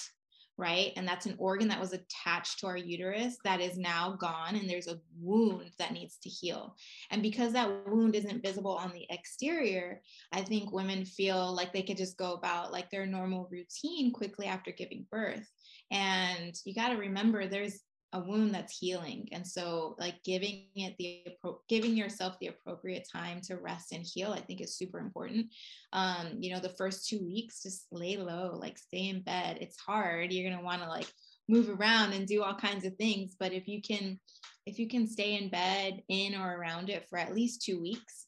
right? 0.59 0.91
And 0.97 1.07
that's 1.07 1.25
an 1.25 1.35
organ 1.37 1.69
that 1.69 1.79
was 1.79 1.93
attached 1.93 2.59
to 2.59 2.67
our 2.67 2.75
uterus 2.75 3.37
that 3.45 3.61
is 3.61 3.77
now 3.77 4.17
gone, 4.19 4.55
and 4.55 4.69
there's 4.69 4.89
a 4.89 4.99
wound 5.17 5.71
that 5.79 5.93
needs 5.93 6.17
to 6.17 6.29
heal. 6.29 6.75
And 7.11 7.21
because 7.21 7.53
that 7.53 7.87
wound 7.87 8.13
isn't 8.13 8.43
visible 8.43 8.75
on 8.75 8.91
the 8.91 9.07
exterior, 9.09 10.01
I 10.33 10.41
think 10.41 10.73
women 10.73 11.05
feel 11.05 11.55
like 11.55 11.71
they 11.71 11.81
could 11.81 11.97
just 11.97 12.17
go 12.17 12.33
about 12.33 12.73
like 12.73 12.91
their 12.91 13.05
normal 13.05 13.47
routine 13.49 14.11
quickly 14.11 14.47
after 14.47 14.71
giving 14.71 15.05
birth. 15.09 15.49
And 15.91 16.53
you 16.65 16.75
got 16.75 16.89
to 16.89 16.97
remember 16.97 17.47
there's 17.47 17.79
a 18.13 18.19
wound 18.19 18.53
that's 18.53 18.77
healing. 18.77 19.29
And 19.31 19.45
so 19.45 19.95
like 19.99 20.23
giving 20.23 20.65
it 20.75 20.95
the 20.97 21.23
giving 21.67 21.95
yourself 21.95 22.37
the 22.39 22.47
appropriate 22.47 23.07
time 23.11 23.39
to 23.41 23.57
rest 23.57 23.91
and 23.91 24.03
heal 24.05 24.31
i 24.31 24.39
think 24.39 24.61
is 24.61 24.77
super 24.77 24.99
important. 24.99 25.47
Um 25.93 26.37
you 26.39 26.53
know 26.53 26.59
the 26.59 26.69
first 26.77 27.07
two 27.07 27.23
weeks 27.23 27.63
just 27.63 27.85
lay 27.91 28.17
low 28.17 28.57
like 28.59 28.77
stay 28.77 29.09
in 29.09 29.21
bed. 29.21 29.57
It's 29.61 29.79
hard. 29.79 30.31
You're 30.31 30.49
going 30.49 30.59
to 30.59 30.65
want 30.65 30.81
to 30.81 30.89
like 30.89 31.11
move 31.47 31.69
around 31.69 32.13
and 32.13 32.27
do 32.27 32.43
all 32.43 32.55
kinds 32.55 32.85
of 32.85 32.95
things. 32.95 33.35
But 33.39 33.53
if 33.53 33.67
you 33.67 33.81
can 33.81 34.19
if 34.65 34.79
you 34.79 34.87
can 34.87 35.07
stay 35.07 35.37
in 35.37 35.49
bed 35.49 36.01
in 36.09 36.35
or 36.35 36.55
around 36.55 36.89
it 36.89 37.07
for 37.09 37.19
at 37.19 37.35
least 37.35 37.61
two 37.61 37.79
weeks 37.79 38.25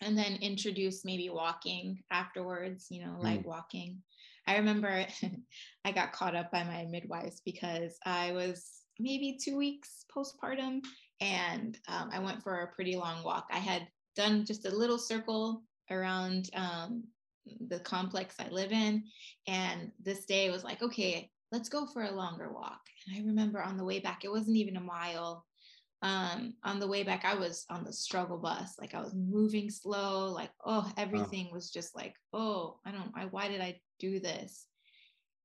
and 0.00 0.16
then 0.16 0.38
introduce 0.40 1.04
maybe 1.04 1.30
walking 1.30 2.02
afterwards 2.10 2.86
you 2.90 3.04
know 3.04 3.16
light 3.20 3.42
mm. 3.42 3.46
walking. 3.46 4.02
I 4.46 4.56
remember 4.56 5.06
I 5.84 5.92
got 5.92 6.12
caught 6.12 6.34
up 6.34 6.50
by 6.50 6.64
my 6.64 6.86
midwives 6.90 7.42
because 7.44 7.96
I 8.04 8.32
was 8.32 8.83
maybe 8.98 9.38
two 9.40 9.56
weeks 9.56 10.04
postpartum. 10.14 10.80
And 11.20 11.78
um, 11.88 12.10
I 12.12 12.18
went 12.18 12.42
for 12.42 12.60
a 12.60 12.74
pretty 12.74 12.96
long 12.96 13.22
walk. 13.24 13.48
I 13.52 13.58
had 13.58 13.86
done 14.16 14.44
just 14.44 14.66
a 14.66 14.76
little 14.76 14.98
circle 14.98 15.62
around 15.90 16.50
um, 16.54 17.04
the 17.68 17.80
complex 17.80 18.36
I 18.38 18.48
live 18.48 18.72
in. 18.72 19.04
And 19.46 19.90
this 20.02 20.24
day 20.24 20.50
was 20.50 20.64
like, 20.64 20.82
okay, 20.82 21.30
let's 21.52 21.68
go 21.68 21.86
for 21.86 22.04
a 22.04 22.10
longer 22.10 22.52
walk. 22.52 22.80
And 23.06 23.16
I 23.16 23.26
remember 23.26 23.62
on 23.62 23.76
the 23.76 23.84
way 23.84 24.00
back, 24.00 24.24
it 24.24 24.30
wasn't 24.30 24.56
even 24.56 24.76
a 24.76 24.80
mile. 24.80 25.44
Um, 26.02 26.54
on 26.64 26.80
the 26.80 26.88
way 26.88 27.02
back, 27.02 27.24
I 27.24 27.34
was 27.34 27.64
on 27.70 27.84
the 27.84 27.92
struggle 27.92 28.38
bus. 28.38 28.74
Like 28.78 28.94
I 28.94 29.00
was 29.00 29.14
moving 29.14 29.70
slow, 29.70 30.32
like, 30.32 30.50
oh, 30.64 30.90
everything 30.96 31.48
was 31.52 31.70
just 31.70 31.94
like, 31.94 32.14
oh, 32.32 32.78
I 32.84 32.90
don't, 32.90 33.10
I, 33.16 33.26
why 33.26 33.48
did 33.48 33.60
I 33.60 33.80
do 33.98 34.20
this? 34.20 34.66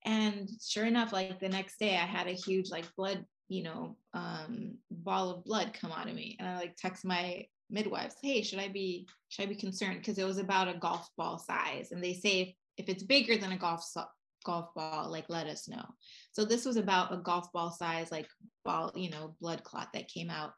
And 0.06 0.50
sure 0.66 0.86
enough, 0.86 1.14
like 1.14 1.40
the 1.40 1.50
next 1.50 1.80
day, 1.80 1.96
I 1.96 2.06
had 2.06 2.28
a 2.28 2.32
huge 2.32 2.70
like 2.72 2.86
blood 2.96 3.26
you 3.50 3.64
know, 3.64 3.98
um, 4.14 4.78
ball 4.92 5.32
of 5.32 5.44
blood 5.44 5.74
come 5.74 5.92
out 5.92 6.08
of 6.08 6.16
me. 6.16 6.38
And 6.40 6.48
I 6.48 6.56
like 6.56 6.78
text 6.78 7.04
my 7.04 7.46
midwives, 7.70 8.16
hey, 8.22 8.42
should 8.42 8.60
I 8.60 8.70
be 8.70 9.08
should 9.30 9.44
I 9.44 9.48
be 9.48 9.56
concerned? 9.56 9.98
Because 10.00 10.18
it 10.18 10.26
was 10.26 10.38
about 10.38 10.74
a 10.74 10.78
golf 10.80 11.10
ball 11.18 11.40
size. 11.40 11.92
And 11.92 12.04
they 12.04 12.14
say 12.14 12.42
if, 12.42 12.54
if 12.78 12.90
it's 12.90 13.04
bigger 13.04 13.38
than 13.38 13.52
a 13.52 13.58
golf 13.58 13.84
so- 13.84 14.06
golf 14.46 14.74
ball, 14.76 15.10
like 15.10 15.26
let 15.30 15.48
us 15.48 15.68
know. 15.68 15.84
So 16.32 16.46
this 16.46 16.64
was 16.64 16.78
about 16.78 17.14
a 17.14 17.18
golf 17.18 17.52
ball 17.52 17.72
size, 17.72 18.12
like 18.12 18.28
ball, 18.64 18.92
you 18.96 19.10
know, 19.10 19.36
blood 19.42 19.64
clot 19.64 19.90
that 19.94 20.08
came 20.08 20.30
out. 20.30 20.54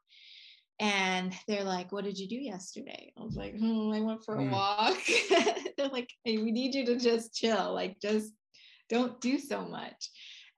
And 0.79 1.33
they're 1.47 1.63
like, 1.63 1.91
what 1.91 2.03
did 2.03 2.17
you 2.17 2.27
do 2.27 2.35
yesterday? 2.35 3.13
I 3.17 3.23
was 3.23 3.35
like, 3.35 3.55
hmm, 3.57 3.91
I 3.93 4.01
went 4.01 4.25
for 4.25 4.35
a 4.35 4.39
mm. 4.39 4.51
walk. 4.51 4.97
they're 5.77 5.89
like, 5.89 6.09
hey, 6.25 6.39
we 6.39 6.51
need 6.51 6.73
you 6.73 6.85
to 6.87 6.97
just 6.97 7.35
chill, 7.35 7.73
like 7.73 8.01
just 8.01 8.33
don't 8.89 9.21
do 9.21 9.37
so 9.37 9.63
much. 9.63 10.09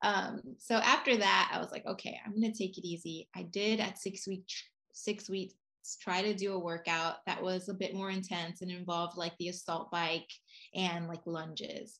Um, 0.03 0.41
so 0.59 0.75
after 0.75 1.17
that, 1.17 1.51
I 1.53 1.59
was 1.59 1.71
like, 1.71 1.85
okay, 1.85 2.19
I'm 2.23 2.33
gonna 2.33 2.53
take 2.53 2.77
it 2.77 2.85
easy. 2.85 3.29
I 3.35 3.43
did 3.43 3.79
at 3.79 3.97
six 3.97 4.27
weeks, 4.27 4.63
six 4.93 5.29
weeks, 5.29 5.55
try 6.01 6.21
to 6.21 6.33
do 6.33 6.53
a 6.53 6.59
workout 6.59 7.15
that 7.25 7.41
was 7.41 7.69
a 7.69 7.73
bit 7.73 7.95
more 7.95 8.09
intense 8.09 8.61
and 8.61 8.71
involved 8.71 9.17
like 9.17 9.35
the 9.37 9.49
assault 9.49 9.89
bike 9.91 10.29
and 10.75 11.07
like 11.07 11.25
lunges. 11.25 11.99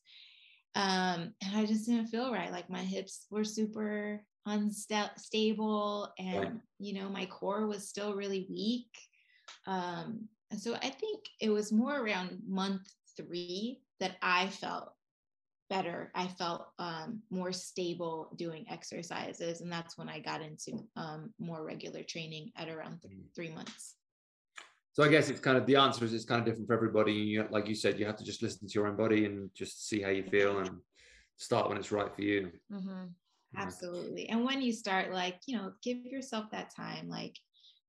Um, 0.76 1.34
and 1.42 1.56
I 1.56 1.66
just 1.66 1.86
didn't 1.86 2.06
feel 2.08 2.32
right. 2.32 2.52
Like 2.52 2.70
my 2.70 2.80
hips 2.80 3.26
were 3.30 3.44
super 3.44 4.22
unstable 4.46 6.12
and 6.18 6.60
you 6.78 6.92
know 6.92 7.08
my 7.08 7.24
core 7.26 7.66
was 7.66 7.88
still 7.88 8.14
really 8.14 8.46
weak 8.50 8.90
um 9.66 10.28
and 10.50 10.60
so 10.60 10.74
i 10.74 10.90
think 10.90 11.24
it 11.40 11.48
was 11.48 11.72
more 11.72 11.98
around 11.98 12.38
month 12.46 12.82
three 13.16 13.80
that 14.00 14.16
i 14.20 14.46
felt 14.48 14.92
better. 15.70 16.10
I 16.14 16.26
felt 16.26 16.66
um, 16.78 17.22
more 17.30 17.52
stable 17.52 18.30
doing 18.36 18.66
exercises. 18.70 19.60
And 19.60 19.70
that's 19.70 19.96
when 19.96 20.08
I 20.08 20.20
got 20.20 20.42
into 20.42 20.86
um, 20.96 21.32
more 21.38 21.64
regular 21.64 22.02
training 22.02 22.52
at 22.56 22.68
around 22.68 23.00
th- 23.02 23.14
mm. 23.14 23.34
three 23.34 23.50
months. 23.50 23.94
So 24.92 25.02
I 25.02 25.08
guess 25.08 25.28
it's 25.28 25.40
kind 25.40 25.56
of 25.56 25.66
the 25.66 25.76
answer 25.76 26.04
is 26.04 26.14
it's 26.14 26.24
kind 26.24 26.40
of 26.40 26.46
different 26.46 26.68
for 26.68 26.74
everybody. 26.74 27.12
You, 27.12 27.48
like 27.50 27.66
you 27.66 27.74
said, 27.74 27.98
you 27.98 28.06
have 28.06 28.16
to 28.16 28.24
just 28.24 28.42
listen 28.42 28.68
to 28.68 28.74
your 28.74 28.86
own 28.86 28.96
body 28.96 29.24
and 29.24 29.50
just 29.54 29.88
see 29.88 30.00
how 30.00 30.10
you 30.10 30.22
feel 30.22 30.58
and 30.60 30.70
start 31.36 31.68
when 31.68 31.78
it's 31.78 31.90
right 31.90 32.14
for 32.14 32.22
you. 32.22 32.52
Mm-hmm. 32.72 33.06
Absolutely. 33.56 34.28
And 34.28 34.44
when 34.44 34.62
you 34.62 34.72
start, 34.72 35.12
like, 35.12 35.40
you 35.46 35.56
know, 35.56 35.72
give 35.82 35.98
yourself 36.04 36.46
that 36.52 36.74
time, 36.74 37.08
like 37.08 37.36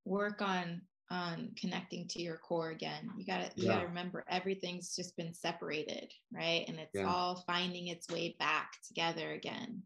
work 0.04 0.42
on 0.42 0.82
on 1.10 1.50
connecting 1.60 2.08
to 2.08 2.22
your 2.22 2.36
core 2.38 2.70
again. 2.70 3.10
You 3.16 3.24
gotta 3.24 3.50
you 3.54 3.66
yeah. 3.66 3.74
gotta 3.74 3.86
remember 3.86 4.24
everything's 4.28 4.94
just 4.94 5.16
been 5.16 5.32
separated 5.32 6.10
right? 6.32 6.64
And 6.68 6.78
it's 6.78 6.94
yeah. 6.94 7.06
all 7.06 7.44
finding 7.46 7.88
its 7.88 8.08
way 8.08 8.36
back 8.38 8.72
together 8.86 9.32
again. 9.32 9.82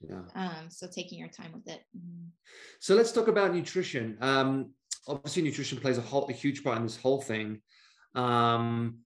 Yeah. 0.00 0.22
Um 0.34 0.68
so 0.68 0.86
taking 0.86 1.18
your 1.18 1.28
time 1.28 1.52
with 1.52 1.66
it. 1.66 1.82
Mm-hmm. 1.96 2.28
so 2.80 2.94
let's 2.94 3.12
talk 3.12 3.28
about 3.28 3.54
nutrition. 3.54 4.18
Um 4.20 4.72
obviously 5.06 5.42
nutrition 5.42 5.78
plays 5.78 5.98
a 5.98 6.02
whole 6.02 6.28
a 6.28 6.32
huge 6.32 6.62
part 6.62 6.76
in 6.76 6.82
this 6.82 6.96
whole 6.96 7.22
thing. 7.22 7.60
Um 8.14 8.98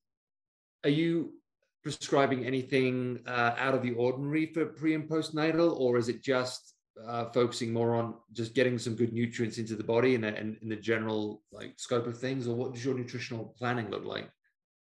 are 0.84 0.90
you 0.90 1.34
prescribing 1.82 2.46
anything 2.46 3.20
uh, 3.26 3.54
out 3.58 3.74
of 3.74 3.82
the 3.82 3.92
ordinary 3.92 4.46
for 4.46 4.66
pre 4.66 4.94
and 4.94 5.08
postnatal, 5.08 5.78
or 5.78 5.96
is 5.96 6.08
it 6.08 6.22
just 6.22 6.71
uh, 7.06 7.26
focusing 7.26 7.72
more 7.72 7.94
on 7.94 8.14
just 8.32 8.54
getting 8.54 8.78
some 8.78 8.94
good 8.94 9.12
nutrients 9.12 9.58
into 9.58 9.74
the 9.74 9.84
body 9.84 10.14
and, 10.14 10.24
and 10.24 10.56
in 10.62 10.68
the 10.68 10.76
general 10.76 11.42
like 11.50 11.74
scope 11.76 12.06
of 12.06 12.18
things, 12.18 12.46
or 12.46 12.54
what 12.54 12.74
does 12.74 12.84
your 12.84 12.94
nutritional 12.94 13.54
planning 13.58 13.90
look 13.90 14.04
like? 14.04 14.30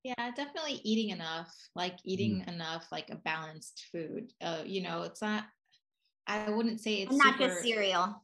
Yeah, 0.02 0.30
definitely 0.34 0.80
eating 0.82 1.10
enough, 1.10 1.54
like 1.74 1.98
eating 2.04 2.42
mm. 2.42 2.48
enough, 2.48 2.86
like 2.90 3.10
a 3.10 3.16
balanced 3.16 3.86
food. 3.92 4.32
Uh, 4.40 4.62
you 4.64 4.82
know, 4.82 5.02
it's 5.02 5.22
not. 5.22 5.44
I 6.26 6.48
wouldn't 6.50 6.80
say 6.80 6.96
it's 6.96 7.16
not 7.16 7.34
super, 7.34 7.48
just 7.48 7.62
cereal. 7.62 8.22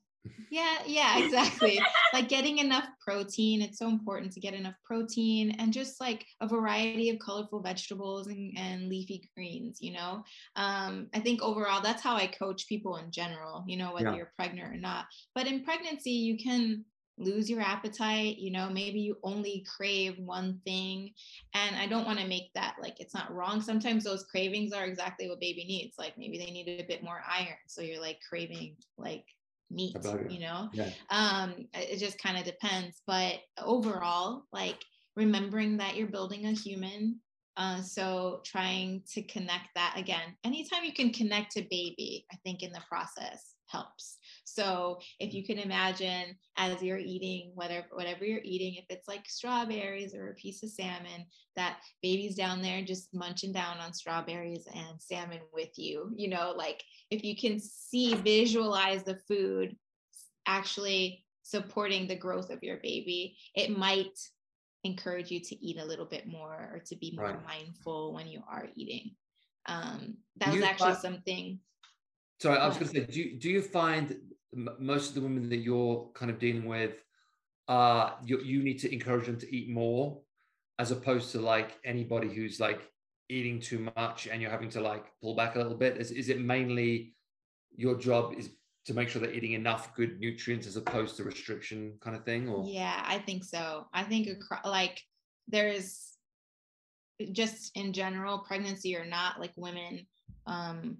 Yeah, 0.51 0.79
yeah, 0.87 1.19
exactly. 1.19 1.81
like 2.13 2.29
getting 2.29 2.59
enough 2.59 2.87
protein. 3.01 3.63
It's 3.63 3.79
so 3.79 3.89
important 3.89 4.33
to 4.33 4.41
get 4.41 4.55
enough 4.55 4.75
protein 4.85 5.57
and 5.59 5.73
just 5.73 6.01
like 6.01 6.25
a 6.41 6.49
variety 6.49 7.11
of 7.11 7.19
colorful 7.19 7.61
vegetables 7.61 8.27
and, 8.29 8.57
and 8.57 8.89
leafy 8.89 9.29
greens, 9.35 9.79
you 9.81 9.93
know. 9.93 10.25
Um, 10.57 11.09
I 11.15 11.21
think 11.21 11.43
overall 11.43 11.83
that's 11.83 12.03
how 12.03 12.17
I 12.17 12.27
coach 12.27 12.69
people 12.69 12.97
in 12.97 13.11
general, 13.11 13.65
you 13.67 13.77
know, 13.77 13.93
whether 13.95 14.11
yeah. 14.11 14.17
you're 14.17 14.33
pregnant 14.37 14.73
or 14.73 14.77
not. 14.77 15.07
But 15.35 15.47
in 15.47 15.65
pregnancy, 15.65 16.11
you 16.11 16.39
can 16.39 16.85
lose 17.19 17.49
your 17.49 17.63
appetite 17.63 18.37
you 18.37 18.51
know 18.51 18.69
maybe 18.69 19.01
you 19.01 19.17
only 19.23 19.65
crave 19.77 20.19
one 20.19 20.61
thing 20.65 21.11
and 21.55 21.75
i 21.77 21.87
don't 21.87 22.05
want 22.05 22.19
to 22.19 22.27
make 22.27 22.53
that 22.55 22.77
like 22.81 23.01
it's 23.01 23.15
not 23.15 23.33
wrong 23.33 23.61
sometimes 23.61 24.05
those 24.05 24.25
cravings 24.25 24.73
are 24.73 24.85
exactly 24.85 25.29
what 25.29 25.41
baby 25.41 25.65
needs 25.65 25.95
like 25.99 26.13
maybe 26.19 26.37
they 26.37 26.51
need 26.51 26.69
a 26.69 26.87
bit 26.87 27.03
more 27.03 27.23
iron 27.27 27.57
so 27.67 27.81
you're 27.81 28.01
like 28.01 28.19
craving 28.29 28.77
like 28.99 29.25
meat 29.71 29.97
you 30.29 30.41
know 30.41 30.69
yeah. 30.73 30.91
um 31.11 31.55
it 31.75 31.99
just 31.99 32.19
kind 32.19 32.39
of 32.39 32.45
depends 32.45 33.03
but 33.07 33.35
overall 33.59 34.45
like 34.53 34.79
remembering 35.17 35.77
that 35.77 35.97
you're 35.97 36.07
building 36.07 36.47
a 36.47 36.53
human 36.53 37.21
uh, 37.59 37.81
so 37.81 38.43
trying 38.45 39.03
to 39.11 39.23
connect 39.23 39.69
that 39.75 39.95
again 39.97 40.37
anytime 40.45 40.85
you 40.85 40.93
can 40.93 41.11
connect 41.11 41.53
to 41.53 41.63
baby 41.63 42.25
i 42.33 42.37
think 42.45 42.63
in 42.63 42.71
the 42.71 42.83
process 42.89 43.55
helps 43.69 44.19
so 44.47 44.99
if 45.19 45.35
you 45.35 45.45
can 45.45 45.59
imagine 45.59 46.37
as 46.57 46.81
you're 46.81 46.99
eating 46.99 47.51
whatever 47.55 47.87
whatever 47.93 48.25
you're 48.25 48.41
eating 48.45 48.77
if 48.77 48.85
it's 48.89 49.09
like 49.09 49.29
strawberries 49.29 50.15
or 50.15 50.31
a 50.31 50.35
piece 50.35 50.63
of 50.63 50.71
salmon 50.71 51.27
that 51.57 51.79
baby's 52.01 52.37
down 52.37 52.63
there 52.63 52.83
just 52.83 53.13
munching 53.13 53.53
down 53.53 53.79
on 53.79 53.93
strawberries 53.93 54.67
and 54.73 55.01
salmon 55.01 55.41
with 55.53 55.77
you 55.77 56.13
you 56.15 56.29
know 56.29 56.55
like 56.57 56.83
if 57.11 57.25
you 57.25 57.37
can 57.37 57.59
see 57.61 58.15
visualize 58.15 59.03
the 59.03 59.19
food 59.29 59.77
actually 60.47 61.25
supporting 61.43 62.07
the 62.07 62.17
growth 62.17 62.51
of 62.51 62.63
your 62.63 62.77
baby 62.77 63.37
it 63.55 63.77
might 63.77 64.17
encourage 64.85 65.33
you 65.33 65.41
to 65.41 65.57
eat 65.57 65.81
a 65.81 65.85
little 65.85 66.07
bit 66.07 66.29
more 66.29 66.71
or 66.73 66.81
to 66.87 66.95
be 66.97 67.13
more 67.17 67.25
right. 67.25 67.45
mindful 67.45 68.15
when 68.15 68.29
you 68.29 68.41
are 68.49 68.69
eating. 68.77 69.11
Um, 69.67 70.19
that 70.37 70.55
was 70.55 70.63
actually 70.63 70.93
find, 70.93 71.03
something 71.03 71.59
sorry 72.41 72.59
i 72.59 72.69
was 72.69 72.77
going 72.77 72.89
to 72.89 72.95
say 72.95 73.05
do 73.05 73.21
you, 73.21 73.39
do 73.39 73.51
you 73.51 73.63
find 73.63 74.17
most 74.79 75.09
of 75.09 75.15
the 75.15 75.21
women 75.21 75.49
that 75.49 75.59
you're 75.59 76.11
kind 76.15 76.31
of 76.31 76.39
dealing 76.39 76.67
with 76.67 77.03
uh 77.69 78.13
you, 78.25 78.39
you 78.41 78.63
need 78.63 78.79
to 78.79 78.93
encourage 78.93 79.27
them 79.27 79.39
to 79.39 79.55
eat 79.55 79.69
more 79.69 80.21
as 80.79 80.91
opposed 80.91 81.33
to 81.33 81.41
like 81.41 81.79
anybody 81.85 82.29
who's 82.29 82.61
like 82.61 82.91
eating 83.29 83.61
too 83.61 83.91
much 83.97 84.27
and 84.27 84.41
you're 84.41 84.51
having 84.51 84.71
to 84.71 84.81
like 84.81 85.05
pull 85.21 85.35
back 85.35 85.55
a 85.55 85.59
little 85.59 85.77
bit. 85.77 85.97
Is, 85.97 86.11
is 86.11 86.29
it 86.29 86.41
mainly 86.41 87.15
your 87.75 87.97
job 87.97 88.35
is 88.37 88.51
to 88.85 88.95
make 88.95 89.09
sure 89.09 89.21
they're 89.21 89.33
eating 89.33 89.53
enough 89.53 89.95
good 89.97 90.21
nutrients 90.21 90.67
as 90.67 90.77
opposed 90.77 91.17
to 91.17 91.25
restriction 91.25 91.95
kind 92.01 92.15
of 92.15 92.25
thing 92.25 92.49
or? 92.49 92.65
Yeah 92.67 93.03
i 93.05 93.19
think 93.19 93.45
so. 93.45 93.87
I 93.93 94.05
think 94.05 94.29
like 94.65 95.03
there's 95.49 96.13
just 97.33 97.77
in 97.77 97.93
general 97.93 98.41
pregnancy 98.41 98.97
or 98.97 99.05
not 99.05 99.41
like 99.41 99.53
women 99.57 100.07
um 100.47 100.99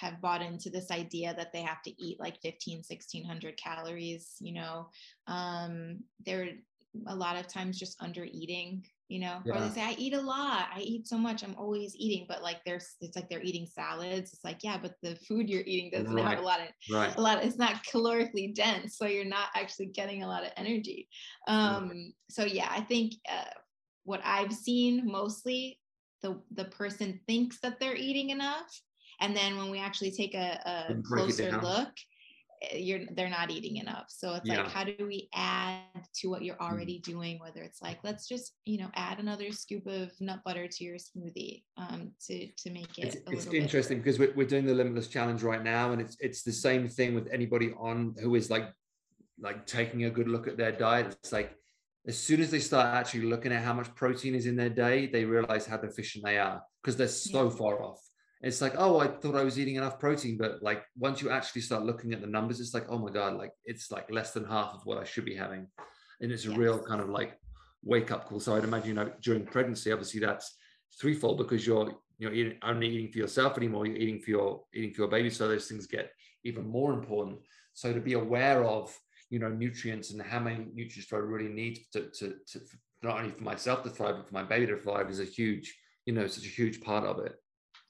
have 0.00 0.20
bought 0.20 0.42
into 0.42 0.70
this 0.70 0.90
idea 0.90 1.34
that 1.36 1.52
they 1.52 1.62
have 1.62 1.82
to 1.82 2.02
eat 2.02 2.20
like 2.20 2.40
15 2.42 2.78
1600 2.78 3.56
calories 3.56 4.36
you 4.40 4.52
know 4.52 4.88
um 5.26 6.00
they're 6.24 6.48
a 7.06 7.14
lot 7.14 7.36
of 7.36 7.46
times 7.48 7.78
just 7.78 8.02
under 8.02 8.24
eating 8.24 8.84
you 9.08 9.18
know 9.18 9.40
yeah. 9.44 9.54
or 9.54 9.60
they 9.60 9.68
say 9.68 9.82
i 9.82 9.94
eat 9.98 10.14
a 10.14 10.20
lot 10.20 10.68
i 10.74 10.80
eat 10.80 11.06
so 11.06 11.18
much 11.18 11.42
i'm 11.42 11.54
always 11.58 11.94
eating 11.96 12.24
but 12.28 12.42
like 12.42 12.60
there's 12.64 12.94
it's 13.00 13.16
like 13.16 13.28
they're 13.28 13.42
eating 13.42 13.66
salads 13.66 14.32
it's 14.32 14.44
like 14.44 14.58
yeah 14.62 14.78
but 14.80 14.94
the 15.02 15.14
food 15.16 15.48
you're 15.48 15.62
eating 15.66 15.90
doesn't 15.90 16.14
right. 16.14 16.26
have 16.26 16.38
a 16.38 16.42
lot 16.42 16.60
of 16.60 16.66
right. 16.90 17.16
a 17.16 17.20
lot 17.20 17.44
it's 17.44 17.58
not 17.58 17.84
calorically 17.84 18.54
dense 18.54 18.96
so 18.96 19.06
you're 19.06 19.24
not 19.24 19.48
actually 19.54 19.86
getting 19.86 20.22
a 20.22 20.26
lot 20.26 20.44
of 20.44 20.50
energy 20.56 21.08
um 21.48 21.88
right. 21.88 22.12
so 22.30 22.44
yeah 22.44 22.68
i 22.70 22.80
think 22.80 23.12
uh, 23.30 23.50
what 24.04 24.20
i've 24.24 24.52
seen 24.52 25.06
mostly 25.06 25.78
the 26.22 26.40
the 26.52 26.64
person 26.66 27.20
thinks 27.26 27.58
that 27.60 27.78
they're 27.80 27.96
eating 27.96 28.30
enough 28.30 28.80
and 29.22 29.36
then 29.36 29.56
when 29.56 29.70
we 29.70 29.78
actually 29.78 30.10
take 30.10 30.34
a, 30.34 30.60
a 30.90 30.94
closer 31.02 31.50
look 31.62 31.88
eh, 32.70 32.76
you're 32.76 33.00
they're 33.12 33.30
not 33.30 33.50
eating 33.50 33.76
enough 33.76 34.06
so 34.08 34.34
it's 34.34 34.46
yeah. 34.46 34.62
like 34.62 34.68
how 34.70 34.84
do 34.84 34.94
we 35.00 35.28
add 35.34 35.80
to 36.14 36.28
what 36.28 36.42
you're 36.42 36.56
mm. 36.56 36.70
already 36.70 36.98
doing 36.98 37.38
whether 37.38 37.62
it's 37.62 37.80
like 37.80 37.98
let's 38.02 38.28
just 38.28 38.56
you 38.64 38.78
know 38.78 38.90
add 38.94 39.18
another 39.18 39.52
scoop 39.52 39.86
of 39.86 40.10
nut 40.20 40.40
butter 40.44 40.66
to 40.66 40.84
your 40.84 40.96
smoothie 40.96 41.62
um, 41.78 42.10
to 42.26 42.48
to 42.58 42.70
make 42.70 42.98
it 42.98 43.22
it's, 43.30 43.46
it's 43.46 43.46
interesting 43.46 43.98
because 43.98 44.18
we're, 44.18 44.32
we're 44.34 44.46
doing 44.46 44.66
the 44.66 44.74
limitless 44.74 45.08
challenge 45.08 45.42
right 45.42 45.62
now 45.62 45.92
and 45.92 46.02
it's 46.02 46.16
it's 46.20 46.42
the 46.42 46.52
same 46.52 46.88
thing 46.88 47.14
with 47.14 47.28
anybody 47.32 47.72
on 47.78 48.14
who 48.20 48.34
is 48.34 48.50
like 48.50 48.68
like 49.40 49.66
taking 49.66 50.04
a 50.04 50.10
good 50.10 50.28
look 50.28 50.46
at 50.46 50.56
their 50.56 50.72
diet 50.72 51.06
it's 51.06 51.32
like 51.32 51.56
as 52.06 52.18
soon 52.18 52.40
as 52.40 52.50
they 52.50 52.58
start 52.58 52.86
actually 52.96 53.22
looking 53.22 53.52
at 53.52 53.62
how 53.62 53.72
much 53.72 53.92
protein 53.94 54.34
is 54.34 54.46
in 54.46 54.56
their 54.56 54.68
day 54.68 55.06
they 55.06 55.24
realize 55.24 55.66
how 55.66 55.76
deficient 55.76 56.24
they 56.24 56.36
are 56.36 56.60
because 56.82 56.96
they're 56.96 57.08
so 57.08 57.44
yeah. 57.44 57.50
far 57.50 57.82
off 57.82 58.01
it's 58.42 58.60
like 58.60 58.74
oh 58.76 58.98
i 58.98 59.06
thought 59.06 59.36
i 59.36 59.44
was 59.44 59.58
eating 59.58 59.76
enough 59.76 59.98
protein 59.98 60.36
but 60.36 60.62
like 60.62 60.84
once 60.98 61.22
you 61.22 61.30
actually 61.30 61.62
start 61.62 61.84
looking 61.84 62.12
at 62.12 62.20
the 62.20 62.26
numbers 62.26 62.60
it's 62.60 62.74
like 62.74 62.86
oh 62.88 62.98
my 62.98 63.10
god 63.10 63.34
like 63.34 63.52
it's 63.64 63.90
like 63.90 64.10
less 64.10 64.32
than 64.32 64.44
half 64.44 64.74
of 64.74 64.80
what 64.84 64.98
i 64.98 65.04
should 65.04 65.24
be 65.24 65.34
having. 65.34 65.66
And 66.20 66.30
it's 66.30 66.46
a 66.46 66.50
yes. 66.50 66.58
real 66.58 66.78
kind 66.78 67.00
of 67.00 67.08
like 67.08 67.36
wake 67.82 68.12
up 68.12 68.26
call. 68.26 68.40
So 68.40 68.54
i'd 68.54 68.64
imagine 68.64 68.88
you 68.88 68.94
know 68.94 69.10
during 69.20 69.44
pregnancy 69.44 69.90
obviously 69.92 70.20
that's 70.20 70.56
threefold 71.00 71.38
because 71.38 71.66
you're 71.66 71.92
you're 72.18 72.32
eating, 72.32 72.58
only 72.62 72.88
eating 72.88 73.10
for 73.10 73.18
yourself 73.18 73.56
anymore 73.56 73.86
you're 73.86 73.96
eating 73.96 74.20
for 74.20 74.30
your 74.30 74.62
eating 74.74 74.92
for 74.92 75.02
your 75.02 75.10
baby. 75.10 75.30
So 75.30 75.48
those 75.48 75.66
things 75.66 75.86
get 75.86 76.10
even 76.44 76.66
more 76.66 76.92
important. 76.92 77.38
So 77.74 77.92
to 77.92 78.00
be 78.00 78.12
aware 78.12 78.64
of 78.64 78.96
you 79.32 79.38
know 79.38 79.48
nutrients 79.48 80.10
and 80.10 80.20
how 80.20 80.38
many 80.38 80.66
nutrients 80.74 81.06
do 81.08 81.16
i 81.16 81.18
really 81.18 81.48
need 81.48 81.78
to, 81.92 82.10
to, 82.10 82.34
to 82.46 82.60
not 83.02 83.18
only 83.18 83.30
for 83.30 83.42
myself 83.42 83.82
to 83.82 83.88
thrive 83.88 84.16
but 84.16 84.28
for 84.28 84.34
my 84.34 84.42
baby 84.42 84.66
to 84.66 84.76
thrive 84.76 85.10
is 85.10 85.20
a 85.20 85.24
huge 85.24 85.74
you 86.04 86.12
know 86.12 86.26
such 86.26 86.44
a 86.44 86.48
huge 86.48 86.82
part 86.82 87.04
of 87.04 87.18
it 87.24 87.34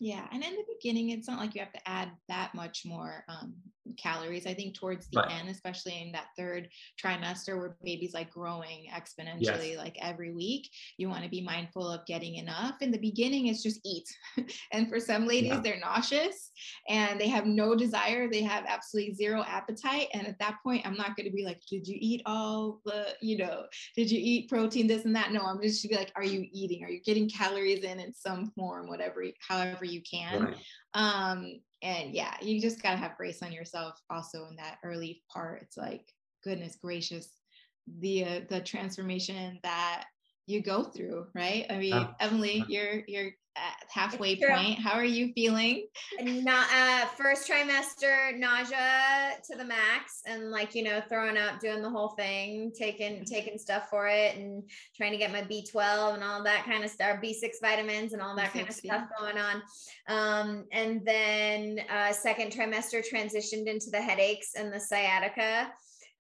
yeah. 0.03 0.27
And 0.33 0.43
in 0.43 0.57
the 0.57 0.65
beginning, 0.69 1.11
it's 1.11 1.29
not 1.29 1.39
like 1.39 1.55
you 1.55 1.61
have 1.61 1.73
to 1.75 1.89
add 1.89 2.11
that 2.27 2.57
much 2.57 2.83
more 2.85 3.25
um, 3.29 3.55
calories. 3.97 4.47
I 4.47 4.55
think 4.55 4.75
towards 4.75 5.09
the 5.09 5.21
right. 5.21 5.33
end, 5.33 5.49
especially 5.49 6.01
in 6.01 6.13
that 6.13 6.29
third 6.37 6.69
trimester 7.03 7.59
where 7.59 7.77
baby's 7.83 8.15
like 8.15 8.31
growing 8.31 8.89
exponentially 8.93 9.71
yes. 9.71 9.79
like 9.79 9.97
every 10.01 10.33
week, 10.33 10.69
you 10.99 11.09
want 11.09 11.25
to 11.25 11.31
be 11.31 11.41
mindful 11.41 11.91
of 11.91 12.07
getting 12.07 12.37
enough. 12.37 12.77
In 12.81 12.91
the 12.91 12.99
beginning, 12.99 13.47
it's 13.47 13.63
just 13.63 13.81
eat. 13.85 14.09
and 14.73 14.89
for 14.89 15.01
some 15.01 15.27
ladies, 15.27 15.51
yeah. 15.51 15.61
they're 15.61 15.81
nauseous 15.81 16.51
and 16.89 17.21
they 17.21 17.29
have 17.29 17.47
no 17.47 17.75
desire. 17.75 18.29
They 18.31 18.43
have 18.43 18.65
absolutely 18.67 19.15
zero 19.15 19.45
appetite. 19.47 20.09
And 20.15 20.27
at 20.27 20.39
that 20.39 20.59
point, 20.63 20.87
I'm 20.87 20.97
not 20.97 21.17
going 21.17 21.27
to 21.27 21.35
be 21.35 21.45
like, 21.45 21.61
did 21.69 21.87
you 21.87 21.97
eat 21.99 22.23
all 22.27 22.81
the, 22.85 23.09
you 23.21 23.39
know, 23.39 23.65
did 23.97 24.11
you 24.11 24.21
eat 24.23 24.49
protein, 24.49 24.87
this 24.87 25.05
and 25.05 25.17
that? 25.17 25.33
No, 25.33 25.43
I'm 25.43 25.61
just 25.61 25.83
to 25.83 25.89
be 25.89 25.97
like, 25.97 26.13
are 26.17 26.25
you 26.25 26.47
eating? 26.53 26.85
Are 26.85 26.91
you 26.91 27.01
getting 27.01 27.29
calories 27.29 27.85
in 27.85 28.01
in 28.01 28.13
some 28.13 28.53
form, 28.57 28.89
whatever, 28.89 29.25
however 29.47 29.85
you 29.85 30.03
can. 30.03 30.45
Right. 30.45 30.57
Um, 30.95 31.61
and 31.83 32.15
yeah, 32.15 32.35
you 32.41 32.61
just 32.61 32.83
gotta 32.83 32.97
have 32.97 33.17
grace 33.17 33.43
on 33.43 33.53
yourself 33.53 34.01
also 34.11 34.47
in 34.49 34.57
that 34.57 34.79
early 34.85 35.23
part. 35.33 35.63
It's 35.63 35.77
like, 35.77 36.05
goodness 36.45 36.77
gracious, 36.83 37.29
the 38.01 38.25
uh, 38.25 38.41
the 38.49 38.61
transformation 38.61 39.59
that 39.63 40.05
you 40.47 40.63
go 40.63 40.85
through, 40.85 41.27
right? 41.35 41.67
I 41.71 41.79
mean, 41.79 42.09
Emily, 42.21 42.65
you're 42.69 43.03
you're 43.07 43.33
halfway 43.89 44.37
point. 44.37 44.79
How 44.79 44.93
are 44.93 45.05
you 45.05 45.33
feeling? 45.33 45.87
Not 46.21 46.67
uh, 46.73 47.07
first 47.07 47.49
trimester 47.49 48.39
nausea 48.39 49.33
to 49.51 49.57
the 49.57 49.65
max, 49.65 50.23
and 50.27 50.51
like 50.51 50.75
you 50.75 50.83
know, 50.83 51.03
throwing 51.09 51.37
up, 51.37 51.61
doing 51.61 51.83
the 51.83 51.91
whole 51.91 52.11
thing, 52.11 52.73
taking 52.77 53.25
taking 53.25 53.59
stuff 53.59 53.89
for 53.91 54.09
it, 54.09 54.37
and 54.37 54.63
trying 54.97 55.13
to 55.13 55.19
get 55.19 55.33
my 55.33 55.43
B 55.43 55.67
twelve 55.71 56.15
and 56.15 56.25
all 56.25 56.43
that 56.45 56.65
kind 56.65 56.85
of 56.85 56.91
stuff, 56.91 57.21
B 57.21 57.33
six 57.35 57.59
vitamins 57.61 58.13
and 58.13 58.23
all 58.23 58.37
that 58.37 58.51
B6, 58.51 58.53
kind 58.53 58.69
of 58.69 58.75
stuff 58.75 59.05
yeah. 59.11 59.19
going 59.19 59.39
on. 59.39 59.63
Um, 60.09 60.65
and 60.73 61.05
then 61.05 61.81
uh, 61.91 62.13
second 62.13 62.53
trimester 62.53 63.03
transitioned 63.07 63.67
into 63.67 63.91
the 63.91 64.01
headaches 64.01 64.53
and 64.57 64.73
the 64.73 64.81
sciatica 64.81 65.73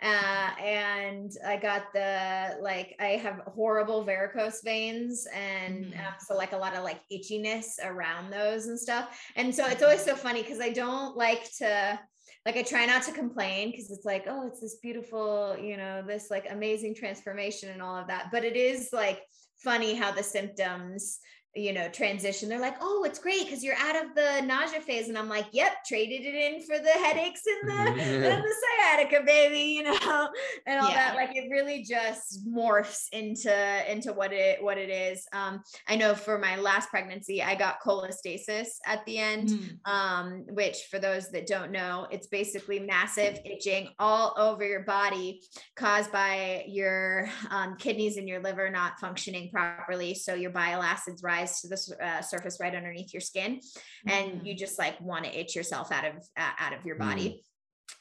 uh, 0.02 0.50
and 0.60 1.32
I 1.46 1.56
got 1.56 1.92
the 1.92 2.56
like 2.60 2.96
I 2.98 3.20
have 3.22 3.42
horrible 3.46 4.02
varicose 4.02 4.60
veins, 4.62 5.26
and 5.32 5.86
mm-hmm. 5.86 6.00
um, 6.00 6.14
so 6.18 6.34
like 6.36 6.52
a 6.52 6.56
lot 6.56 6.74
of 6.74 6.82
like 6.82 7.00
itchiness 7.12 7.74
around 7.84 8.32
those 8.32 8.66
and 8.66 8.78
stuff. 8.78 9.16
And 9.36 9.54
so 9.54 9.66
it's 9.66 9.82
always 9.82 10.04
so 10.04 10.16
funny 10.16 10.42
because 10.42 10.60
I 10.60 10.70
don't 10.70 11.16
like 11.16 11.48
to 11.58 11.98
like 12.44 12.56
I 12.56 12.62
try 12.62 12.84
not 12.84 13.04
to 13.04 13.12
complain 13.12 13.70
because 13.70 13.90
it's 13.92 14.04
like 14.04 14.24
oh 14.26 14.48
it's 14.48 14.60
this 14.60 14.76
beautiful 14.82 15.56
you 15.60 15.76
know 15.76 16.02
this 16.04 16.30
like 16.30 16.46
amazing 16.50 16.96
transformation 16.96 17.70
and 17.70 17.80
all 17.80 17.96
of 17.96 18.08
that, 18.08 18.30
but 18.32 18.44
it 18.44 18.56
is 18.56 18.88
like 18.92 19.22
funny 19.62 19.94
how 19.94 20.10
the 20.10 20.22
symptoms 20.22 21.20
you 21.54 21.74
know, 21.74 21.86
transition, 21.88 22.48
they're 22.48 22.58
like, 22.58 22.76
oh, 22.80 23.04
it's 23.04 23.18
great 23.18 23.44
because 23.44 23.62
you're 23.62 23.76
out 23.76 23.94
of 23.94 24.14
the 24.14 24.40
nausea 24.46 24.80
phase. 24.80 25.08
And 25.08 25.18
I'm 25.18 25.28
like, 25.28 25.46
yep, 25.52 25.84
traded 25.84 26.22
it 26.22 26.34
in 26.34 26.62
for 26.62 26.78
the 26.78 26.88
headaches 26.88 27.42
and 27.46 27.70
the, 27.70 28.02
and 28.02 28.42
the 28.42 28.54
sciatica, 28.80 29.22
baby, 29.26 29.58
you 29.76 29.82
know, 29.82 30.28
and 30.66 30.80
all 30.80 30.88
yeah. 30.88 31.12
that. 31.12 31.16
Like 31.16 31.36
it 31.36 31.50
really 31.50 31.82
just 31.82 32.46
morphs 32.48 33.08
into 33.12 33.52
into 33.90 34.14
what 34.14 34.32
it 34.32 34.62
what 34.62 34.78
it 34.78 34.88
is. 34.88 35.26
Um, 35.34 35.62
I 35.86 35.96
know 35.96 36.14
for 36.14 36.38
my 36.38 36.56
last 36.56 36.88
pregnancy, 36.88 37.42
I 37.42 37.54
got 37.54 37.82
cholestasis 37.82 38.68
at 38.86 39.04
the 39.04 39.18
end, 39.18 39.50
mm. 39.50 39.90
um, 39.90 40.46
which 40.50 40.86
for 40.90 40.98
those 40.98 41.30
that 41.32 41.46
don't 41.46 41.70
know, 41.70 42.06
it's 42.10 42.28
basically 42.28 42.80
massive 42.80 43.38
itching 43.44 43.88
all 43.98 44.34
over 44.38 44.64
your 44.64 44.84
body 44.84 45.42
caused 45.76 46.10
by 46.12 46.64
your 46.66 47.28
um, 47.50 47.76
kidneys 47.76 48.16
and 48.16 48.26
your 48.26 48.40
liver 48.40 48.70
not 48.70 48.98
functioning 48.98 49.50
properly. 49.50 50.14
So 50.14 50.34
your 50.34 50.50
bile 50.50 50.82
acids 50.82 51.22
rise 51.22 51.41
rise 51.42 51.60
to 51.60 51.68
the 51.68 51.96
uh, 52.04 52.22
surface 52.22 52.58
right 52.60 52.74
underneath 52.74 53.12
your 53.12 53.20
skin 53.20 53.60
and 54.06 54.32
mm. 54.32 54.46
you 54.46 54.54
just 54.54 54.78
like 54.78 55.00
want 55.00 55.24
to 55.24 55.38
itch 55.38 55.54
yourself 55.54 55.92
out 55.92 56.04
of 56.04 56.14
uh, 56.36 56.50
out 56.58 56.72
of 56.72 56.84
your 56.84 56.96
body 56.96 57.42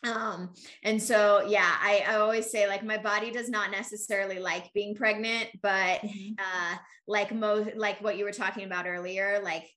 mm. 0.06 0.12
um 0.12 0.54
and 0.84 1.02
so 1.02 1.44
yeah 1.48 1.76
I, 1.82 2.04
I 2.08 2.16
always 2.16 2.50
say 2.52 2.68
like 2.68 2.84
my 2.84 2.98
body 2.98 3.32
does 3.32 3.50
not 3.50 3.72
necessarily 3.72 4.40
like 4.40 4.72
being 4.74 4.96
pregnant 4.96 5.50
but 5.62 6.02
mm-hmm. 6.02 6.34
uh 6.40 6.78
like 7.08 7.34
most 7.34 7.76
like 7.76 8.02
what 8.02 8.18
you 8.18 8.26
were 8.26 8.32
talking 8.32 8.66
about 8.66 8.88
earlier 8.88 9.42
like 9.44 9.70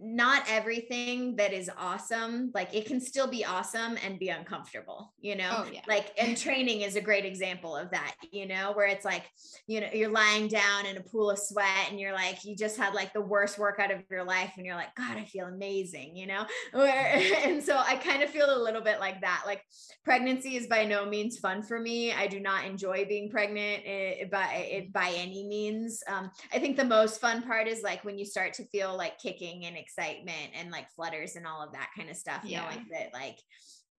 not 0.00 0.44
everything 0.48 1.34
that 1.36 1.52
is 1.52 1.70
awesome 1.76 2.50
like 2.54 2.72
it 2.74 2.86
can 2.86 3.00
still 3.00 3.26
be 3.26 3.44
awesome 3.44 3.96
and 4.04 4.18
be 4.18 4.28
uncomfortable 4.28 5.12
you 5.20 5.34
know? 5.34 5.50
Oh, 5.58 5.70
yeah. 5.72 5.80
like 5.88 6.12
and 6.18 6.36
training 6.36 6.82
is 6.82 6.94
a 6.96 7.00
great 7.00 7.24
example 7.24 7.76
of 7.76 7.90
that 7.90 8.14
you 8.30 8.46
know 8.46 8.72
where 8.74 8.86
it's 8.86 9.04
like 9.04 9.24
you 9.66 9.80
know 9.80 9.88
you're 9.92 10.10
lying 10.10 10.48
down 10.48 10.86
in 10.86 10.96
a 10.96 11.00
pool 11.00 11.30
of 11.30 11.38
sweat 11.38 11.88
and 11.90 11.98
you're 11.98 12.12
like 12.12 12.44
you 12.44 12.54
just 12.54 12.76
had 12.76 12.94
like 12.94 13.12
the 13.12 13.20
worst 13.20 13.58
workout 13.58 13.90
of 13.90 14.02
your 14.10 14.24
life 14.24 14.52
and 14.56 14.64
you're 14.64 14.76
like 14.76 14.94
god 14.94 15.16
i 15.16 15.24
feel 15.24 15.46
amazing 15.46 16.16
you 16.16 16.26
know? 16.26 16.46
Where, 16.72 17.20
and 17.44 17.62
so 17.62 17.76
i 17.76 17.96
kind 17.96 18.22
of 18.22 18.30
feel 18.30 18.56
a 18.56 18.62
little 18.62 18.82
bit 18.82 19.00
like 19.00 19.20
that 19.22 19.42
like 19.46 19.62
pregnancy 20.04 20.56
is 20.56 20.66
by 20.66 20.84
no 20.84 21.06
means 21.06 21.38
fun 21.38 21.62
for 21.62 21.78
me. 21.78 22.12
I 22.12 22.26
do 22.26 22.40
not 22.40 22.64
enjoy 22.64 23.04
being 23.04 23.30
pregnant 23.30 23.84
it, 23.84 24.18
eh, 24.20 24.24
by 24.30 24.54
it 24.54 24.92
by 24.92 25.12
any 25.16 25.46
means. 25.46 26.02
Um, 26.06 26.30
i 26.52 26.58
think 26.58 26.76
the 26.76 26.84
most 26.84 27.20
fun 27.20 27.42
part 27.42 27.68
is 27.68 27.82
like 27.82 28.04
when 28.04 28.18
you 28.18 28.24
start 28.24 28.54
to 28.54 28.64
feel 28.66 28.96
like 28.96 29.18
kicking 29.18 29.64
and 29.66 29.71
and 29.72 29.80
excitement 29.80 30.50
and 30.58 30.70
like 30.70 30.90
flutters 30.90 31.36
and 31.36 31.46
all 31.46 31.62
of 31.62 31.72
that 31.72 31.90
kind 31.96 32.10
of 32.10 32.16
stuff 32.16 32.42
yeah. 32.44 32.62
knowing 32.62 32.86
that 32.90 33.10
like 33.12 33.38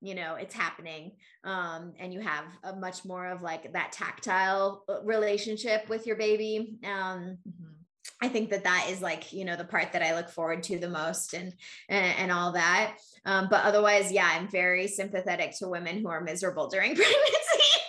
you 0.01 0.15
know 0.15 0.36
it's 0.36 0.53
happening 0.53 1.11
um, 1.43 1.93
and 1.99 2.13
you 2.13 2.19
have 2.19 2.45
a 2.63 2.76
much 2.76 3.05
more 3.05 3.28
of 3.28 3.41
like 3.41 3.74
that 3.74 3.91
tactile 3.91 4.84
uh, 4.89 5.01
relationship 5.03 5.89
with 5.89 6.05
your 6.05 6.15
baby 6.15 6.78
um, 6.84 7.38
mm-hmm. 7.47 7.74
I 8.21 8.30
think 8.30 8.51
that 8.51 8.63
that 8.63 8.88
is 8.89 9.01
like 9.01 9.34
you 9.34 9.43
know 9.43 9.55
the 9.55 9.65
part 9.65 9.91
that 9.93 10.01
I 10.01 10.15
look 10.15 10.30
forward 10.30 10.63
to 10.63 10.80
the 10.80 10.89
most 10.89 11.34
and 11.34 11.53
and, 11.89 12.15
and 12.19 12.32
all 12.32 12.53
that. 12.53 12.97
Um, 13.26 13.47
but 13.49 13.65
otherwise, 13.65 14.11
yeah, 14.13 14.30
I'm 14.32 14.47
very 14.49 14.88
sympathetic 14.88 15.57
to 15.59 15.67
women 15.67 15.99
who 15.99 16.07
are 16.07 16.21
miserable 16.21 16.67
during 16.67 16.95
pregnancy. 16.95 17.80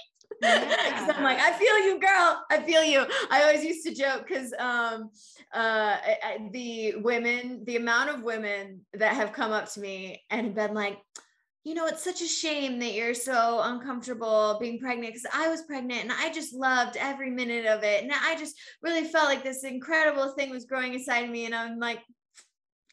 Yeah. 0.45 1.13
I'm 1.17 1.23
like, 1.23 1.39
I 1.39 1.53
feel 1.53 1.79
you, 1.87 2.01
girl. 2.01 2.45
I 2.51 2.63
feel 2.65 2.85
you. 2.85 3.07
I 3.31 3.43
always 3.43 3.65
used 3.65 3.87
to 3.87 3.95
joke 3.95 4.27
because 4.29 4.53
um, 4.59 5.11
uh, 5.53 5.97
the 6.53 6.97
women, 6.97 7.63
the 7.65 7.77
amount 7.77 8.11
of 8.11 8.23
women 8.23 8.81
that 8.95 9.15
have 9.15 9.33
come 9.33 9.53
up 9.53 9.71
to 9.73 9.81
me 9.81 10.23
and 10.31 10.55
been 10.55 10.75
like, 10.75 10.99
you 11.65 11.75
know, 11.75 11.87
it's 11.87 12.05
such 12.05 12.21
a 12.21 12.27
shame 12.27 12.79
that 12.81 12.93
you're 12.93 13.15
so 13.15 13.61
uncomfortable 13.63 14.59
being 14.61 14.79
pregnant 14.79 15.15
because 15.15 15.31
I 15.33 15.49
was 15.49 15.63
pregnant 15.63 16.03
and 16.03 16.13
I 16.13 16.31
just 16.31 16.53
loved 16.53 16.99
every 16.99 17.31
minute 17.31 17.65
of 17.65 17.83
it. 17.83 18.03
And 18.03 18.13
I 18.13 18.37
just 18.39 18.55
really 18.83 19.05
felt 19.05 19.27
like 19.27 19.43
this 19.43 19.65
incredible 19.65 20.35
thing 20.35 20.51
was 20.51 20.67
growing 20.67 20.93
inside 20.93 21.31
me. 21.31 21.47
And 21.47 21.55
I'm 21.55 21.79
like, 21.79 22.01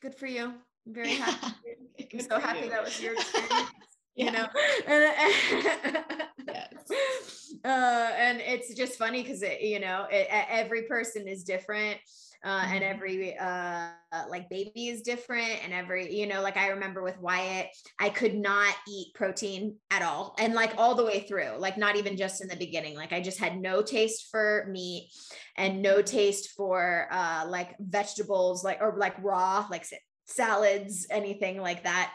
good 0.01 0.15
for 0.15 0.27
you. 0.27 0.53
I'm 0.87 0.93
very 0.93 1.15
happy. 1.15 1.55
I'm 2.13 2.19
so 2.21 2.39
happy 2.39 2.65
you. 2.65 2.69
that 2.69 2.83
was 2.83 3.01
your 3.01 3.13
experience. 3.13 3.69
You 4.15 4.31
know 4.31 4.47
and, 4.87 5.13
yes. 6.47 7.53
uh, 7.65 8.11
and 8.17 8.41
it's 8.41 8.73
just 8.73 8.97
funny 8.97 9.21
because 9.21 9.41
it 9.41 9.61
you 9.61 9.79
know 9.79 10.05
it, 10.09 10.27
every 10.29 10.83
person 10.83 11.27
is 11.27 11.43
different 11.43 11.97
uh, 12.43 12.63
and 12.65 12.81
mm-hmm. 12.81 12.95
every 12.95 13.37
uh, 13.37 13.89
like 14.29 14.49
baby 14.49 14.87
is 14.87 15.01
different 15.01 15.63
and 15.63 15.73
every 15.73 16.13
you 16.13 16.27
know 16.27 16.41
like 16.41 16.57
i 16.57 16.67
remember 16.69 17.03
with 17.03 17.19
wyatt 17.19 17.67
i 17.99 18.09
could 18.09 18.35
not 18.35 18.73
eat 18.87 19.13
protein 19.13 19.75
at 19.91 20.01
all 20.01 20.35
and 20.39 20.53
like 20.53 20.73
all 20.77 20.95
the 20.95 21.05
way 21.05 21.21
through 21.21 21.51
like 21.59 21.77
not 21.77 21.95
even 21.95 22.17
just 22.17 22.41
in 22.41 22.47
the 22.47 22.55
beginning 22.55 22.95
like 22.95 23.13
i 23.13 23.21
just 23.21 23.39
had 23.39 23.59
no 23.59 23.81
taste 23.81 24.27
for 24.31 24.67
meat 24.69 25.09
and 25.55 25.81
no 25.81 26.01
taste 26.01 26.49
for 26.57 27.07
uh 27.11 27.45
like 27.47 27.75
vegetables 27.79 28.63
like 28.63 28.79
or 28.81 28.95
like 28.97 29.15
raw 29.23 29.65
like 29.69 29.85
salads 30.25 31.07
anything 31.11 31.61
like 31.61 31.83
that 31.83 32.11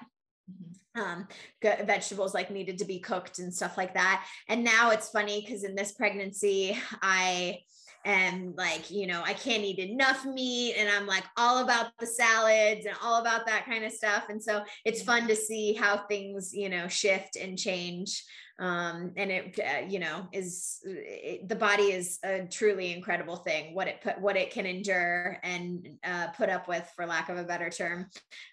mm-hmm. 0.50 0.72
Um 0.96 1.26
vegetables 1.62 2.34
like 2.34 2.50
needed 2.50 2.78
to 2.78 2.84
be 2.84 2.98
cooked 2.98 3.38
and 3.38 3.52
stuff 3.54 3.76
like 3.76 3.94
that. 3.94 4.26
And 4.48 4.64
now 4.64 4.90
it's 4.90 5.08
funny 5.08 5.40
because 5.40 5.64
in 5.64 5.74
this 5.74 5.92
pregnancy 5.92 6.78
i 7.02 7.58
and 8.04 8.54
like 8.56 8.90
you 8.90 9.06
know 9.06 9.22
i 9.24 9.32
can't 9.32 9.64
eat 9.64 9.78
enough 9.78 10.24
meat 10.24 10.74
and 10.76 10.88
i'm 10.88 11.06
like 11.06 11.24
all 11.36 11.62
about 11.62 11.90
the 11.98 12.06
salads 12.06 12.86
and 12.86 12.96
all 13.02 13.20
about 13.20 13.46
that 13.46 13.64
kind 13.64 13.84
of 13.84 13.92
stuff 13.92 14.24
and 14.28 14.42
so 14.42 14.62
it's 14.84 15.02
fun 15.02 15.26
to 15.26 15.36
see 15.36 15.72
how 15.72 15.96
things 16.08 16.52
you 16.52 16.68
know 16.68 16.88
shift 16.88 17.36
and 17.36 17.58
change 17.58 18.24
um, 18.58 19.12
and 19.16 19.30
it 19.30 19.58
uh, 19.60 19.86
you 19.86 19.98
know 19.98 20.26
is 20.32 20.78
it, 20.84 21.46
the 21.48 21.56
body 21.56 21.92
is 21.92 22.18
a 22.24 22.46
truly 22.46 22.92
incredible 22.92 23.36
thing 23.36 23.74
what 23.74 23.86
it 23.86 24.00
put 24.00 24.18
what 24.20 24.36
it 24.36 24.50
can 24.50 24.64
endure 24.64 25.38
and 25.42 25.86
uh, 26.04 26.28
put 26.28 26.48
up 26.48 26.66
with 26.66 26.90
for 26.96 27.06
lack 27.06 27.28
of 27.28 27.36
a 27.36 27.44
better 27.44 27.68
term 27.68 28.06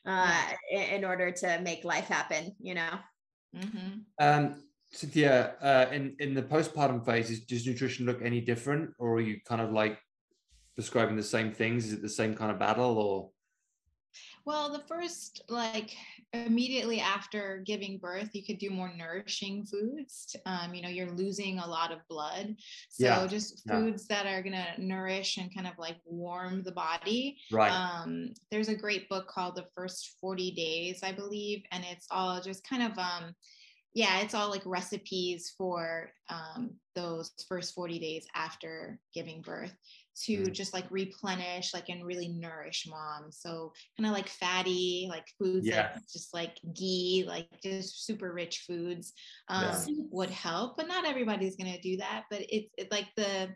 uh, 0.06 0.42
in, 0.70 0.82
in, 0.82 1.06
order 1.06 1.32
to 1.32 1.60
make 1.62 1.86
life 1.86 2.08
happen 2.08 2.54
you 2.60 2.74
know 2.74 2.90
mm-hmm. 3.56 4.00
um, 4.20 4.64
Cynthia, 4.94 5.56
uh, 5.60 5.88
in 5.92 6.16
in 6.20 6.34
the 6.36 6.44
postpartum 6.44 7.04
phase, 7.04 7.40
does 7.46 7.66
nutrition 7.66 8.06
look 8.06 8.22
any 8.22 8.42
different, 8.42 8.92
or 9.00 9.16
are 9.16 9.22
you 9.22 9.40
kind 9.48 9.60
of 9.60 9.72
like 9.72 10.00
prescribing 10.76 11.16
the 11.16 11.24
same 11.24 11.52
things? 11.52 11.88
Is 11.88 11.94
it 11.94 12.02
the 12.02 12.10
same 12.10 12.36
kind 12.36 12.52
of 12.52 12.60
battle, 12.60 12.98
or? 12.98 13.30
Well, 14.46 14.72
the 14.72 14.84
first 14.88 15.42
like 15.50 15.96
immediately 16.34 17.00
after 17.00 17.64
giving 17.66 17.98
birth, 17.98 18.30
you 18.34 18.44
could 18.46 18.60
do 18.60 18.70
more 18.70 18.92
nourishing 18.96 19.66
foods. 19.66 20.36
Um, 20.46 20.76
you 20.76 20.84
know, 20.84 20.90
you're 20.90 21.12
losing 21.12 21.58
a 21.58 21.68
lot 21.68 21.92
of 21.92 22.00
blood, 22.08 22.56
so 22.90 23.06
yeah. 23.06 23.26
just 23.26 23.68
foods 23.68 24.06
yeah. 24.08 24.24
that 24.24 24.32
are 24.32 24.44
gonna 24.44 24.74
nourish 24.78 25.38
and 25.38 25.54
kind 25.56 25.66
of 25.66 25.74
like 25.80 25.98
warm 26.06 26.62
the 26.62 26.72
body. 26.72 27.38
Right. 27.52 27.72
Um, 27.72 28.34
there's 28.52 28.70
a 28.70 28.76
great 28.76 29.10
book 29.10 29.28
called 29.28 29.56
The 29.56 29.66
First 29.76 30.18
Forty 30.22 30.52
Days, 30.52 31.00
I 31.02 31.14
believe, 31.14 31.64
and 31.72 31.84
it's 31.90 32.06
all 32.12 32.42
just 32.42 32.68
kind 32.68 32.84
of 32.84 32.98
um 33.00 33.34
yeah, 33.94 34.22
it's 34.22 34.34
all 34.34 34.50
like 34.50 34.64
recipes 34.66 35.54
for 35.58 36.12
um, 36.30 36.72
those 36.96 37.32
first 37.48 37.74
40 37.76 38.00
days 38.00 38.26
after 38.36 39.00
giving 39.14 39.42
birth 39.42 39.74
to 40.16 40.44
mm. 40.44 40.52
just 40.52 40.74
like 40.74 40.86
replenish 40.90 41.74
like 41.74 41.90
and 41.90 42.06
really 42.06 42.28
nourish 42.28 42.86
mom 42.88 43.32
so 43.32 43.74
kind 43.98 44.08
of 44.08 44.14
like 44.14 44.30
fatty 44.30 45.08
like 45.10 45.26
foods 45.40 45.66
yeah. 45.66 45.90
like 45.94 46.04
just 46.12 46.34
like 46.34 46.60
ghee 46.76 47.26
like 47.28 47.48
just 47.64 48.06
super 48.06 48.32
rich 48.32 48.64
foods 48.68 49.14
um, 49.50 49.64
yeah. 49.64 49.96
would 50.12 50.30
help 50.30 50.78
but 50.78 50.88
not 50.88 51.06
everybody's 51.06 51.56
gonna 51.56 51.82
do 51.82 51.98
that 51.98 52.26
but 52.30 52.42
it's 52.50 52.70
it, 52.78 52.92
like 52.92 53.08
the 53.18 53.50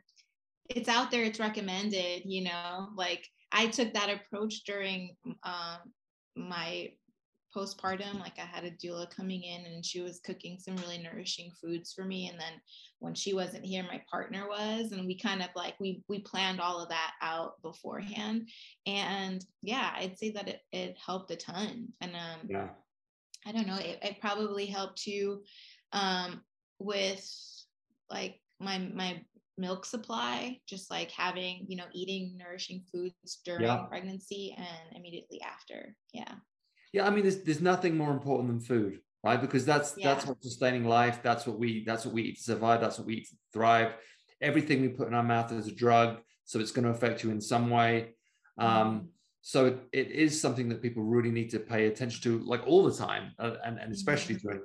it's 0.70 0.90
out 0.90 1.12
there 1.12 1.24
it's 1.24 1.40
recommended 1.40 2.24
you 2.26 2.44
know 2.44 2.90
like 2.96 3.26
i 3.52 3.68
took 3.68 3.94
that 3.94 4.10
approach 4.10 4.64
during 4.66 5.16
um, 5.44 5.78
my 6.36 6.90
postpartum 7.58 8.20
like 8.20 8.38
i 8.38 8.45
had 8.45 8.64
a 8.64 8.72
doula 8.72 9.10
coming 9.10 9.41
in 9.43 9.66
and 9.66 9.84
she 9.84 10.01
was 10.01 10.20
cooking 10.20 10.60
some 10.60 10.76
really 10.78 10.97
nourishing 10.99 11.51
foods 11.60 11.91
for 11.93 12.05
me. 12.05 12.30
And 12.30 12.39
then 12.39 12.62
when 12.99 13.16
she 13.16 13.34
wasn't 13.34 13.66
here 13.66 13.84
my 13.84 14.01
partner 14.10 14.47
was 14.47 14.91
and 14.91 15.05
we 15.05 15.18
kind 15.18 15.41
of 15.41 15.49
like 15.55 15.76
we 15.80 16.03
we 16.08 16.20
planned 16.20 16.62
all 16.62 16.82
of 16.82 16.89
that 16.89 17.14
out 17.22 17.62
beforehand. 17.62 18.49
And 18.86 19.43
yeah 19.62 19.91
i'd 19.95 20.18
say 20.18 20.32
that 20.32 20.47
it, 20.47 20.62
it 20.72 20.97
helped 21.03 21.32
a 21.32 21.36
ton. 21.36 21.88
And 22.01 22.12
um 22.16 22.47
yeah. 22.47 22.70
I 23.45 23.51
don't 23.51 23.68
know 23.68 23.78
it, 23.78 23.99
it 24.01 24.22
probably 24.22 24.66
helped 24.66 25.01
too 25.01 25.41
um 25.93 26.41
with 26.80 27.26
like 28.10 28.39
my 28.60 28.78
my 28.93 29.22
milk 29.60 29.86
supply 29.86 30.60
just 30.68 30.91
like 30.91 31.10
having 31.10 31.66
you 31.68 31.76
know 31.76 31.86
eating 31.91 32.38
nourishing 32.38 32.84
foods 32.91 33.39
during 33.43 33.64
yeah. 33.64 33.78
pregnancy 33.89 34.55
and 34.55 34.95
immediately 34.95 35.41
after. 35.41 35.95
Yeah 36.14 36.36
yeah, 36.98 37.08
I 37.08 37.10
mean, 37.12 37.24
there's 37.24 37.43
there's 37.43 37.62
nothing 37.62 37.95
more 37.98 38.12
important 38.12 38.50
than 38.50 38.60
food, 38.60 39.00
right? 39.24 39.39
Because 39.39 39.66
that's 39.66 39.95
yeah. 39.98 40.14
that's 40.14 40.26
what's 40.26 40.43
sustaining 40.43 40.86
life. 40.86 41.22
That's 41.22 41.45
what 41.48 41.60
we 41.60 41.84
that's 41.86 42.06
what 42.06 42.14
we 42.14 42.24
eat 42.24 42.38
to 42.38 42.43
survive. 42.43 42.82
That's 42.82 42.98
what 42.98 43.08
we 43.08 43.16
eat 43.16 43.30
to 43.30 43.36
thrive. 43.54 43.93
Everything 44.41 44.82
we 44.82 44.89
put 44.89 45.08
in 45.08 45.14
our 45.14 45.24
mouth 45.24 45.52
is 45.52 45.68
a 45.68 45.72
drug, 45.72 46.18
so 46.45 46.60
it's 46.60 46.72
going 46.72 46.86
to 46.86 46.91
affect 46.91 47.24
you 47.24 47.32
in 47.32 47.41
some 47.41 47.70
way. 47.70 48.16
Um, 48.58 48.70
mm-hmm. 48.70 49.06
so 49.41 49.66
it, 49.68 49.80
it 49.91 50.12
is 50.12 50.41
something 50.41 50.70
that 50.70 50.82
people 50.82 51.04
really 51.04 51.32
need 51.32 51.50
to 51.52 51.60
pay 51.60 51.88
attention 51.88 52.22
to, 52.24 52.45
like 52.45 52.66
all 52.66 52.84
the 52.84 52.95
time, 52.95 53.34
uh, 53.39 53.56
and 53.64 53.78
and 53.80 53.93
especially 53.93 54.36
mm-hmm. 54.36 54.48
during 54.48 54.62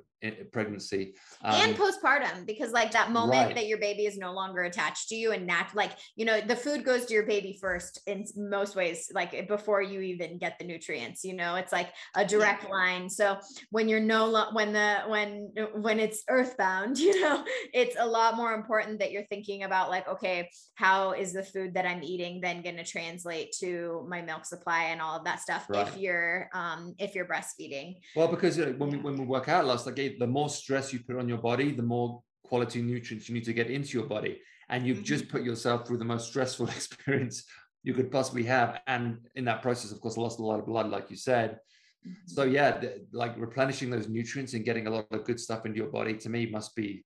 pregnancy 0.52 1.14
um, 1.42 1.54
and 1.54 1.76
postpartum 1.76 2.46
because 2.46 2.70
like 2.72 2.92
that 2.92 3.10
moment 3.10 3.46
right. 3.46 3.54
that 3.54 3.66
your 3.66 3.78
baby 3.78 4.06
is 4.06 4.16
no 4.16 4.32
longer 4.32 4.62
attached 4.62 5.08
to 5.08 5.14
you 5.14 5.32
and 5.32 5.46
nat- 5.46 5.70
like 5.74 5.92
you 6.16 6.24
know 6.24 6.40
the 6.40 6.54
food 6.54 6.84
goes 6.84 7.06
to 7.06 7.14
your 7.14 7.24
baby 7.24 7.58
first 7.60 8.00
in 8.06 8.24
most 8.36 8.76
ways 8.76 9.10
like 9.14 9.48
before 9.48 9.82
you 9.82 10.00
even 10.00 10.38
get 10.38 10.58
the 10.58 10.64
nutrients 10.64 11.24
you 11.24 11.34
know 11.34 11.56
it's 11.56 11.72
like 11.72 11.92
a 12.14 12.24
direct 12.24 12.64
yeah. 12.64 12.70
line 12.70 13.10
so 13.10 13.36
when 13.70 13.88
you're 13.88 14.00
no 14.00 14.26
lo- 14.26 14.50
when 14.52 14.72
the 14.72 14.98
when 15.08 15.52
when 15.74 15.98
it's 15.98 16.22
earthbound 16.28 16.98
you 16.98 17.20
know 17.20 17.44
it's 17.74 17.96
a 17.98 18.06
lot 18.06 18.36
more 18.36 18.54
important 18.54 19.00
that 19.00 19.10
you're 19.10 19.26
thinking 19.26 19.64
about 19.64 19.90
like 19.90 20.06
okay 20.08 20.48
how 20.76 21.12
is 21.12 21.32
the 21.32 21.42
food 21.42 21.74
that 21.74 21.86
i'm 21.86 22.02
eating 22.02 22.40
then 22.40 22.62
going 22.62 22.76
to 22.76 22.84
translate 22.84 23.52
to 23.58 24.06
my 24.08 24.22
milk 24.22 24.44
supply 24.44 24.84
and 24.84 25.00
all 25.00 25.16
of 25.16 25.24
that 25.24 25.40
stuff 25.40 25.66
right. 25.68 25.88
if 25.88 25.96
you're 25.96 26.48
um 26.54 26.94
if 26.98 27.14
you're 27.14 27.26
breastfeeding 27.26 27.96
well 28.14 28.28
because 28.28 28.56
you 28.56 28.66
know, 28.66 28.72
when 28.72 28.90
we 28.90 28.98
when 28.98 29.16
we 29.16 29.24
work 29.24 29.48
out 29.48 29.64
loss 29.64 29.84
the 30.18 30.26
more 30.26 30.48
stress 30.48 30.92
you 30.92 31.00
put 31.00 31.16
on 31.16 31.28
your 31.28 31.38
body 31.38 31.72
the 31.72 31.82
more 31.82 32.22
quality 32.44 32.82
nutrients 32.82 33.28
you 33.28 33.34
need 33.34 33.44
to 33.44 33.52
get 33.52 33.70
into 33.70 33.96
your 33.98 34.06
body 34.06 34.40
and 34.68 34.86
you've 34.86 34.98
mm-hmm. 34.98 35.04
just 35.04 35.28
put 35.28 35.42
yourself 35.42 35.86
through 35.86 35.98
the 35.98 36.04
most 36.04 36.28
stressful 36.28 36.68
experience 36.78 37.44
you 37.82 37.94
could 37.94 38.10
possibly 38.10 38.42
have 38.42 38.80
and 38.86 39.18
in 39.34 39.44
that 39.44 39.62
process 39.62 39.92
of 39.92 40.00
course 40.00 40.16
lost 40.16 40.38
a 40.38 40.42
lot 40.42 40.58
of 40.58 40.66
blood 40.66 40.88
like 40.88 41.10
you 41.10 41.16
said 41.16 41.58
mm-hmm. 42.06 42.12
so 42.26 42.44
yeah 42.44 42.80
like 43.12 43.34
replenishing 43.38 43.90
those 43.90 44.08
nutrients 44.08 44.54
and 44.54 44.64
getting 44.64 44.86
a 44.86 44.90
lot 44.90 45.06
of 45.10 45.24
good 45.24 45.40
stuff 45.40 45.66
into 45.66 45.78
your 45.78 45.90
body 45.90 46.14
to 46.14 46.28
me 46.28 46.46
must 46.46 46.74
be 46.74 47.04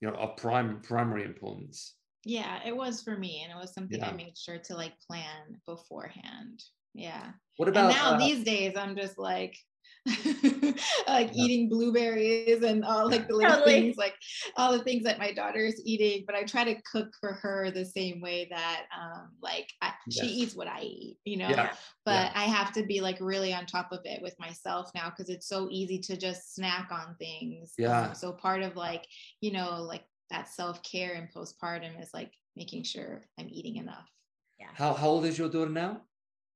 you 0.00 0.08
know 0.08 0.14
of 0.14 0.36
prime 0.36 0.80
primary 0.82 1.24
importance 1.24 1.94
yeah 2.24 2.58
it 2.66 2.76
was 2.76 3.02
for 3.02 3.16
me 3.16 3.42
and 3.42 3.52
it 3.52 3.60
was 3.60 3.72
something 3.72 4.00
yeah. 4.00 4.08
i 4.08 4.12
made 4.12 4.36
sure 4.36 4.58
to 4.58 4.74
like 4.74 4.92
plan 5.06 5.60
beforehand 5.66 6.62
yeah 6.94 7.30
what 7.56 7.68
about 7.68 7.90
and 7.90 7.94
now 7.94 8.14
uh, 8.14 8.18
these 8.18 8.44
days 8.44 8.76
i'm 8.76 8.96
just 8.96 9.18
like 9.18 9.56
like 11.08 11.30
yeah. 11.32 11.32
eating 11.34 11.68
blueberries 11.68 12.62
and 12.62 12.84
all 12.84 13.10
like 13.10 13.28
the 13.28 13.34
little 13.34 13.56
totally. 13.56 13.72
things 13.72 13.96
like 13.96 14.14
all 14.56 14.72
the 14.72 14.82
things 14.82 15.04
that 15.04 15.18
my 15.18 15.32
daughter 15.32 15.60
is 15.60 15.82
eating 15.84 16.24
but 16.26 16.34
i 16.34 16.42
try 16.42 16.64
to 16.64 16.80
cook 16.90 17.08
for 17.20 17.32
her 17.32 17.70
the 17.70 17.84
same 17.84 18.20
way 18.20 18.46
that 18.50 18.84
um 18.96 19.28
like 19.42 19.70
I, 19.82 19.92
yes. 20.08 20.24
she 20.24 20.32
eats 20.32 20.54
what 20.54 20.68
i 20.68 20.80
eat 20.80 21.18
you 21.24 21.36
know 21.36 21.48
yeah. 21.48 21.72
but 22.04 22.32
yeah. 22.32 22.32
i 22.34 22.44
have 22.44 22.72
to 22.74 22.84
be 22.84 23.00
like 23.00 23.18
really 23.20 23.52
on 23.52 23.66
top 23.66 23.92
of 23.92 24.00
it 24.04 24.22
with 24.22 24.38
myself 24.38 24.90
now 24.94 25.10
because 25.10 25.28
it's 25.28 25.48
so 25.48 25.68
easy 25.70 25.98
to 26.00 26.16
just 26.16 26.54
snack 26.54 26.88
on 26.90 27.14
things 27.18 27.74
yeah 27.76 28.08
um, 28.08 28.14
so 28.14 28.32
part 28.32 28.62
of 28.62 28.76
like 28.76 29.06
you 29.40 29.52
know 29.52 29.82
like 29.82 30.04
that 30.30 30.48
self-care 30.48 31.14
and 31.14 31.28
postpartum 31.34 32.00
is 32.00 32.10
like 32.14 32.32
making 32.56 32.82
sure 32.82 33.22
i'm 33.38 33.48
eating 33.50 33.76
enough 33.76 34.08
yeah 34.58 34.68
how, 34.74 34.94
how 34.94 35.08
old 35.08 35.24
is 35.24 35.38
your 35.38 35.48
daughter 35.48 35.70
now 35.70 36.00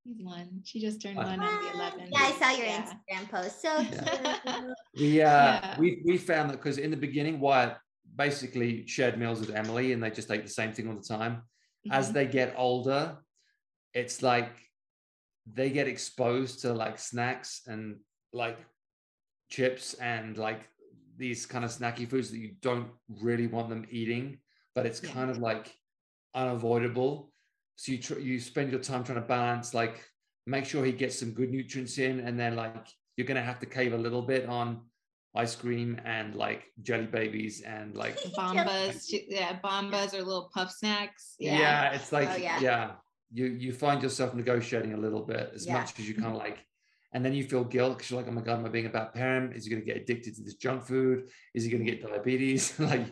He's 0.05 0.23
one. 0.23 0.63
She 0.65 0.81
just 0.81 1.01
turned 1.01 1.17
one 1.17 1.41
on 1.41 1.65
the 1.65 1.71
11th. 1.79 2.09
Yeah, 2.11 2.19
I 2.19 2.33
saw 2.33 2.51
your 2.51 2.67
yeah. 2.67 2.83
Instagram 2.83 3.31
post. 3.31 3.63
So 3.63 3.81
yeah. 3.81 4.61
we 4.99 5.23
uh 5.23 5.27
yeah. 5.27 5.79
we 5.79 6.03
we 6.05 6.19
found 6.19 6.51
that 6.51 6.57
because 6.57 6.79
in 6.79 6.91
the 6.91 6.97
beginning, 6.97 7.39
Wyatt 7.39 7.77
basically 8.17 8.87
shared 8.87 9.17
meals 9.19 9.41
with 9.41 9.55
Emily, 9.55 9.93
and 9.93 10.03
they 10.03 10.11
just 10.11 10.31
ate 10.31 10.43
the 10.43 10.51
same 10.51 10.73
thing 10.73 10.89
all 10.89 10.97
the 10.97 11.03
time. 11.03 11.43
Mm-hmm. 11.87 11.93
As 11.93 12.13
they 12.13 12.27
get 12.27 12.55
older, 12.57 13.19
it's 13.95 14.23
like 14.23 14.53
they 15.47 15.71
get 15.71 15.87
exposed 15.89 16.61
to 16.61 16.73
like 16.73 16.99
snacks 16.99 17.63
and 17.67 17.97
like 18.33 18.59
chips 19.51 19.95
and 19.95 20.37
like 20.37 20.69
these 21.17 21.47
kind 21.47 21.65
of 21.65 21.71
snacky 21.71 22.09
foods 22.09 22.31
that 22.31 22.39
you 22.39 22.55
don't 22.61 22.89
really 23.21 23.47
want 23.47 23.69
them 23.69 23.87
eating, 23.91 24.39
but 24.75 24.87
it's 24.87 25.01
kind 25.01 25.31
of 25.31 25.39
like 25.39 25.73
unavoidable 26.35 27.32
so 27.77 27.93
you 27.93 27.99
tr- 27.99 28.19
you 28.19 28.39
spend 28.41 28.71
your 28.71 28.81
time 28.81 29.05
trying 29.05 29.21
to 29.21 29.27
balance 29.27 29.75
like 29.75 30.05
make 30.47 30.65
sure 30.65 30.85
he 30.85 30.93
gets 30.93 31.19
some 31.19 31.33
good 31.33 31.51
nutrients 31.51 31.99
in 31.99 32.21
and 32.21 32.39
then 32.39 32.57
like 32.57 32.89
you're 33.17 33.27
gonna 33.27 33.43
have 33.43 33.61
to 33.61 33.67
cave 33.67 33.93
a 33.93 33.99
little 33.99 34.23
bit 34.23 34.49
on 34.49 34.81
ice 35.35 35.55
cream 35.55 35.99
and 36.05 36.35
like 36.35 36.65
jelly 36.83 37.07
babies 37.07 37.63
and 37.63 37.97
like 37.97 38.19
Bambas 38.37 39.13
yeah 39.29 39.59
Bambas 39.65 40.15
or 40.15 40.19
little 40.19 40.51
puff 40.55 40.71
snacks 40.71 41.37
yeah, 41.39 41.59
yeah 41.59 41.93
it's 41.93 42.13
like 42.13 42.29
oh, 42.31 42.37
yeah. 42.37 42.61
yeah. 42.61 42.91
you 43.33 43.47
you 43.47 43.73
find 43.73 44.03
yourself 44.03 44.35
negotiating 44.35 44.93
a 44.93 44.97
little 44.97 45.23
bit 45.23 45.51
as 45.55 45.67
yeah. 45.67 45.75
much 45.75 45.99
as 45.99 46.09
you 46.09 46.15
kind 46.15 46.29
of 46.29 46.35
like 46.35 46.59
and 47.15 47.25
then 47.25 47.33
you 47.33 47.45
feel 47.45 47.65
guilt 47.65 47.97
because 47.97 48.11
you're 48.11 48.21
like 48.21 48.29
oh 48.29 48.35
my 48.35 48.43
god 48.43 48.59
am 48.59 48.67
i 48.67 48.69
being 48.69 48.87
a 48.87 48.91
bad 48.91 49.13
parent 49.15 49.55
is 49.57 49.65
he 49.65 49.71
going 49.71 49.81
to 49.81 49.87
get 49.87 49.97
addicted 49.97 50.35
to 50.35 50.43
this 50.43 50.55
junk 50.55 50.85
food 50.85 51.29
is 51.55 51.65
he 51.65 51.71
going 51.71 51.85
to 51.85 51.91
get 51.91 52.03
diabetes 52.03 52.79
like 52.79 53.07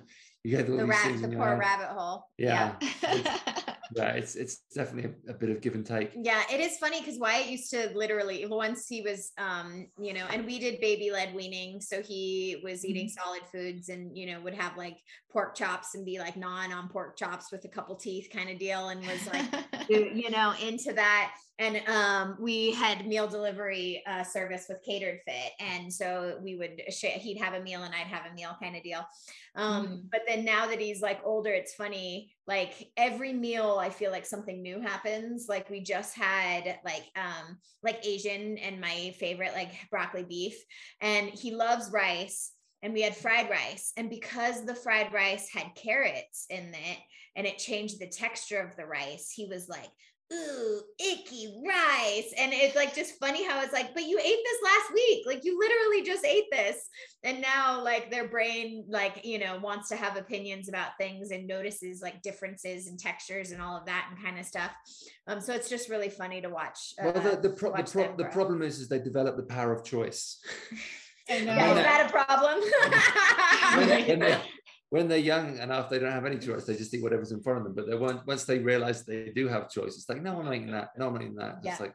you 0.45 0.57
get 0.57 0.69
all 0.69 0.77
the 0.77 0.83
these 0.83 0.91
rat, 0.91 1.07
things 1.07 1.23
the 1.23 1.29
poor 1.29 1.57
rabbit 1.57 1.89
hole 1.89 2.27
yeah, 2.37 2.75
yeah. 3.03 3.39
yeah 3.95 4.13
it's 4.13 4.35
it's 4.37 4.63
definitely 4.75 5.11
a, 5.27 5.31
a, 5.31 5.35
bit 5.35 5.51
of 5.51 5.61
give 5.61 5.75
and 5.75 5.87
take 5.87 6.13
yeah 6.15 6.43
it 6.51 6.61
is 6.61 6.77
funny 6.79 7.01
because 7.01 7.19
wyatt 7.19 7.49
used 7.49 7.71
to 7.71 7.91
literally 7.95 8.45
once 8.47 8.87
he 8.87 9.03
was 9.03 9.33
um 9.39 9.87
you 10.01 10.13
know 10.13 10.27
and 10.33 10.45
we 10.45 10.59
did 10.59 10.81
baby 10.81 11.11
led 11.11 11.35
weaning 11.35 11.81
so 11.81 12.03
he 12.03 12.61
was 12.63 12.85
eating 12.85 13.07
mm-hmm. 13.07 13.23
solid 13.23 13.43
foods 13.53 13.89
and 13.89 14.17
you 14.17 14.27
know 14.27 14.41
would 14.41 14.55
have 14.55 14.77
like 14.77 14.97
pork 15.31 15.55
chops 15.55 15.95
and 15.95 16.05
be 16.05 16.19
like 16.19 16.37
gnawing 16.37 16.73
on 16.73 16.89
pork 16.89 17.17
chops 17.17 17.53
with 17.53 17.65
a 17.65 17.69
couple 17.69 17.95
teeth 17.95 18.29
kind 18.33 18.51
of 18.51 18.59
deal 18.59 18.89
and 18.89 19.01
was 19.01 19.27
like 19.29 19.89
you 19.89 20.31
know 20.31 20.53
into 20.63 20.93
that 20.93 21.33
and 21.59 21.83
um, 21.89 22.37
we 22.41 22.73
had 22.73 23.07
meal 23.07 23.29
delivery 23.29 24.03
uh, 24.07 24.25
service 24.25 24.65
with 24.69 24.79
CateredFit. 24.89 25.51
And 25.61 25.93
so 25.93 26.39
we 26.43 26.57
would 26.57 26.81
he'd 26.89 27.39
have 27.39 27.53
a 27.53 27.61
meal 27.61 27.83
and 27.83 27.95
i'd 27.95 28.07
have 28.07 28.31
a 28.31 28.35
meal 28.35 28.57
kind 28.61 28.77
of 28.77 28.83
deal. 28.83 29.07
Um, 29.57 29.87
mm. 29.87 30.03
but 30.11 30.23
then 30.27 30.45
now 30.45 30.67
that 30.69 30.81
he's 30.81 31.03
like 31.03 31.21
older 31.25 31.51
it's 31.51 31.75
funny 31.75 32.33
like 32.47 32.91
every 32.97 33.33
meal 33.33 33.79
i 33.81 33.91
feel 33.91 34.11
like 34.11 34.25
something 34.25 34.63
new 34.63 34.81
happens. 34.81 35.47
Like 35.49 35.69
we 35.69 35.83
just 35.83 36.17
had 36.17 36.79
like 36.85 37.05
um 37.17 37.59
like 37.83 38.05
asian 38.07 38.57
and 38.59 38.81
my 38.81 39.15
favorite 39.19 39.53
like 39.55 39.73
broccoli 39.91 40.25
beef. 40.25 40.57
And 41.03 41.29
he 41.29 41.55
loves 41.55 41.91
rice. 41.93 42.53
And 42.83 42.95
we 42.95 43.03
had 43.03 43.15
fried 43.15 43.51
rice. 43.51 43.93
And 43.99 44.09
because 44.09 44.65
the 44.65 44.75
fried 44.75 45.13
rice 45.13 45.51
had 45.53 45.75
carrots 45.75 46.47
in 46.49 46.69
it 46.69 46.99
and 47.37 47.47
it 47.47 47.59
changed 47.59 48.01
the 48.01 48.09
texture 48.09 48.61
of 48.61 48.75
the 48.77 48.87
rice 48.87 49.31
he 49.31 49.47
was 49.47 49.69
like 49.69 49.91
ooh, 50.33 50.81
icky 50.99 51.55
rice. 51.67 52.33
And 52.39 52.53
it's 52.53 52.77
like 52.77 52.95
just 52.95 53.19
funny 53.19 53.47
how 53.47 53.63
it's 53.63 53.73
like, 53.73 53.95
but 53.95 54.05
you 54.05 54.19
ate 54.19 54.25
this 54.45 54.59
last 54.63 54.95
week. 54.95 55.27
Like 55.27 55.45
you 55.45 55.59
literally 55.59 56.03
just 56.03 56.25
ate 56.25 56.45
this. 56.51 56.89
And 57.25 57.41
now 57.41 57.83
like 57.83 58.11
their 58.11 58.29
brain, 58.29 58.85
like, 58.89 59.25
you 59.25 59.39
know, 59.39 59.59
wants 59.59 59.89
to 59.89 59.97
have 59.97 60.17
opinions 60.17 60.69
about 60.69 60.91
things 60.99 61.31
and 61.31 61.47
notices 61.47 62.01
like 62.01 62.23
differences 62.23 62.87
and 62.87 62.99
textures 62.99 63.51
and 63.51 63.61
all 63.61 63.77
of 63.77 63.87
that 63.87 64.09
and 64.11 64.23
kind 64.23 64.39
of 64.39 64.47
stuff. 64.47 64.71
Um, 65.27 65.41
so 65.41 65.53
it's 65.53 65.69
just 65.69 65.89
really 65.89 66.09
funny 66.09 66.41
to 66.41 66.49
watch. 66.49 66.95
Uh, 67.01 67.13
well, 67.15 67.23
the, 67.23 67.49
the, 67.49 67.51
pro- 67.51 67.77
the, 67.77 67.83
pro- 67.83 68.17
the 68.17 68.25
problem 68.27 68.63
is, 68.63 68.79
is 68.79 68.89
they 68.89 69.01
develop 69.01 69.37
the 69.37 69.43
power 69.43 69.73
of 69.73 69.85
choice. 69.85 70.39
Yeah, 71.29 71.37
is 71.39 71.45
that 71.45 72.07
a 72.07 72.11
problem? 72.11 72.61
when, 73.79 73.89
they, 73.89 74.05
when, 74.09 74.19
they, 74.21 74.41
when 74.91 75.09
they're 75.09 75.19
young 75.19 75.59
enough, 75.59 75.89
they 75.89 75.99
don't 75.99 76.13
have 76.13 76.27
any 76.27 76.39
choice. 76.39 76.65
They 76.65 76.77
just 76.77 76.93
eat 76.93 77.03
whatever's 77.03 77.33
in 77.33 77.43
front 77.43 77.59
of 77.59 77.65
them. 77.65 77.75
But 77.75 77.89
they 77.89 77.97
won't, 77.97 78.27
once 78.27 78.45
they 78.45 78.59
realize 78.59 79.05
they 79.05 79.33
do 79.35 79.49
have 79.49 79.71
choice, 79.71 79.95
it's 79.97 80.09
like, 80.09 80.23
no, 80.23 80.39
I'm 80.39 80.45
not 80.45 80.55
eating 80.55 80.73
that. 80.73 80.91
No, 80.99 81.07
I'm 81.07 81.15
not 81.15 81.23
eating 81.23 81.37
that. 81.37 81.61
Yeah. 81.63 81.73
It's 81.73 81.81
like, 81.81 81.95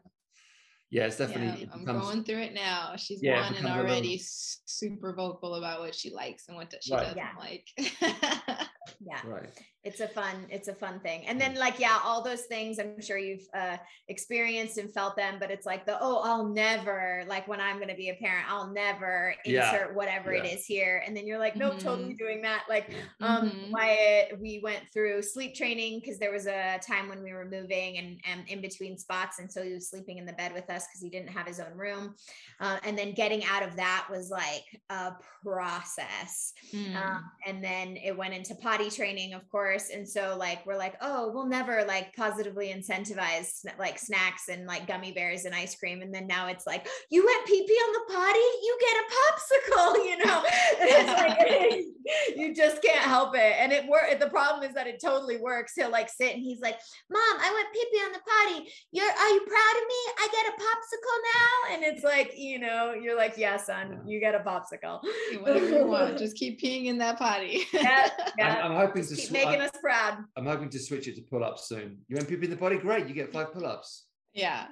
yeah, 0.90 1.06
it's 1.06 1.18
definitely. 1.18 1.48
Yeah, 1.48 1.54
it 1.54 1.72
becomes, 1.72 1.90
I'm 1.90 2.00
going 2.00 2.24
through 2.24 2.42
it 2.42 2.54
now. 2.54 2.94
She's 2.96 3.22
yeah, 3.22 3.42
one 3.42 3.56
and 3.56 3.68
already 3.68 4.22
super 4.24 5.14
vocal 5.14 5.56
about 5.56 5.82
what 5.82 5.94
she 5.94 6.10
likes 6.10 6.48
and 6.48 6.56
what 6.56 6.74
she 6.82 6.94
right. 6.94 7.02
doesn't 7.04 7.18
yeah. 7.18 7.30
like. 7.38 7.68
yeah, 9.02 9.22
right 9.26 9.50
it's 9.86 10.00
a 10.00 10.08
fun 10.08 10.36
it's 10.50 10.68
a 10.68 10.74
fun 10.74 11.00
thing 11.02 11.24
and 11.28 11.40
then 11.40 11.54
like 11.56 11.80
yeah 11.80 12.00
all 12.04 12.24
those 12.24 12.42
things 12.42 12.80
i'm 12.80 13.00
sure 13.00 13.20
you've 13.20 13.48
uh, 13.54 13.78
experienced 14.08 14.80
and 14.80 14.92
felt 14.92 15.16
them 15.16 15.36
but 15.40 15.52
it's 15.52 15.66
like 15.66 15.86
the 15.86 15.96
oh 16.02 16.22
i'll 16.24 16.48
never 16.48 17.24
like 17.28 17.48
when 17.48 17.62
i'm 17.62 17.76
going 17.76 17.88
to 17.88 17.96
be 17.96 18.10
a 18.10 18.16
parent 18.16 18.46
i'll 18.50 18.74
never 18.74 19.36
insert 19.46 19.90
yeah. 19.90 19.94
whatever 19.94 20.34
yeah. 20.34 20.44
it 20.44 20.54
is 20.54 20.66
here 20.66 21.04
and 21.06 21.16
then 21.16 21.28
you're 21.28 21.38
like 21.38 21.56
nope 21.56 21.74
mm-hmm. 21.74 21.88
totally 21.88 22.14
doing 22.16 22.42
that 22.42 22.64
like 22.68 22.90
um 23.22 23.50
mm-hmm. 23.50 23.72
wyatt 23.72 24.42
we 24.42 24.60
went 24.64 24.82
through 24.92 25.22
sleep 25.22 25.54
training 25.54 26.00
because 26.00 26.18
there 26.18 26.32
was 26.32 26.48
a 26.48 26.80
time 26.86 27.08
when 27.08 27.22
we 27.22 27.32
were 27.32 27.46
moving 27.46 28.00
and, 28.00 28.20
and 28.26 28.42
in 28.48 28.62
between 28.62 28.98
spots 28.98 29.38
and 29.38 29.52
so 29.52 29.62
he 29.62 29.72
was 29.72 29.88
sleeping 29.88 30.18
in 30.18 30.26
the 30.26 30.34
bed 30.34 30.52
with 30.52 30.68
us 30.72 30.88
because 30.88 31.02
he 31.02 31.10
didn't 31.10 31.30
have 31.30 31.46
his 31.46 31.60
own 31.60 31.78
room 31.78 32.16
uh, 32.60 32.78
and 32.84 32.98
then 32.98 33.14
getting 33.14 33.44
out 33.46 33.62
of 33.62 33.76
that 33.76 34.08
was 34.10 34.32
like 34.32 34.82
a 34.90 35.12
process 35.44 36.54
mm. 36.74 36.96
um, 36.96 37.24
and 37.46 37.64
then 37.64 37.98
it 37.98 38.18
went 38.18 38.34
into 38.34 38.56
potty 38.56 38.90
training 38.90 39.34
of 39.34 39.48
course 39.52 39.75
course. 39.76 39.90
And 39.90 40.08
so 40.08 40.36
like 40.38 40.66
we're 40.66 40.78
like, 40.78 40.96
oh, 41.02 41.32
we'll 41.34 41.48
never 41.48 41.84
like 41.86 42.16
positively 42.16 42.74
incentivize 42.74 43.66
like 43.78 44.00
snacks 44.00 44.50
and 44.50 44.66
like 44.66 44.88
gummy 44.88 45.12
bears 45.12 45.46
and 45.46 45.54
ice 45.54 45.76
cream. 45.76 46.02
And 46.02 46.14
then 46.14 46.28
now 46.28 46.48
it's 46.48 46.66
like, 46.66 46.88
you 47.10 47.26
went 47.26 47.46
pee 47.46 47.66
pee 47.68 47.74
on 47.74 47.94
the 47.94 48.14
potty, 48.14 48.40
you 48.40 48.78
get 48.82 48.96
a 48.98 49.06
popsicle, 49.16 49.96
you 50.06 50.26
know. 50.26 50.44
it's 50.46 51.22
like 51.22 51.86
you 52.36 52.54
just 52.54 52.82
can't 52.82 53.06
help 53.06 53.36
it. 53.36 53.56
And 53.60 53.72
it 53.72 53.88
work. 53.88 54.20
The 54.20 54.30
problem 54.30 54.68
is 54.68 54.76
that 54.76 54.88
it 54.88 55.02
totally 55.04 55.38
works. 55.38 55.74
He'll 55.76 55.92
like 55.92 56.10
sit 56.10 56.34
and 56.34 56.42
he's 56.42 56.62
like, 56.62 56.78
Mom, 57.10 57.22
I 57.22 57.54
went 57.54 57.74
pee 57.74 57.86
pee 57.92 58.04
on 58.04 58.12
the 58.12 58.20
potty. 58.20 58.72
You're 58.92 59.06
are 59.06 59.30
you 59.30 59.42
proud 59.42 59.76
of 59.82 59.88
me? 59.88 60.02
I 60.20 60.28
get 60.32 60.46
a 60.48 60.58
popsicle 60.62 61.18
now. 61.36 61.76
And 61.76 61.84
it's 61.84 62.04
like, 62.04 62.34
you 62.38 62.60
know, 62.60 62.94
you're 62.94 63.18
like, 63.18 63.38
yeah, 63.38 63.58
son, 63.58 64.02
you 64.06 64.20
get 64.20 64.36
a 64.36 64.40
popsicle. 64.40 65.02
Whatever 65.42 65.70
you 65.70 65.88
want. 65.88 66.18
Just 66.18 66.36
keep 66.36 66.62
peeing 66.62 66.86
in 66.86 66.98
that 67.00 67.18
potty. 67.18 67.66
yeah, 67.74 68.10
yeah. 68.38 68.62
I'm, 68.64 68.72
I'm 68.72 68.78
hoping 68.78 69.02
just 69.02 69.10
to 69.10 69.16
keep 69.16 69.30
sw- 69.30 69.32
making 69.32 69.62
us 69.66 69.82
proud. 69.82 70.24
I'm 70.38 70.46
hoping 70.46 70.70
to 70.70 70.80
switch 70.80 71.08
it 71.08 71.16
to 71.16 71.22
pull 71.22 71.44
ups 71.44 71.68
soon. 71.68 71.98
You 72.08 72.16
want 72.16 72.30
people 72.30 72.46
in 72.46 72.50
the 72.50 72.56
body? 72.56 72.78
Great, 72.78 73.08
you 73.08 73.14
get 73.14 73.34
five 73.34 73.54
pull 73.54 73.66
ups. 73.66 74.06
Yeah. 74.34 74.68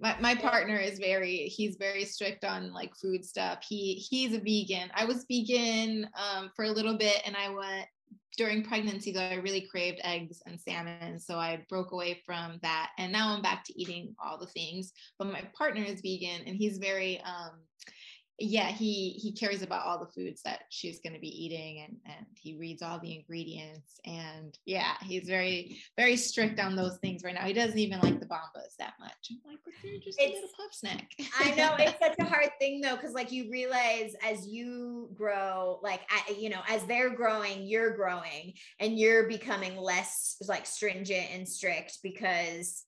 my, 0.00 0.16
my 0.20 0.34
partner 0.34 0.76
is 0.76 0.98
very 0.98 1.48
he's 1.48 1.76
very 1.76 2.04
strict 2.04 2.44
on 2.44 2.72
like 2.72 2.94
food 2.94 3.24
stuff 3.24 3.60
he 3.66 3.94
he's 3.94 4.34
a 4.34 4.38
vegan 4.38 4.90
i 4.94 5.06
was 5.06 5.24
vegan 5.30 6.06
um, 6.14 6.50
for 6.54 6.66
a 6.66 6.70
little 6.70 6.98
bit 6.98 7.22
and 7.24 7.34
i 7.34 7.48
went 7.48 7.86
during 8.36 8.62
pregnancy 8.62 9.10
though 9.10 9.20
i 9.20 9.34
really 9.34 9.62
craved 9.62 10.00
eggs 10.04 10.42
and 10.46 10.60
salmon 10.60 11.18
so 11.18 11.38
i 11.38 11.64
broke 11.70 11.92
away 11.92 12.20
from 12.26 12.58
that 12.62 12.90
and 12.98 13.10
now 13.10 13.34
i'm 13.34 13.40
back 13.40 13.64
to 13.64 13.80
eating 13.80 14.14
all 14.22 14.38
the 14.38 14.46
things 14.48 14.92
but 15.18 15.32
my 15.32 15.42
partner 15.56 15.82
is 15.82 16.02
vegan 16.02 16.46
and 16.46 16.56
he's 16.56 16.76
very 16.76 17.20
um, 17.22 17.52
yeah 18.38 18.68
he 18.68 19.10
he 19.10 19.32
cares 19.32 19.62
about 19.62 19.84
all 19.84 19.98
the 19.98 20.12
foods 20.12 20.42
that 20.42 20.60
she's 20.70 21.00
going 21.00 21.12
to 21.12 21.18
be 21.18 21.44
eating 21.44 21.80
and 21.80 21.96
and 22.06 22.26
he 22.34 22.56
reads 22.56 22.82
all 22.82 22.98
the 23.00 23.14
ingredients 23.14 24.00
and 24.04 24.58
yeah 24.64 24.94
he's 25.02 25.26
very 25.26 25.78
very 25.96 26.16
strict 26.16 26.60
on 26.60 26.76
those 26.76 26.98
things 26.98 27.22
right 27.24 27.34
now. 27.34 27.44
He 27.44 27.52
doesn't 27.52 27.78
even 27.78 28.00
like 28.00 28.20
the 28.20 28.26
Bambas 28.26 28.76
that 28.78 28.94
much. 29.00 29.30
I'm 29.30 29.38
like 29.46 29.58
but 29.64 29.74
they're 29.82 29.98
just 29.98 30.20
it's, 30.20 30.32
a 30.32 30.34
little 30.34 30.48
puff 30.56 30.72
snack. 30.72 31.10
I 31.38 31.50
know 31.54 31.74
it's 31.78 31.98
such 31.98 32.16
a 32.18 32.24
hard 32.24 32.50
thing 32.58 32.80
though 32.80 32.96
because 32.96 33.12
like 33.12 33.32
you 33.32 33.50
realize 33.50 34.12
as 34.24 34.46
you 34.46 35.10
grow 35.14 35.80
like 35.82 36.00
you 36.38 36.50
know 36.50 36.60
as 36.68 36.84
they're 36.84 37.14
growing 37.14 37.66
you're 37.66 37.96
growing 37.96 38.54
and 38.80 38.98
you're 38.98 39.28
becoming 39.28 39.76
less 39.76 40.36
like 40.46 40.66
stringent 40.66 41.28
and 41.32 41.48
strict 41.48 41.98
because 42.02 42.84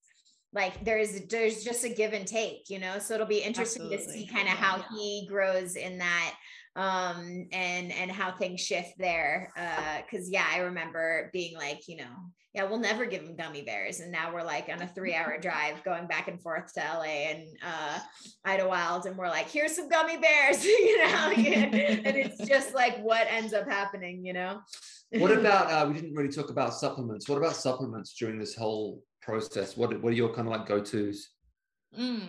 like 0.53 0.85
there's 0.85 1.21
there's 1.27 1.63
just 1.63 1.85
a 1.85 1.89
give 1.89 2.13
and 2.13 2.27
take 2.27 2.69
you 2.69 2.79
know? 2.79 2.99
So 2.99 3.15
it'll 3.15 3.27
be 3.27 3.39
interesting 3.39 3.83
Absolutely. 3.83 4.07
to 4.07 4.13
see 4.13 4.27
kind 4.27 4.49
of 4.49 4.55
yeah, 4.55 4.61
how 4.61 4.77
yeah. 4.77 4.85
he 4.97 5.27
grows 5.29 5.77
in 5.77 5.99
that 5.99 6.35
um 6.77 7.49
and 7.53 7.93
and 7.93 8.11
how 8.13 8.31
things 8.31 8.61
shift 8.61 8.93
there 8.97 9.53
uh 9.57 10.03
because 10.03 10.31
yeah 10.31 10.47
i 10.53 10.59
remember 10.59 11.29
being 11.33 11.57
like 11.57 11.89
you 11.89 11.97
know 11.97 12.31
yeah 12.55 12.65
we'll 12.65 12.79
never 12.79 13.07
give 13.07 13.23
him 13.23 13.37
gummy 13.37 13.63
bears. 13.63 14.01
And 14.01 14.11
now 14.11 14.33
we're 14.33 14.43
like 14.43 14.69
on 14.69 14.83
a 14.83 14.87
three 14.87 15.15
hour 15.15 15.39
drive 15.41 15.83
going 15.85 16.07
back 16.07 16.29
and 16.29 16.41
forth 16.41 16.73
to 16.75 16.81
la 16.81 17.03
and 17.03 17.47
uh 17.63 17.99
Idyllwild 18.47 19.07
and 19.07 19.17
we're 19.17 19.29
like 19.29 19.49
here's 19.49 19.77
some 19.77 19.89
gummy 19.89 20.19
bears 20.19 20.65
you 20.65 20.99
know? 20.99 21.31
And 21.37 22.17
it's 22.17 22.49
just 22.49 22.75
like 22.75 22.99
what 23.03 23.27
ends 23.31 23.53
up 23.53 23.69
happening 23.69 24.25
you 24.25 24.33
know? 24.33 24.61
What 25.13 25.33
about 25.33 25.71
uh 25.71 25.89
we 25.89 25.95
didn't 25.95 26.15
really 26.15 26.33
talk 26.33 26.51
about 26.51 26.75
supplements. 26.75 27.29
What 27.29 27.39
about 27.39 27.57
supplements 27.57 28.15
during 28.15 28.39
this 28.39 28.55
whole 28.55 29.03
process? 29.21 29.77
What 29.77 30.01
what 30.03 30.13
are 30.13 30.17
your 30.17 30.33
kind 30.35 30.49
of 30.49 30.53
like 30.53 30.67
go 30.67 30.81
tos? 30.81 31.29
Mm. 31.99 32.29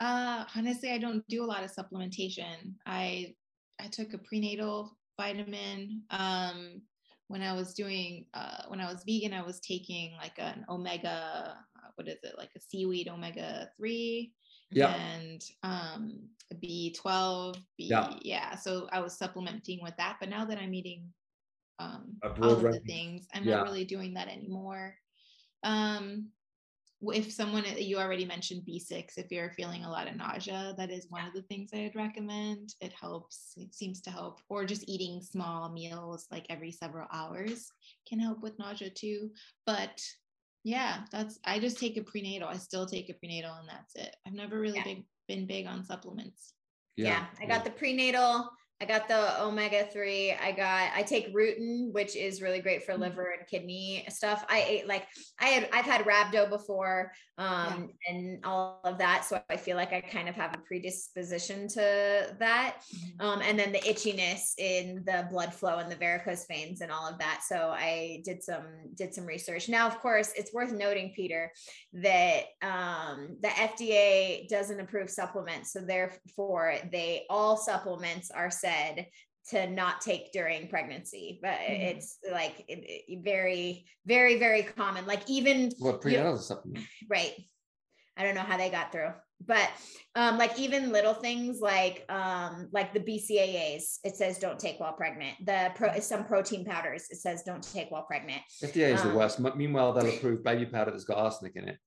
Uh, 0.00 0.44
honestly, 0.56 0.90
I 0.90 0.98
don't 0.98 1.26
do 1.28 1.44
a 1.44 1.46
lot 1.46 1.64
of 1.64 1.72
supplementation. 1.72 2.74
I 2.86 3.34
I 3.80 3.86
took 3.86 4.14
a 4.14 4.18
prenatal 4.18 4.96
vitamin. 5.18 6.02
Um, 6.10 6.82
when 7.28 7.42
I 7.42 7.52
was 7.52 7.74
doing 7.74 8.26
uh, 8.34 8.64
when 8.68 8.80
I 8.80 8.92
was 8.92 9.04
vegan, 9.06 9.32
I 9.32 9.42
was 9.42 9.60
taking 9.60 10.12
like 10.20 10.38
an 10.38 10.64
omega. 10.68 11.56
What 11.96 12.08
is 12.08 12.18
it? 12.22 12.34
Like 12.38 12.50
a 12.56 12.60
seaweed 12.60 13.08
omega 13.08 13.70
three. 13.76 14.32
Yeah. 14.70 14.94
And 14.94 15.42
um, 15.62 16.18
B12. 16.54 17.56
B, 17.76 17.84
yeah. 17.84 18.14
yeah. 18.22 18.54
So 18.56 18.88
I 18.90 19.00
was 19.00 19.12
supplementing 19.12 19.80
with 19.82 19.94
that. 19.98 20.16
But 20.18 20.30
now 20.30 20.46
that 20.46 20.56
I'm 20.56 20.72
eating 20.72 21.04
um, 21.78 22.16
all 22.40 22.52
of 22.52 22.62
the 22.62 22.80
things, 22.86 23.26
I'm 23.34 23.44
yeah. 23.44 23.56
not 23.56 23.64
really 23.64 23.84
doing 23.84 24.14
that 24.14 24.28
anymore 24.28 24.96
um, 25.62 26.28
if 27.10 27.32
someone 27.32 27.64
you 27.78 27.98
already 27.98 28.24
mentioned 28.24 28.62
b6 28.68 29.18
if 29.18 29.30
you're 29.32 29.50
feeling 29.50 29.84
a 29.84 29.90
lot 29.90 30.06
of 30.06 30.14
nausea 30.14 30.72
that 30.78 30.90
is 30.90 31.06
one 31.08 31.26
of 31.26 31.34
the 31.34 31.42
things 31.42 31.70
i'd 31.74 31.96
recommend. 31.96 32.74
It 32.80 32.92
helps 32.92 33.54
it 33.56 33.74
seems 33.74 34.00
to 34.02 34.10
help 34.10 34.40
or 34.48 34.64
just 34.64 34.88
eating 34.88 35.20
small 35.20 35.68
meals 35.68 36.26
like 36.30 36.46
every 36.48 36.70
several 36.70 37.08
hours 37.12 37.72
can 38.08 38.20
help 38.20 38.42
with 38.42 38.58
nausea 38.58 38.90
too. 38.90 39.30
But 39.66 40.00
yeah 40.64 40.98
that's 41.10 41.40
i 41.44 41.58
just 41.58 41.80
take 41.80 41.96
a 41.96 42.02
prenatal 42.02 42.48
i 42.48 42.56
still 42.56 42.86
take 42.86 43.10
a 43.10 43.14
prenatal 43.14 43.54
and 43.58 43.68
that's 43.68 43.96
it. 43.96 44.14
I've 44.26 44.34
never 44.34 44.60
really 44.60 44.78
yeah. 44.78 44.84
big, 44.84 45.04
been 45.26 45.46
big 45.46 45.66
on 45.66 45.84
supplements. 45.84 46.54
Yeah, 46.96 47.08
yeah 47.08 47.26
i 47.40 47.46
got 47.46 47.64
the 47.64 47.70
prenatal 47.70 48.50
I 48.82 48.84
got 48.84 49.06
the 49.06 49.40
omega 49.40 49.84
3. 49.92 50.32
I 50.42 50.50
got 50.50 50.90
I 50.92 51.04
take 51.04 51.32
rutin, 51.32 51.92
which 51.92 52.16
is 52.16 52.42
really 52.42 52.58
great 52.58 52.82
for 52.82 52.92
mm-hmm. 52.92 53.02
liver 53.02 53.32
and 53.38 53.46
kidney 53.46 54.04
stuff. 54.08 54.44
I 54.48 54.64
ate 54.66 54.88
like 54.88 55.06
I 55.40 55.46
had 55.46 55.68
I've 55.72 55.84
had 55.84 56.04
rhabdo 56.04 56.50
before 56.50 57.12
um 57.38 57.92
yeah. 58.08 58.12
and 58.12 58.44
all 58.44 58.80
of 58.82 58.98
that. 58.98 59.24
So 59.24 59.40
I 59.48 59.56
feel 59.56 59.76
like 59.76 59.92
I 59.92 60.00
kind 60.00 60.28
of 60.28 60.34
have 60.34 60.52
a 60.56 60.58
predisposition 60.58 61.68
to 61.68 62.34
that. 62.40 62.78
Mm-hmm. 62.92 63.24
Um 63.24 63.40
and 63.40 63.56
then 63.56 63.70
the 63.70 63.78
itchiness 63.78 64.54
in 64.58 65.04
the 65.06 65.28
blood 65.30 65.54
flow 65.54 65.78
and 65.78 65.90
the 65.90 65.94
varicose 65.94 66.46
veins 66.50 66.80
and 66.80 66.90
all 66.90 67.06
of 67.06 67.20
that. 67.20 67.42
So 67.48 67.70
I 67.72 68.20
did 68.24 68.42
some 68.42 68.66
did 68.96 69.14
some 69.14 69.26
research. 69.26 69.68
Now, 69.68 69.86
of 69.86 70.00
course, 70.00 70.32
it's 70.34 70.52
worth 70.52 70.72
noting, 70.72 71.12
Peter, 71.14 71.52
that 71.92 72.46
um 72.62 73.36
the 73.40 73.48
FDA 73.48 74.48
doesn't 74.48 74.80
approve 74.80 75.08
supplements. 75.08 75.72
So 75.72 75.82
therefore 75.82 76.78
they 76.90 77.26
all 77.30 77.56
supplements 77.56 78.32
are 78.32 78.50
set 78.50 78.71
said 78.72 79.06
to 79.50 79.68
not 79.68 80.00
take 80.00 80.32
during 80.32 80.68
pregnancy 80.68 81.40
but 81.42 81.54
mm-hmm. 81.54 81.82
it's 81.82 82.18
like 82.30 82.64
it, 82.68 83.02
it, 83.08 83.24
very 83.24 83.84
very 84.06 84.38
very 84.38 84.62
common. 84.62 85.06
Like 85.06 85.28
even 85.28 85.72
what 85.78 86.00
prenatal 86.00 86.38
supplement 86.38 86.86
right. 87.08 87.34
I 88.16 88.24
don't 88.24 88.34
know 88.34 88.42
how 88.42 88.58
they 88.58 88.70
got 88.70 88.92
through 88.92 89.12
but 89.44 89.68
um 90.14 90.38
like 90.38 90.56
even 90.58 90.92
little 90.92 91.14
things 91.14 91.60
like 91.60 92.04
um 92.08 92.68
like 92.72 92.94
the 92.94 93.00
bcaas 93.00 93.98
it 94.04 94.16
says 94.16 94.38
don't 94.38 94.58
take 94.58 94.78
while 94.78 94.92
pregnant. 94.92 95.34
The 95.44 95.72
pro 95.74 95.98
some 96.00 96.24
protein 96.24 96.64
powders 96.64 97.06
it 97.10 97.16
says 97.16 97.42
don't 97.42 97.62
take 97.62 97.90
while 97.90 98.04
pregnant. 98.04 98.42
Fda 98.62 98.94
is 98.94 99.00
um, 99.00 99.08
the 99.08 99.14
worst 99.14 99.40
meanwhile 99.56 99.92
they'll 99.92 100.06
approve 100.14 100.44
baby 100.44 100.66
powder 100.66 100.92
that's 100.92 101.04
got 101.04 101.18
arsenic 101.18 101.56
in 101.56 101.68
it. 101.68 101.78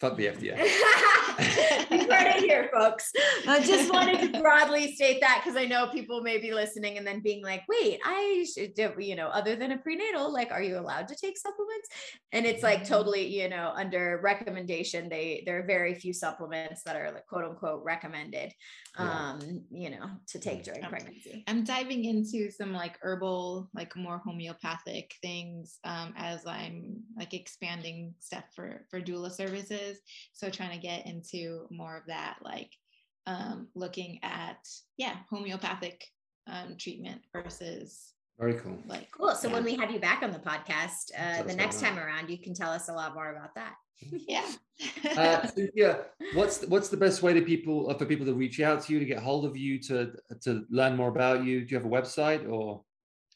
Fuck 0.00 0.16
the 0.16 0.26
fda 0.26 0.42
you 0.42 0.52
heard 0.58 1.90
it 1.90 2.09
here, 2.46 2.70
folks. 2.72 3.12
I 3.46 3.60
just 3.60 3.92
wanted 3.92 4.32
to 4.32 4.40
broadly 4.40 4.94
state 4.94 5.20
that 5.20 5.42
because 5.42 5.60
I 5.60 5.66
know 5.66 5.88
people 5.88 6.22
may 6.22 6.38
be 6.38 6.52
listening 6.52 6.98
and 6.98 7.06
then 7.06 7.20
being 7.20 7.42
like, 7.42 7.62
wait, 7.68 8.00
I 8.04 8.46
should 8.54 8.72
you 8.98 9.16
know, 9.16 9.28
other 9.28 9.56
than 9.56 9.72
a 9.72 9.78
prenatal, 9.78 10.32
like, 10.32 10.50
are 10.50 10.62
you 10.62 10.78
allowed 10.78 11.08
to 11.08 11.16
take 11.16 11.36
supplements? 11.36 11.88
And 12.32 12.46
it's 12.46 12.62
like 12.62 12.80
mm-hmm. 12.80 12.92
totally, 12.92 13.26
you 13.26 13.48
know, 13.48 13.72
under 13.74 14.20
recommendation. 14.22 15.08
They 15.08 15.42
there 15.46 15.58
are 15.58 15.66
very 15.66 15.94
few 15.94 16.12
supplements 16.12 16.82
that 16.84 16.96
are 16.96 17.10
like 17.12 17.26
quote 17.26 17.44
unquote 17.44 17.82
recommended 17.84 18.52
um, 18.98 19.62
you 19.70 19.90
know, 19.90 20.10
to 20.28 20.38
take 20.38 20.64
during 20.64 20.84
I'm, 20.84 20.90
pregnancy. 20.90 21.44
I'm 21.46 21.64
diving 21.64 22.04
into 22.04 22.50
some 22.50 22.72
like 22.72 22.98
herbal, 23.02 23.68
like 23.74 23.96
more 23.96 24.18
homeopathic 24.18 25.14
things 25.22 25.78
um, 25.84 26.12
as 26.16 26.46
I'm 26.46 26.96
like 27.16 27.32
expanding 27.32 28.14
stuff 28.18 28.44
for 28.54 28.86
for 28.90 29.00
doula 29.00 29.30
services. 29.30 29.98
So 30.32 30.50
trying 30.50 30.72
to 30.72 30.78
get 30.78 31.06
into 31.06 31.66
more 31.70 31.96
of 31.96 32.04
that, 32.08 32.29
like 32.42 32.70
um, 33.26 33.68
looking 33.74 34.18
at 34.22 34.68
yeah, 34.96 35.16
homeopathic 35.30 36.04
um, 36.46 36.76
treatment 36.78 37.20
versus 37.32 38.12
very 38.40 38.54
cool. 38.54 38.78
Like 38.86 39.10
cool. 39.12 39.34
So 39.34 39.48
yeah. 39.48 39.54
when 39.54 39.64
we 39.64 39.74
have 39.76 39.90
you 39.90 40.00
back 40.00 40.22
on 40.22 40.32
the 40.32 40.38
podcast, 40.38 41.10
uh, 41.18 41.42
the 41.42 41.54
next 41.54 41.80
time 41.80 41.98
around, 41.98 42.30
you 42.30 42.38
can 42.38 42.54
tell 42.54 42.70
us 42.70 42.88
a 42.88 42.92
lot 42.92 43.12
more 43.14 43.36
about 43.36 43.54
that. 43.54 43.74
yeah. 44.26 44.50
uh, 45.16 45.46
yeah. 45.74 45.98
What's 46.32 46.56
the, 46.58 46.68
what's 46.68 46.88
the 46.88 46.96
best 46.96 47.22
way 47.22 47.34
to 47.34 47.42
people 47.42 47.90
uh, 47.90 47.94
for 47.94 48.06
people 48.06 48.24
to 48.24 48.32
reach 48.32 48.58
out 48.60 48.82
to 48.84 48.94
you 48.94 48.98
to 48.98 49.04
get 49.04 49.18
hold 49.18 49.44
of 49.44 49.58
you 49.58 49.78
to 49.82 50.12
to 50.42 50.64
learn 50.70 50.96
more 50.96 51.08
about 51.08 51.44
you? 51.44 51.60
Do 51.60 51.66
you 51.66 51.76
have 51.76 51.84
a 51.84 51.90
website 51.90 52.50
or? 52.50 52.82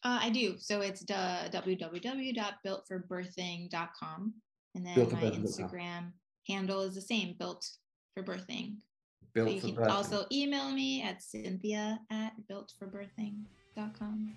Uh, 0.03 0.21
I 0.23 0.31
do. 0.31 0.55
So 0.59 0.81
it's 0.81 1.05
the 1.05 1.51
www.builtforbirthing.com, 1.53 4.35
and 4.75 4.87
then 4.87 4.97
my 4.97 5.31
Instagram 5.31 6.13
handle 6.49 6.81
is 6.83 6.95
the 6.95 7.03
same, 7.03 7.35
built 7.39 7.69
for 8.15 8.23
birthing. 8.23 8.77
Built 9.35 9.49
so 9.49 9.55
you 9.55 9.61
can 9.61 9.85
birthing. 9.85 9.91
also 9.91 10.27
email 10.31 10.71
me 10.71 11.03
at 11.03 11.21
cynthia 11.21 11.99
at 12.11 12.33
builtforbirthing.com. 12.51 14.33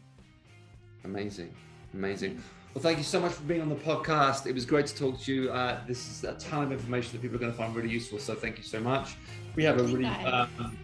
Amazing, 1.04 1.54
amazing. 1.94 2.42
Well, 2.74 2.82
thank 2.82 2.98
you 2.98 3.04
so 3.04 3.20
much 3.20 3.32
for 3.34 3.44
being 3.44 3.62
on 3.62 3.70
the 3.70 3.76
podcast. 3.76 4.48
It 4.48 4.54
was 4.54 4.66
great 4.66 4.88
to 4.88 4.96
talk 4.96 5.20
to 5.22 5.34
you. 5.34 5.52
Uh, 5.52 5.80
this 5.88 6.10
is 6.10 6.24
a 6.24 6.34
ton 6.34 6.64
of 6.64 6.72
information 6.72 7.14
that 7.14 7.22
people 7.22 7.38
are 7.38 7.40
going 7.40 7.52
to 7.52 7.58
find 7.58 7.76
really 7.76 7.90
useful. 7.90 8.20
So 8.20 8.36
thank 8.36 8.58
you 8.58 8.64
so 8.64 8.80
much. 8.80 9.16
We 9.56 9.64
have 9.64 9.80
a 9.80 9.84
really 9.84 10.06
um, 10.06 10.78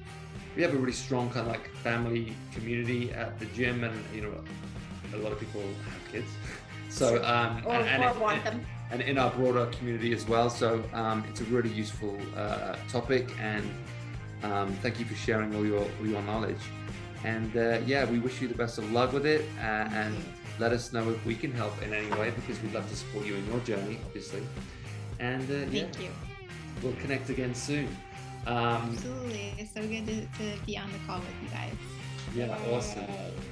we 0.56 0.62
have 0.62 0.74
a 0.74 0.78
really 0.78 0.94
strong 0.94 1.30
kind 1.30 1.48
of 1.48 1.52
like 1.52 1.70
family 1.78 2.36
community 2.54 3.12
at 3.12 3.40
the 3.40 3.46
gym, 3.48 3.84
and 3.84 3.96
you 4.14 4.22
know, 4.22 4.34
a 5.14 5.18
lot 5.18 5.32
of 5.32 5.40
people 5.40 5.62
have 5.62 6.12
kids. 6.12 6.30
So 6.94 7.24
um, 7.24 7.64
or, 7.66 7.74
and, 7.74 8.04
and, 8.04 8.20
want 8.20 8.44
them. 8.44 8.64
and 8.92 9.02
in 9.02 9.18
our 9.18 9.32
broader 9.32 9.66
community 9.78 10.14
as 10.14 10.28
well. 10.28 10.48
So 10.48 10.84
um, 10.94 11.24
it's 11.28 11.42
a 11.42 11.46
really 11.46 11.72
useful 11.72 12.16
uh, 12.38 12.76
topic, 12.88 13.32
and 13.40 13.68
um, 14.44 14.74
thank 14.84 15.00
you 15.00 15.06
for 15.06 15.16
sharing 15.16 15.56
all 15.56 15.66
your 15.66 15.82
all 16.00 16.06
your 16.06 16.22
knowledge. 16.22 16.62
And 17.24 17.58
uh, 17.58 17.80
yeah, 17.88 18.06
we 18.06 18.20
wish 18.20 18.42
you 18.42 18.48
the 18.48 18.54
best 18.54 18.78
of 18.78 18.92
luck 18.92 19.12
with 19.12 19.26
it, 19.26 19.42
uh, 19.58 19.90
and 20.02 20.16
let 20.60 20.72
us 20.72 20.94
know 20.94 21.10
if 21.10 21.26
we 21.26 21.34
can 21.34 21.52
help 21.52 21.74
in 21.82 21.96
any 21.96 22.12
way 22.12 22.30
because 22.30 22.62
we'd 22.62 22.76
love 22.76 22.88
to 22.90 22.96
support 22.96 23.26
you 23.26 23.36
in 23.36 23.46
your 23.48 23.60
journey, 23.62 23.98
obviously. 24.06 24.44
And 25.20 25.44
uh, 25.50 25.66
thank 25.72 25.74
yeah, 25.74 26.02
you. 26.02 26.10
We'll 26.84 26.94
connect 27.02 27.28
again 27.32 27.56
soon. 27.56 27.88
Um, 28.46 28.92
Absolutely, 28.94 29.56
it's 29.58 29.74
so 29.74 29.82
good 29.82 30.06
to, 30.06 30.22
to 30.22 30.66
be 30.68 30.78
on 30.78 30.92
the 30.92 31.00
call 31.08 31.18
with 31.20 31.30
you 31.42 31.50
guys. 31.50 31.74
Yeah, 32.36 32.56
awesome. 32.72 33.06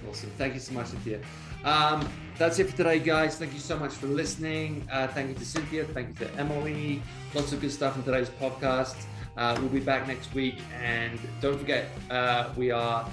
Awesome. 0.07 0.31
Thank 0.37 0.53
you 0.53 0.59
so 0.59 0.73
much, 0.73 0.87
Cynthia. 0.87 1.21
Um, 1.63 2.07
that's 2.37 2.57
it 2.59 2.69
for 2.69 2.77
today, 2.77 2.99
guys. 2.99 3.37
Thank 3.37 3.53
you 3.53 3.59
so 3.59 3.77
much 3.77 3.91
for 3.91 4.07
listening. 4.07 4.87
Uh, 4.91 5.07
thank 5.07 5.29
you 5.29 5.35
to 5.35 5.45
Cynthia. 5.45 5.85
Thank 5.85 6.19
you 6.19 6.25
to 6.25 6.33
Emily. 6.35 7.01
Lots 7.35 7.53
of 7.53 7.61
good 7.61 7.71
stuff 7.71 7.95
in 7.95 8.03
today's 8.03 8.29
podcast. 8.29 8.95
Uh, 9.37 9.55
we'll 9.59 9.69
be 9.69 9.79
back 9.79 10.07
next 10.07 10.33
week. 10.33 10.55
And 10.81 11.19
don't 11.39 11.57
forget, 11.57 11.89
uh, 12.09 12.49
we 12.57 12.71
are, 12.71 13.07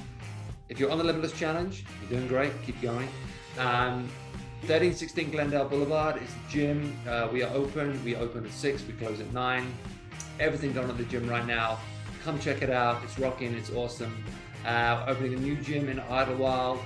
if 0.68 0.80
you're 0.80 0.90
on 0.90 0.99
the 0.99 1.05
Limitless 1.05 1.32
Challenge, 1.32 1.84
you're 2.01 2.18
doing 2.18 2.28
great. 2.28 2.53
Keep 2.64 2.80
going. 2.80 3.09
Um, 3.59 4.09
1316 4.62 5.30
Glendale 5.30 5.68
Boulevard 5.68 6.20
is 6.22 6.28
the 6.28 6.51
gym. 6.51 6.99
Uh, 7.07 7.28
we 7.32 7.42
are 7.42 7.53
open. 7.55 8.03
We 8.05 8.16
open 8.16 8.44
at 8.44 8.53
6, 8.53 8.86
we 8.86 8.94
close 8.94 9.20
at 9.20 9.32
9. 9.32 9.72
Everything 10.40 10.72
done 10.72 10.88
at 10.88 10.96
the 10.96 11.05
gym 11.05 11.28
right 11.28 11.46
now. 11.46 11.78
Come 12.24 12.38
check 12.40 12.62
it 12.62 12.70
out. 12.70 13.03
It's 13.05 13.18
rocking. 13.18 13.55
It's 13.55 13.70
awesome. 13.70 14.24
Uh, 14.66 15.05
opening 15.07 15.34
a 15.34 15.36
new 15.36 15.57
gym 15.57 15.88
in 15.88 15.99
Idyllwild. 15.99 16.80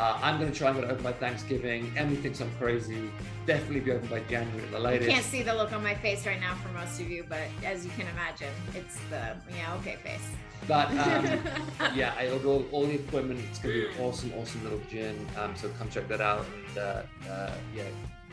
Uh, 0.00 0.18
I'm 0.22 0.38
going 0.38 0.50
to 0.50 0.58
try 0.58 0.70
and 0.70 0.80
get 0.80 0.88
it 0.88 0.92
open 0.92 1.04
by 1.04 1.12
Thanksgiving. 1.12 1.92
Emily 1.94 2.16
thinks 2.16 2.40
I'm 2.40 2.50
crazy. 2.58 3.10
Definitely 3.44 3.80
be 3.80 3.92
open 3.92 4.08
by 4.08 4.20
January 4.20 4.64
at 4.64 4.70
the 4.70 4.78
latest. 4.78 5.10
You 5.10 5.14
can't 5.14 5.26
see 5.26 5.42
the 5.42 5.52
look 5.52 5.74
on 5.74 5.82
my 5.82 5.94
face 5.94 6.26
right 6.26 6.40
now 6.40 6.54
for 6.54 6.68
most 6.70 6.98
of 7.00 7.10
you, 7.10 7.26
but 7.28 7.40
as 7.66 7.84
you 7.84 7.90
can 7.98 8.06
imagine, 8.08 8.48
it's 8.74 8.96
the 9.10 9.36
yeah 9.54 9.74
okay 9.74 9.96
face. 10.02 10.26
But 10.66 10.88
um, 10.92 11.94
yeah, 11.94 12.14
I 12.18 12.30
ordered 12.30 12.46
all, 12.46 12.66
all, 12.72 12.86
the 12.86 12.94
equipment. 12.94 13.40
It's 13.50 13.58
going 13.58 13.74
to 13.74 13.80
be 13.82 13.94
an 13.94 14.00
awesome, 14.02 14.32
awesome 14.38 14.64
little 14.64 14.80
gym. 14.90 15.26
Um, 15.36 15.54
so 15.54 15.68
come 15.78 15.90
check 15.90 16.08
that 16.08 16.22
out. 16.22 16.46
And 16.68 16.78
uh, 16.78 17.02
uh, 17.28 17.52
yeah, 17.76 17.82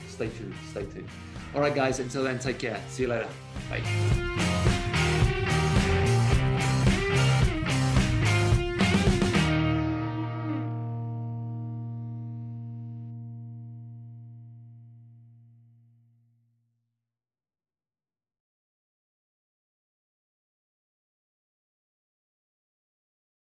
stay 0.08 0.30
tuned. 0.30 0.56
Stay 0.72 0.86
tuned. 0.86 1.10
All 1.54 1.60
right, 1.60 1.76
guys. 1.76 2.00
Until 2.00 2.24
then, 2.24 2.40
take 2.40 2.60
care. 2.60 2.82
See 2.88 3.04
you 3.04 3.10
later. 3.10 3.28
Bye. 3.70 4.84